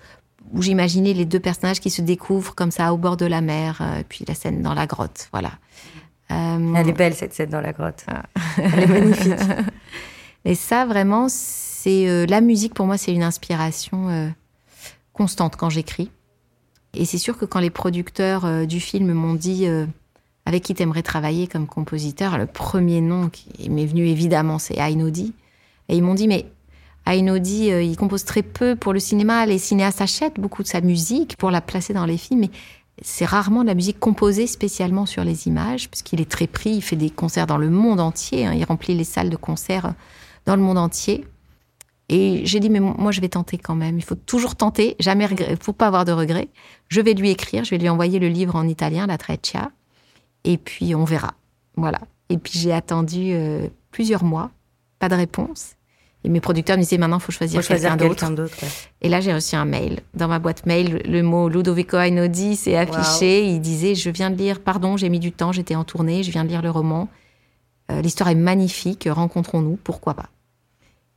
où 0.53 0.63
j'imaginais 0.63 1.13
les 1.15 1.25
deux 1.25 1.41
personnages 1.41 1.81
qui 1.81 1.91
se 1.91 2.03
découvrent 2.03 2.55
comme 2.55 2.71
ça 2.71 2.93
au 2.93 2.97
bord 2.97 3.17
de 3.17 3.27
la 3.27 3.41
mer, 3.41 3.79
euh, 3.81 4.03
puis 4.09 4.25
la 4.29 4.35
scène 4.35 4.63
dans 4.63 4.75
la 4.75 4.87
grotte. 4.87 5.29
Voilà. 5.33 5.53
Euh, 6.31 6.75
Elle 6.77 6.89
est 6.89 6.93
belle 6.93 7.15
cette 7.15 7.35
scène 7.35 7.51
dans 7.51 7.61
la 7.61 7.73
grotte. 7.73 8.05
Ah. 8.09 8.23
Elle 8.57 8.81
est 8.81 8.87
magnifique. 8.87 9.33
Et 10.45 10.55
ça, 10.55 10.87
vraiment, 10.87 11.27
c'est 11.29 12.09
euh, 12.09 12.27
la 12.27 12.41
musique 12.41 12.75
pour 12.75 12.87
moi, 12.87 12.99
c'est 12.99 13.13
une 13.13 13.23
inspiration 13.23 14.33
constante 15.13 15.57
quand 15.57 15.71
j'écris. 15.71 16.11
Et 16.95 17.05
c'est 17.05 17.19
sûr 17.19 17.39
que 17.39 17.45
quand 17.45 17.61
les 17.61 17.71
producteurs 17.71 18.67
du 18.67 18.81
film 18.81 19.13
m'ont 19.13 19.35
dit 19.35 19.67
avec 20.45 20.63
qui 20.63 20.75
t'aimerais 20.75 21.03
travailler 21.03 21.47
comme 21.47 21.67
compositeur, 21.67 22.39
le 22.39 22.47
premier 22.47 23.01
nom 23.01 23.29
qui 23.29 23.71
m'est 23.71 23.87
venu 23.87 24.07
évidemment, 24.07 24.59
c'est 24.59 24.79
Ainodi. 24.79 25.33
Et 25.89 25.97
ils 25.97 26.03
m'ont 26.03 26.15
dit 26.15 26.29
mais 26.29 26.47
Ainaudi, 27.07 27.73
euh, 27.73 27.83
il 27.83 27.97
compose 27.97 28.25
très 28.25 28.43
peu 28.43 28.77
pour 28.77 28.93
le 28.93 29.01
cinéma. 29.01 29.45
Les 29.47 29.59
cinéastes 29.59 30.01
achètent 30.01 30.39
beaucoup 30.39 30.63
de 30.63 30.69
sa 30.69 30.81
musique 30.81 31.37
pour 31.37 31.51
la 31.51 31.61
placer 31.61 31.93
dans 31.93 32.07
les 32.07 32.17
films, 32.17 32.41
mais 32.41 32.51
c'est 33.03 33.25
rarement 33.25 33.63
de 33.63 33.69
la 33.69 33.75
musique 33.75 33.99
composée 33.99 34.47
spécialement 34.47 35.07
sur 35.07 35.25
les 35.25 35.49
images, 35.49 35.91
puisqu'il 35.91 36.21
est 36.21 36.31
très 36.31 36.47
pris. 36.47 36.71
Il 36.71 36.83
fait 36.83 36.97
des 36.97 37.11
concerts 37.11 37.47
dans 37.47 37.57
le 37.57 37.71
monde 37.71 38.01
entier. 38.01 38.47
Hein. 38.47 38.53
il 38.55 38.65
remplit 38.65 38.95
les 38.95 39.05
salles 39.05 39.31
de 39.31 39.37
concert 39.37 39.95
dans 40.47 40.55
le 40.55 40.63
monde 40.63 40.79
entier. 40.79 41.27
Et 42.09 42.43
j'ai 42.45 42.61
dit, 42.61 42.69
mais 42.69 42.81
moi, 42.81 43.11
je 43.11 43.21
vais 43.21 43.29
tenter 43.29 43.57
quand 43.57 43.75
même. 43.75 43.97
Il 43.99 44.05
faut 44.05 44.15
toujours 44.15 44.55
tenter, 44.55 44.97
jamais 45.01 45.25
regret. 45.25 45.57
Faut 45.61 45.73
pas 45.73 45.87
avoir 45.87 46.05
de 46.05 46.13
regrets. 46.13 46.49
Je 46.89 47.01
vais 47.01 47.15
lui 47.15 47.31
écrire, 47.31 47.65
je 47.65 47.71
vais 47.71 47.79
lui 47.79 47.89
envoyer 47.89 48.19
le 48.19 48.29
livre 48.29 48.55
en 48.55 48.69
italien, 48.69 49.07
La 49.07 49.19
Treccia, 49.19 49.71
et 50.45 50.59
puis 50.59 50.95
on 50.95 51.05
verra. 51.05 51.35
Voilà. 51.77 52.01
Et 52.29 52.39
puis 52.39 52.59
j'ai 52.59 52.73
attendu 52.73 53.33
euh, 53.33 53.69
plusieurs 53.91 54.25
mois, 54.25 54.51
pas 54.99 55.09
de 55.09 55.15
réponse. 55.15 55.77
Et 56.25 56.29
mes 56.29 56.41
producteurs 56.41 56.77
me 56.77 56.83
disaient 56.83 56.99
maintenant, 56.99 57.19
il 57.19 57.23
faut 57.23 57.33
choisir, 57.33 57.67
quelqu'un 57.67 57.97
d'autre. 57.97 58.31
Et 59.01 59.09
là, 59.09 59.21
j'ai 59.21 59.35
reçu 59.35 59.57
un 59.57 59.65
mail. 59.65 60.01
Dans 60.15 60.29
ma 60.29 60.39
boîte 60.39 60.67
mail, 60.67 61.03
le 61.05 61.23
mot 61.23 61.49
Ludovico 61.49 61.97
Einaudi 61.97 62.55
s'est 62.55 62.77
affiché. 62.77 63.45
Il 63.47 63.61
disait 63.61 63.97
Je 63.97 64.09
viens 64.09 64.31
de 64.31 64.37
lire, 64.37 64.61
pardon, 64.61 64.97
j'ai 64.97 65.09
mis 65.09 65.19
du 65.19 65.33
temps, 65.33 65.51
j'étais 65.51 65.75
en 65.75 65.85
tournée, 65.85 66.23
je 66.23 66.31
viens 66.31 66.45
de 66.45 66.49
lire 66.49 66.63
le 66.63 66.71
roman. 66.71 67.09
Euh, 67.91 68.01
l'histoire 68.03 68.29
est 68.29 68.37
magnifique, 68.37 69.09
rencontrons-nous, 69.11 69.77
pourquoi 69.83 70.15
pas 70.15 70.29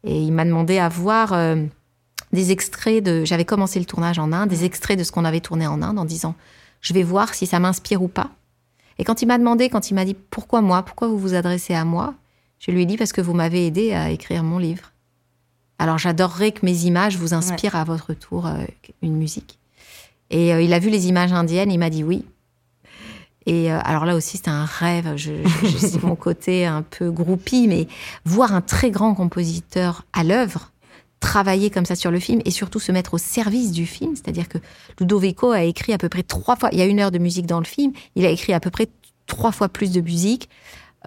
Et 0.03 0.19
il 0.19 0.31
m'a 0.31 0.43
demandé 0.43 0.79
à 0.79 0.89
voir 0.89 1.33
euh, 1.33 1.63
des 2.31 2.51
extraits 2.51 3.03
de. 3.03 3.25
J'avais 3.25 3.45
commencé 3.45 3.77
le 3.77 3.85
tournage 3.85 4.17
en 4.17 4.31
Inde, 4.31 4.49
des 4.49 4.65
extraits 4.65 4.97
de 4.97 5.03
ce 5.03 5.11
qu'on 5.11 5.25
avait 5.25 5.39
tourné 5.39 5.67
en 5.67 5.83
Inde 5.83 5.99
en 5.99 6.05
disant 6.05 6.33
Je 6.81 6.93
vais 6.93 7.03
voir 7.03 7.35
si 7.35 7.45
ça 7.45 7.59
m'inspire 7.59 8.01
ou 8.01 8.07
pas. 8.07 8.31
Et 8.97 9.03
quand 9.03 9.21
il 9.21 9.27
m'a 9.27 9.37
demandé, 9.37 9.69
quand 9.69 9.89
il 9.89 9.93
m'a 9.93 10.05
dit 10.05 10.15
Pourquoi 10.29 10.61
moi? 10.61 10.83
Pourquoi 10.83 11.07
vous 11.07 11.17
vous 11.17 11.33
adressez 11.33 11.73
à 11.73 11.85
moi? 11.85 12.13
Je 12.59 12.71
lui 12.71 12.83
ai 12.83 12.85
dit 12.85 12.97
Parce 12.97 13.13
que 13.13 13.21
vous 13.21 13.33
m'avez 13.33 13.67
aidé 13.67 13.93
à 13.93 14.09
écrire 14.09 14.43
mon 14.43 14.57
livre. 14.57 14.91
Alors 15.77 15.97
j'adorerais 15.97 16.51
que 16.51 16.65
mes 16.65 16.85
images 16.85 17.17
vous 17.17 17.33
inspirent 17.33 17.75
à 17.75 17.83
votre 17.83 18.13
tour 18.13 18.47
euh, 18.47 18.63
une 19.01 19.17
musique. 19.17 19.59
Et 20.29 20.53
euh, 20.53 20.61
il 20.61 20.73
a 20.73 20.79
vu 20.79 20.89
les 20.89 21.07
images 21.07 21.33
indiennes, 21.33 21.71
il 21.71 21.77
m'a 21.77 21.89
dit 21.89 22.03
oui. 22.03 22.23
Et 23.45 23.71
euh, 23.71 23.79
alors 23.83 24.05
là 24.05 24.15
aussi, 24.15 24.37
c'était 24.37 24.49
un 24.49 24.65
rêve. 24.65 25.15
Je, 25.17 25.33
je, 25.63 25.99
mon 26.05 26.15
côté 26.15 26.65
un 26.65 26.81
peu 26.81 27.11
groupie, 27.11 27.67
mais 27.67 27.87
voir 28.23 28.53
un 28.53 28.61
très 28.61 28.89
grand 28.89 29.13
compositeur 29.13 30.05
à 30.13 30.23
l'œuvre, 30.23 30.71
travailler 31.19 31.69
comme 31.69 31.85
ça 31.85 31.95
sur 31.95 32.11
le 32.11 32.19
film 32.19 32.41
et 32.45 32.51
surtout 32.51 32.79
se 32.79 32.91
mettre 32.91 33.13
au 33.13 33.17
service 33.17 33.71
du 33.71 33.85
film. 33.85 34.15
C'est-à-dire 34.15 34.47
que 34.47 34.57
Ludovico 34.99 35.51
a 35.51 35.63
écrit 35.63 35.93
à 35.93 35.97
peu 35.97 36.09
près 36.09 36.23
trois 36.23 36.55
fois. 36.55 36.69
Il 36.71 36.79
y 36.79 36.81
a 36.81 36.85
une 36.85 36.99
heure 36.99 37.11
de 37.11 37.17
musique 37.17 37.45
dans 37.45 37.59
le 37.59 37.65
film. 37.65 37.93
Il 38.15 38.25
a 38.25 38.29
écrit 38.29 38.53
à 38.53 38.59
peu 38.59 38.69
près 38.69 38.87
trois 39.25 39.51
fois 39.51 39.69
plus 39.69 39.91
de 39.91 40.01
musique 40.01 40.49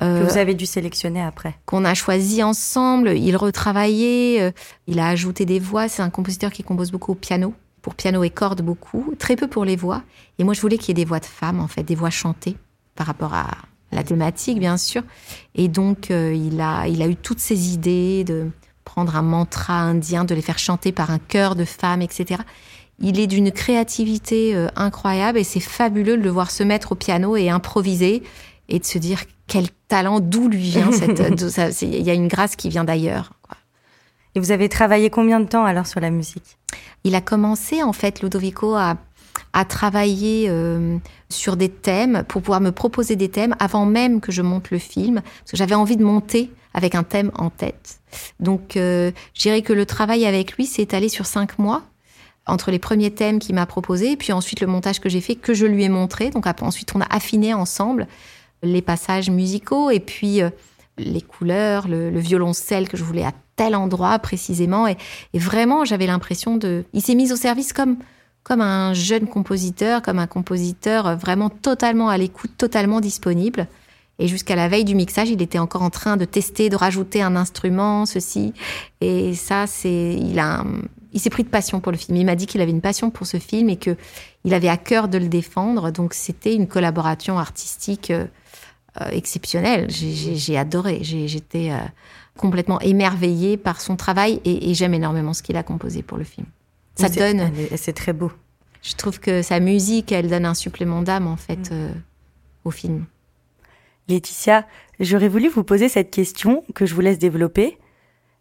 que 0.01 0.31
vous 0.31 0.39
avez 0.39 0.55
dû 0.55 0.67
sélectionner 0.67 1.21
après. 1.21 1.57
Qu'on 1.67 1.85
a 1.85 1.95
choisi 1.95 2.43
ensemble. 2.43 3.17
Il 3.17 3.37
retravaillait, 3.37 4.41
euh, 4.41 4.51
il 4.87 5.01
a 5.01 5.09
ajouté 5.09 5.45
des 5.45 5.59
voix. 5.59 5.89
C'est 5.89 6.03
un 6.03 6.11
compositeur 6.11 6.53
qui 6.53 6.63
compose 6.63 6.93
beaucoup 6.93 7.13
au 7.13 7.17
piano, 7.17 7.55
pour 7.83 7.95
piano 7.95 8.23
et 8.23 8.31
cordes 8.31 8.63
beaucoup, 8.63 9.15
très 9.19 9.35
peu 9.35 9.49
pour 9.49 9.65
les 9.65 9.77
voix. 9.77 10.03
Et 10.39 10.45
moi, 10.45 10.55
je 10.55 10.61
voulais 10.61 10.79
qu'il 10.79 10.89
y 10.89 10.91
ait 10.93 11.05
des 11.05 11.09
voix 11.09 11.21
de 11.21 11.27
femmes, 11.27 11.61
en 11.61 11.69
fait, 11.69 11.83
des 11.83 11.97
voix 11.97 12.11
chantées 12.11 12.57
par 12.95 13.07
rapport 13.07 13.35
à 13.35 13.49
la 13.91 14.05
thématique, 14.05 14.61
bien 14.61 14.77
sûr. 14.77 15.03
Et 15.55 15.69
donc, 15.69 16.11
euh, 16.11 16.33
il, 16.35 16.61
a, 16.61 16.87
il 16.87 17.03
a 17.03 17.09
eu 17.09 17.17
toutes 17.17 17.41
ces 17.41 17.73
idées 17.73 18.23
de 18.23 18.51
prendre 18.89 19.17
un 19.17 19.23
mantra 19.23 19.75
indien, 19.75 20.25
de 20.25 20.35
les 20.35 20.41
faire 20.41 20.59
chanter 20.59 20.93
par 20.93 21.11
un 21.11 21.19
chœur 21.19 21.55
de 21.57 21.67
femmes, 21.67 22.01
etc. 22.01 22.41
Il 22.99 23.21
est 23.21 23.27
d'une 23.27 23.53
créativité 23.53 24.57
euh, 24.57 24.69
incroyable 24.77 25.39
et 25.39 25.45
c'est 25.45 25.61
fabuleux 25.61 26.17
de 26.17 26.23
le 26.23 26.31
voir 26.31 26.51
se 26.51 26.63
mettre 26.63 26.93
au 26.93 26.95
piano 26.95 27.37
et 27.37 27.51
improviser 27.51 28.23
et 28.71 28.79
de 28.79 28.85
se 28.85 28.97
dire 28.97 29.21
quel 29.47 29.69
talent, 29.89 30.21
d'où 30.21 30.49
lui 30.49 30.63
vient 30.63 30.91
cette. 30.91 31.21
Il 31.83 32.03
y 32.03 32.11
a 32.11 32.15
une 32.15 32.29
grâce 32.29 32.57
qui 32.57 32.71
vient 32.71 32.85
d'ailleurs. 32.85 33.35
Et 34.35 34.41
vous 34.41 34.53
avez 34.53 34.71
travaillé 34.71 35.11
combien 35.11 35.39
de 35.39 35.47
temps 35.47 35.67
alors 35.67 35.87
sur 35.87 36.01
la 36.01 36.11
musique? 36.11 36.57
Il 37.05 37.15
a 37.15 37.21
commencé 37.21 37.83
en 37.83 37.93
fait, 37.93 38.23
Ludovico, 38.23 38.75
à, 38.75 38.97
à 39.53 39.67
travailler 39.67 40.47
euh, 40.49 40.97
sur 41.29 41.57
des 41.57 41.69
thèmes 41.69 42.25
pour 42.27 42.41
pouvoir 42.41 42.63
me 42.63 42.73
proposer 42.73 43.17
des 43.17 43.29
thèmes 43.29 43.55
avant 43.59 43.85
même 43.85 44.21
que 44.21 44.33
je 44.33 44.41
monte 44.41 44.71
le 44.71 44.79
film, 44.79 45.21
parce 45.21 45.51
que 45.51 45.57
j'avais 45.59 45.75
envie 45.75 45.99
de 45.99 46.05
monter 46.05 46.51
avec 46.79 46.95
un 46.95 47.03
thème 47.03 47.33
en 47.35 47.51
tête. 47.51 47.99
Donc, 48.39 48.77
euh, 48.77 49.11
je 49.35 49.43
dirais 49.43 49.63
que 49.63 49.73
le 49.73 49.85
travail 49.85 50.25
avec 50.25 50.53
lui 50.53 50.65
s'est 50.65 50.83
étalé 50.83 51.09
sur 51.09 51.27
cinq 51.27 51.59
mois 51.59 51.83
entre 52.47 52.71
les 52.71 52.79
premiers 52.79 53.11
thèmes 53.11 53.41
qu'il 53.41 53.57
m'a 53.57 53.67
proposés, 53.67 54.17
puis 54.17 54.33
ensuite 54.33 54.61
le 54.61 54.69
montage 54.69 55.01
que 55.01 55.09
j'ai 55.09 55.21
fait, 55.21 55.35
que 55.35 55.53
je 55.53 55.67
lui 55.67 55.83
ai 55.83 55.89
montré. 55.89 56.31
Donc 56.31 56.47
ensuite, 56.63 56.95
on 56.95 57.01
a 57.01 57.07
affiné 57.11 57.53
ensemble 57.53 58.07
les 58.63 58.81
passages 58.81 59.29
musicaux 59.29 59.91
et 59.91 59.99
puis 59.99 60.41
euh, 60.41 60.51
les 60.97 61.21
couleurs, 61.21 61.89
le, 61.89 62.17
violoncelle 62.19 62.89
que 62.89 62.97
je 62.97 63.03
voulais 63.05 63.25
à 63.25 63.33
tel 63.57 63.75
endroit 63.75 64.19
précisément. 64.21 64.87
Et, 64.87 64.97
vraiment, 65.35 65.85
j'avais 65.85 66.07
l'impression 66.07 66.57
de... 66.57 66.85
Il 66.93 67.03
s'est 67.03 67.17
mis 67.17 67.33
au 67.33 67.37
service 67.37 67.73
comme, 67.73 67.97
comme 68.45 68.61
un 68.61 68.95
jeune 68.95 69.27
compositeur, 69.27 70.01
comme 70.01 70.21
un 70.21 70.29
compositeur 70.29 71.17
vraiment 71.17 71.51
totalement 71.51 72.09
à 72.09 72.17
l'écoute, 72.17 72.53
totalement 72.57 73.01
disponible. 73.01 73.67
Et 74.19 74.27
jusqu'à 74.27 74.57
la 74.57 74.69
veille 74.69 74.85
du 74.85 74.95
mixage, 74.95 75.31
il 75.31 75.41
était 75.43 75.59
encore 75.59 75.83
en 75.83 75.91
train 75.91 76.17
de 76.17 76.25
tester, 76.25 76.69
de 76.69 76.77
rajouter 76.77 77.23
un 77.23 77.37
instrument, 77.37 78.05
ceci. 78.05 78.53
Et 79.01 79.35
ça, 79.35 79.67
c'est, 79.67 80.15
il 80.15 80.39
a, 80.39 80.65
il 81.13 81.21
s'est 81.21 81.31
pris 81.31 81.45
de 81.45 81.49
passion 81.49 81.81
pour 81.81 81.93
le 81.93 81.99
film. 81.99 82.17
Il 82.17 82.27
m'a 82.27 82.35
dit 82.35 82.47
qu'il 82.47 82.61
avait 82.61 82.73
une 82.73 82.81
passion 82.81 83.11
pour 83.11 83.27
ce 83.27 83.39
film 83.39 83.69
et 83.69 83.77
que 83.77 83.97
il 84.45 84.55
avait 84.55 84.69
à 84.69 84.77
cœur 84.77 85.09
de 85.09 85.19
le 85.19 85.29
défendre. 85.29 85.91
Donc, 85.93 86.15
c'était 86.15 86.55
une 86.55 86.67
collaboration 86.67 87.39
artistique 87.39 88.11
euh, 88.11 88.27
euh, 89.01 89.09
exceptionnel. 89.11 89.89
J'ai 89.91 90.59
adoré. 90.59 91.01
J'étais 91.03 91.71
euh, 91.71 91.79
complètement 92.37 92.81
émerveillée 92.81 93.57
par 93.57 93.81
son 93.81 93.97
travail 93.97 94.41
et, 94.45 94.75
j'aime 94.75 94.95
énormément 94.95 95.35
ce 95.35 95.43
qu'il 95.43 95.57
a 95.57 95.63
composé 95.63 96.03
pour 96.03 96.19
le 96.19 96.25
film. 96.25 96.47
Ça 96.97 97.09
donne. 97.09 97.53
C'est 97.77 97.93
très 97.93 98.13
beau. 98.13 98.33
Je 98.83 98.95
trouve 98.95 99.21
que 99.21 99.43
sa 99.43 99.61
musique, 99.61 100.11
elle 100.11 100.29
donne 100.29 100.47
un 100.47 100.55
supplément 100.55 101.03
d'âme 101.03 101.27
en 101.27 101.37
fait 101.37 101.71
mm. 101.71 101.75
euh, 101.75 101.93
au 102.65 102.71
film. 102.71 103.05
Laetitia, 104.09 104.67
j'aurais 105.01 105.29
voulu 105.29 105.49
vous 105.49 105.65
poser 105.65 105.89
cette 105.89 106.11
question 106.11 106.65
que 106.75 106.87
je 106.87 106.95
vous 106.95 107.01
laisse 107.01 107.19
développer. 107.19 107.79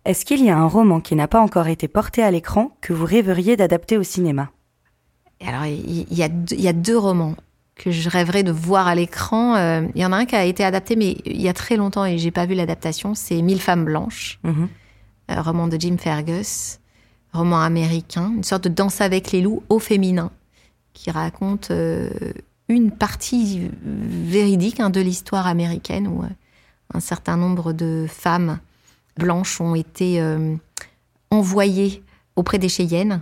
Est-ce 0.06 0.26
qu'il 0.26 0.44
y 0.44 0.50
a 0.50 0.58
un 0.58 0.68
roman 0.68 1.02
qui 1.02 1.16
n'a 1.16 1.28
pas 1.28 1.42
encore 1.42 1.68
été 1.68 1.88
porté 1.88 2.24
à 2.24 2.32
l'écran 2.32 2.78
que 2.82 2.94
vous 2.94 3.06
rêveriez 3.06 3.58
d'adapter 3.58 3.98
au 3.98 4.04
cinéma? 4.04 4.50
Alors, 5.46 5.66
il 5.66 6.12
y, 6.12 6.16
y, 6.16 6.68
a 6.68 6.74
deux 6.74 6.98
romans 6.98 7.36
que 7.78 7.92
je 7.92 8.10
rêverais 8.10 8.44
de 8.44 8.52
voir 8.52 8.88
à 8.88 8.96
l'écran. 8.96 9.56
Euh, 9.56 9.88
il 9.96 10.02
y 10.02 10.06
en 10.06 10.12
a 10.12 10.18
un 10.18 10.26
qui 10.26 10.36
a 10.36 10.46
été 10.46 10.64
adapté, 10.64 10.96
mais 10.96 11.18
il 11.26 11.42
y 11.42 11.48
a 11.48 11.54
très 11.54 11.78
longtemps 11.78 12.06
et 12.06 12.18
j'ai 12.18 12.32
pas 12.32 12.46
vu 12.46 12.56
l'adaptation. 12.56 13.14
C'est 13.14 13.42
Mille 13.42 13.62
femmes 13.62 13.86
blanches, 13.86 14.40
mhm. 14.44 14.68
un 15.28 15.42
roman 15.42 15.68
de 15.68 15.80
Jim 15.80 15.98
Fergus, 16.00 16.80
roman 17.34 17.62
américain, 17.62 18.34
une 18.36 18.44
sorte 18.44 18.64
de 18.64 18.70
danse 18.70 19.02
avec 19.02 19.32
les 19.32 19.42
loups 19.42 19.64
au 19.70 19.80
féminin, 19.80 20.32
qui 20.94 21.12
raconte 21.12 21.70
euh, 21.72 22.10
une 22.70 22.92
partie 22.92 23.70
véridique 23.84 24.80
hein, 24.80 24.90
de 24.90 25.02
l'histoire 25.02 25.48
américaine 25.48 26.08
où 26.08 26.24
euh, 26.24 26.28
un 26.94 27.00
certain 27.00 27.38
nombre 27.38 27.74
de 27.74 28.06
femmes 28.10 28.60
blanches 29.18 29.60
ont 29.60 29.76
été 29.76 30.24
envoyées 31.32 32.04
auprès 32.36 32.60
des 32.60 32.70
Cheyennes 32.70 33.22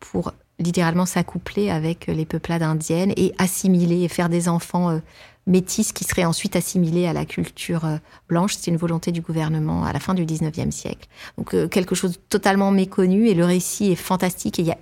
pour 0.00 0.32
littéralement 0.58 1.06
s'accoupler 1.06 1.70
avec 1.70 2.06
les 2.06 2.24
peuplades 2.24 2.62
indiennes 2.62 3.12
et 3.16 3.32
assimiler 3.38 4.02
et 4.02 4.08
faire 4.08 4.28
des 4.28 4.48
enfants 4.48 4.90
euh, 4.90 4.98
métis 5.46 5.92
qui 5.92 6.04
seraient 6.04 6.24
ensuite 6.24 6.56
assimilés 6.56 7.06
à 7.06 7.12
la 7.12 7.24
culture 7.24 7.84
euh, 7.84 7.96
blanche. 8.28 8.54
C'est 8.56 8.70
une 8.70 8.76
volonté 8.76 9.12
du 9.12 9.20
gouvernement 9.20 9.84
à 9.84 9.92
la 9.92 10.00
fin 10.00 10.14
du 10.14 10.24
19e 10.24 10.70
siècle. 10.70 11.08
Donc 11.36 11.54
euh, 11.54 11.68
quelque 11.68 11.94
chose 11.94 12.12
de 12.12 12.18
totalement 12.28 12.70
méconnu 12.70 13.28
et 13.28 13.34
le 13.34 13.44
récit 13.44 13.92
est 13.92 13.96
fantastique. 13.96 14.58
Et 14.58 14.62
il 14.62 14.68
y 14.68 14.72
a 14.72 14.78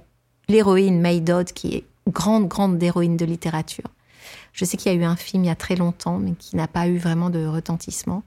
l'héroïne 0.48 1.00
May 1.00 1.20
Dodd 1.20 1.52
qui 1.52 1.76
est 1.76 1.84
grande, 2.08 2.48
grande 2.48 2.82
héroïne 2.82 3.16
de 3.16 3.24
littérature. 3.24 3.88
Je 4.52 4.64
sais 4.64 4.76
qu'il 4.76 4.90
y 4.90 4.94
a 4.94 4.98
eu 4.98 5.04
un 5.04 5.16
film 5.16 5.44
il 5.44 5.48
y 5.48 5.50
a 5.50 5.54
très 5.56 5.76
longtemps, 5.76 6.18
mais 6.18 6.32
qui 6.32 6.56
n'a 6.56 6.68
pas 6.68 6.88
eu 6.88 6.98
vraiment 6.98 7.30
de 7.30 7.46
retentissement. 7.46 8.22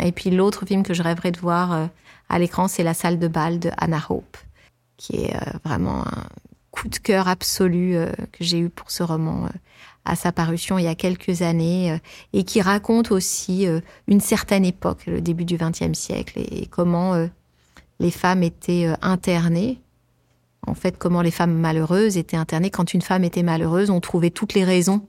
Et 0.00 0.12
puis 0.12 0.30
l'autre 0.30 0.66
film 0.66 0.82
que 0.82 0.94
je 0.94 1.02
rêverais 1.02 1.32
de 1.32 1.38
voir 1.38 1.72
euh, 1.72 1.86
à 2.28 2.38
l'écran, 2.38 2.68
c'est 2.68 2.82
La 2.82 2.94
salle 2.94 3.18
de 3.18 3.28
bal 3.28 3.58
de 3.58 3.70
Anna 3.76 4.02
Hope, 4.08 4.36
qui 4.96 5.16
est 5.16 5.34
euh, 5.34 5.58
vraiment 5.64 6.06
un 6.06 6.26
coup 6.70 6.88
de 6.88 6.96
cœur 6.96 7.28
absolu 7.28 7.96
euh, 7.96 8.10
que 8.32 8.44
j'ai 8.44 8.58
eu 8.58 8.68
pour 8.68 8.90
ce 8.90 9.02
roman 9.02 9.48
à 10.04 10.14
sa 10.14 10.30
parution 10.30 10.78
il 10.78 10.84
y 10.84 10.88
a 10.88 10.94
quelques 10.94 11.42
années 11.42 11.98
et 12.32 12.44
qui 12.44 12.60
raconte 12.60 13.10
aussi 13.10 13.66
une 14.06 14.20
certaine 14.20 14.64
époque, 14.64 15.06
le 15.06 15.20
début 15.20 15.44
du 15.44 15.56
XXe 15.56 15.98
siècle, 15.98 16.38
et 16.38 16.66
comment 16.66 17.26
les 17.98 18.12
femmes 18.12 18.44
étaient 18.44 18.88
internées. 19.02 19.80
En 20.66 20.74
fait, 20.74 20.98
comment 20.98 21.22
les 21.22 21.30
femmes 21.30 21.54
malheureuses 21.54 22.16
étaient 22.16 22.36
internées. 22.36 22.70
Quand 22.70 22.92
une 22.92 23.02
femme 23.02 23.24
était 23.24 23.42
malheureuse, 23.42 23.90
on 23.90 24.00
trouvait 24.00 24.30
toutes 24.30 24.54
les 24.54 24.64
raisons 24.64 25.06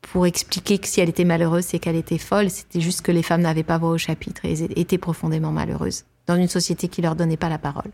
pour 0.00 0.26
expliquer 0.26 0.78
que 0.78 0.86
si 0.86 1.00
elle 1.00 1.08
était 1.08 1.24
malheureuse, 1.24 1.64
c'est 1.64 1.78
qu'elle 1.78 1.96
était 1.96 2.18
folle. 2.18 2.50
C'était 2.50 2.80
juste 2.80 3.02
que 3.02 3.12
les 3.12 3.22
femmes 3.22 3.42
n'avaient 3.42 3.62
pas 3.62 3.78
voix 3.78 3.90
au 3.90 3.98
chapitre 3.98 4.44
et 4.44 4.80
étaient 4.80 4.98
profondément 4.98 5.52
malheureuses 5.52 6.04
dans 6.26 6.36
une 6.36 6.48
société 6.48 6.88
qui 6.88 7.02
leur 7.02 7.16
donnait 7.16 7.36
pas 7.36 7.48
la 7.48 7.58
parole. 7.58 7.90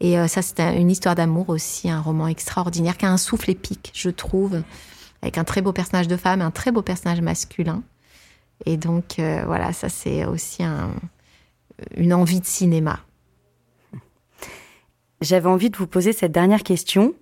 Et 0.00 0.18
euh, 0.18 0.28
ça, 0.28 0.42
c'est 0.42 0.76
une 0.76 0.90
histoire 0.90 1.14
d'amour 1.14 1.50
aussi, 1.50 1.90
un 1.90 2.00
roman 2.00 2.26
extraordinaire 2.26 2.96
qui 2.96 3.06
a 3.06 3.12
un 3.12 3.16
souffle 3.16 3.50
épique, 3.50 3.92
je 3.94 4.10
trouve, 4.10 4.62
avec 5.22 5.38
un 5.38 5.44
très 5.44 5.62
beau 5.62 5.72
personnage 5.72 6.08
de 6.08 6.16
femme, 6.16 6.40
un 6.40 6.50
très 6.50 6.72
beau 6.72 6.82
personnage 6.82 7.20
masculin. 7.20 7.82
Et 8.64 8.76
donc, 8.76 9.18
euh, 9.18 9.42
voilà, 9.46 9.72
ça, 9.72 9.88
c'est 9.88 10.24
aussi 10.24 10.62
une 11.96 12.14
envie 12.14 12.40
de 12.40 12.46
cinéma. 12.46 13.00
J'avais 15.22 15.48
envie 15.48 15.70
de 15.70 15.76
vous 15.76 15.86
poser 15.86 16.12
cette 16.12 16.32
dernière 16.32 16.62
question. 16.62 17.14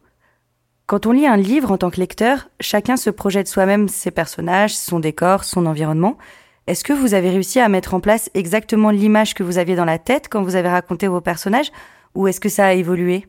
Quand 0.86 1.06
on 1.06 1.12
lit 1.12 1.26
un 1.26 1.36
livre 1.36 1.70
en 1.70 1.78
tant 1.78 1.90
que 1.90 2.00
lecteur, 2.00 2.48
chacun 2.60 2.96
se 2.96 3.08
projette 3.08 3.48
soi-même 3.48 3.88
ses 3.88 4.10
personnages, 4.10 4.76
son 4.76 4.98
décor, 4.98 5.44
son 5.44 5.64
environnement. 5.64 6.18
Est-ce 6.66 6.82
que 6.82 6.92
vous 6.92 7.14
avez 7.14 7.30
réussi 7.30 7.60
à 7.60 7.68
mettre 7.68 7.94
en 7.94 8.00
place 8.00 8.30
exactement 8.34 8.90
l'image 8.90 9.34
que 9.34 9.42
vous 9.42 9.58
aviez 9.58 9.76
dans 9.76 9.84
la 9.84 9.98
tête 9.98 10.28
quand 10.28 10.42
vous 10.42 10.56
avez 10.56 10.68
raconté 10.68 11.06
vos 11.06 11.20
personnages, 11.20 11.70
ou 12.14 12.26
est-ce 12.26 12.40
que 12.40 12.48
ça 12.48 12.66
a 12.66 12.72
évolué? 12.72 13.26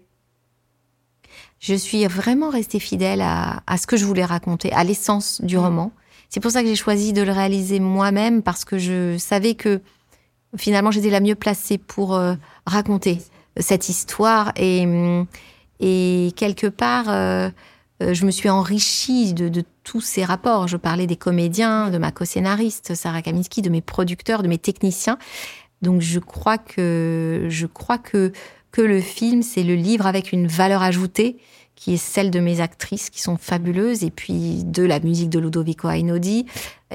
Je 1.60 1.76
suis 1.76 2.06
vraiment 2.08 2.50
restée 2.50 2.80
fidèle 2.80 3.22
à, 3.22 3.62
ce 3.78 3.88
que 3.88 3.98
je 3.98 4.06
voulais 4.06 4.26
raconter, 4.26 4.72
à 4.74 4.84
l'essence 4.84 5.42
du 5.42 5.58
roman. 5.58 5.92
C'est 6.30 6.40
pour 6.40 6.52
ça 6.52 6.62
que 6.62 6.68
j'ai 6.68 6.76
choisi 6.76 7.14
de 7.14 7.22
le 7.22 7.32
réaliser 7.32 7.80
moi-même, 7.80 8.42
parce 8.42 8.66
que 8.66 8.78
je 8.78 9.18
savais 9.18 9.56
que 9.56 9.82
finalement 10.58 10.92
j'étais 10.92 11.10
la 11.10 11.20
mieux 11.20 11.36
placée 11.36 11.78
pour 11.78 12.16
euh, 12.16 12.36
raconter 12.66 13.20
cette 13.58 13.90
histoire 13.90 14.52
et 14.56 14.86
hum, 14.86 15.28
et 15.80 16.32
quelque 16.36 16.68
part, 16.68 17.10
euh, 17.10 17.50
euh, 18.02 18.14
je 18.14 18.26
me 18.26 18.32
suis 18.32 18.50
enrichie 18.50 19.34
de, 19.34 19.64
tous 19.84 20.02
ces 20.02 20.24
rapports. 20.24 20.68
Je 20.68 20.78
parlais 20.78 21.06
des 21.06 21.16
comédiens, 21.16 21.92
de 21.92 21.98
ma 21.98 22.12
co-scénariste 22.12 22.96
Sarah 22.96 23.22
Kaminski, 23.22 23.62
de 23.62 23.70
mes 23.70 23.82
producteurs, 23.82 24.42
de 24.42 24.48
mes 24.48 24.58
techniciens. 24.58 25.18
Donc 25.82 26.02
je 26.02 26.20
crois 26.20 26.58
que 26.58 27.46
je 27.50 27.68
crois 27.68 27.98
que 27.98 28.32
que 28.72 28.82
le 28.82 29.00
film 29.00 29.44
c'est 29.44 29.62
le 29.62 29.76
livre 29.76 30.08
avec 30.08 30.32
une 30.32 30.48
valeur 30.48 30.82
ajoutée 30.82 31.38
qui 31.76 31.96
est 31.96 31.98
celle 31.98 32.32
de 32.32 32.40
mes 32.40 32.62
actrices 32.62 33.10
qui 33.10 33.22
sont 33.22 33.38
fabuleuses 33.38 34.04
et 34.04 34.10
puis 34.10 34.64
de 34.64 34.84
la 34.84 35.00
musique 35.00 35.30
de 35.30 35.40
Ludovico 35.40 35.90
Einaudi. 35.90 36.46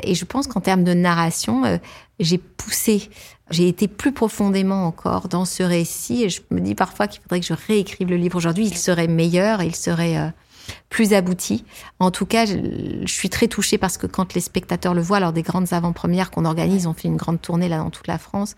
Et 0.02 0.14
je 0.14 0.24
pense 0.24 0.46
qu'en 0.46 0.60
termes 0.60 0.84
de 0.84 0.94
narration, 0.94 1.64
euh, 1.64 1.76
j'ai 2.18 2.38
poussé, 2.38 3.10
j'ai 3.50 3.68
été 3.68 3.88
plus 3.88 4.12
profondément 4.12 4.86
encore 4.86 5.28
dans 5.28 5.44
ce 5.44 5.62
récit 5.62 6.24
et 6.24 6.30
je 6.30 6.40
me 6.50 6.60
dis 6.60 6.74
parfois 6.74 7.08
qu'il 7.08 7.20
faudrait 7.22 7.40
que 7.40 7.46
je 7.46 7.54
réécrive 7.54 8.08
le 8.08 8.16
livre 8.16 8.36
aujourd'hui. 8.36 8.66
Il 8.66 8.76
serait 8.76 9.06
meilleur, 9.06 9.62
il 9.62 9.76
serait 9.76 10.16
euh, 10.16 10.28
plus 10.88 11.12
abouti. 11.12 11.64
En 11.98 12.10
tout 12.10 12.26
cas, 12.26 12.46
je, 12.46 13.04
suis 13.06 13.28
très 13.28 13.48
touchée 13.48 13.76
parce 13.76 13.98
que 13.98 14.06
quand 14.06 14.32
les 14.32 14.40
spectateurs 14.40 14.94
le 14.94 15.02
voient 15.02 15.20
lors 15.20 15.34
des 15.34 15.42
grandes 15.42 15.72
avant-premières 15.74 16.30
qu'on 16.30 16.46
organise, 16.46 16.86
on 16.86 16.94
fait 16.94 17.08
une 17.08 17.16
grande 17.16 17.42
tournée 17.42 17.68
là 17.68 17.78
dans 17.78 17.90
toute 17.90 18.06
la 18.06 18.18
France, 18.18 18.56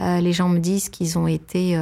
euh, 0.00 0.20
les 0.20 0.32
gens 0.32 0.48
me 0.48 0.58
disent 0.58 0.88
qu'ils 0.88 1.16
ont 1.16 1.28
été 1.28 1.76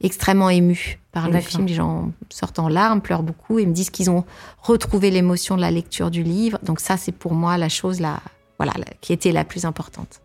extrêmement 0.00 0.50
émus 0.50 0.98
par 1.12 1.30
le 1.30 1.40
film. 1.40 1.66
Les 1.66 1.74
gens 1.74 2.12
sortent 2.30 2.58
en 2.58 2.68
larmes, 2.68 3.00
pleurent 3.00 3.22
beaucoup 3.22 3.58
et 3.58 3.66
me 3.66 3.72
disent 3.72 3.90
qu'ils 3.90 4.10
ont 4.10 4.24
retrouvé 4.62 5.10
l'émotion 5.10 5.56
de 5.56 5.60
la 5.60 5.70
lecture 5.70 6.10
du 6.10 6.22
livre. 6.22 6.58
Donc 6.62 6.80
ça, 6.80 6.96
c'est 6.96 7.12
pour 7.12 7.34
moi 7.34 7.56
la 7.56 7.68
chose 7.68 8.00
là, 8.00 8.20
voilà, 8.58 8.74
qui 9.00 9.12
était 9.12 9.32
la 9.32 9.44
plus 9.44 9.64
importante. 9.64 10.20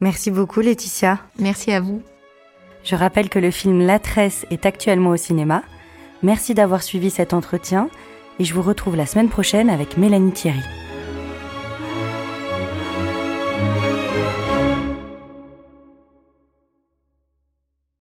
Merci 0.00 0.30
beaucoup, 0.30 0.60
Laetitia. 0.60 1.20
Merci 1.38 1.72
à 1.72 1.80
vous. 1.80 2.02
Je 2.82 2.96
rappelle 2.96 3.30
que 3.30 3.38
le 3.38 3.50
film 3.50 3.80
La 3.86 3.98
Tresse 3.98 4.44
est 4.50 4.66
actuellement 4.66 5.10
au 5.10 5.16
cinéma. 5.16 5.62
Merci 6.22 6.54
d'avoir 6.54 6.82
suivi 6.82 7.10
cet 7.10 7.32
entretien 7.32 7.88
et 8.38 8.44
je 8.44 8.52
vous 8.54 8.62
retrouve 8.62 8.96
la 8.96 9.06
semaine 9.06 9.28
prochaine 9.28 9.70
avec 9.70 9.96
Mélanie 9.96 10.32
Thierry. 10.32 10.83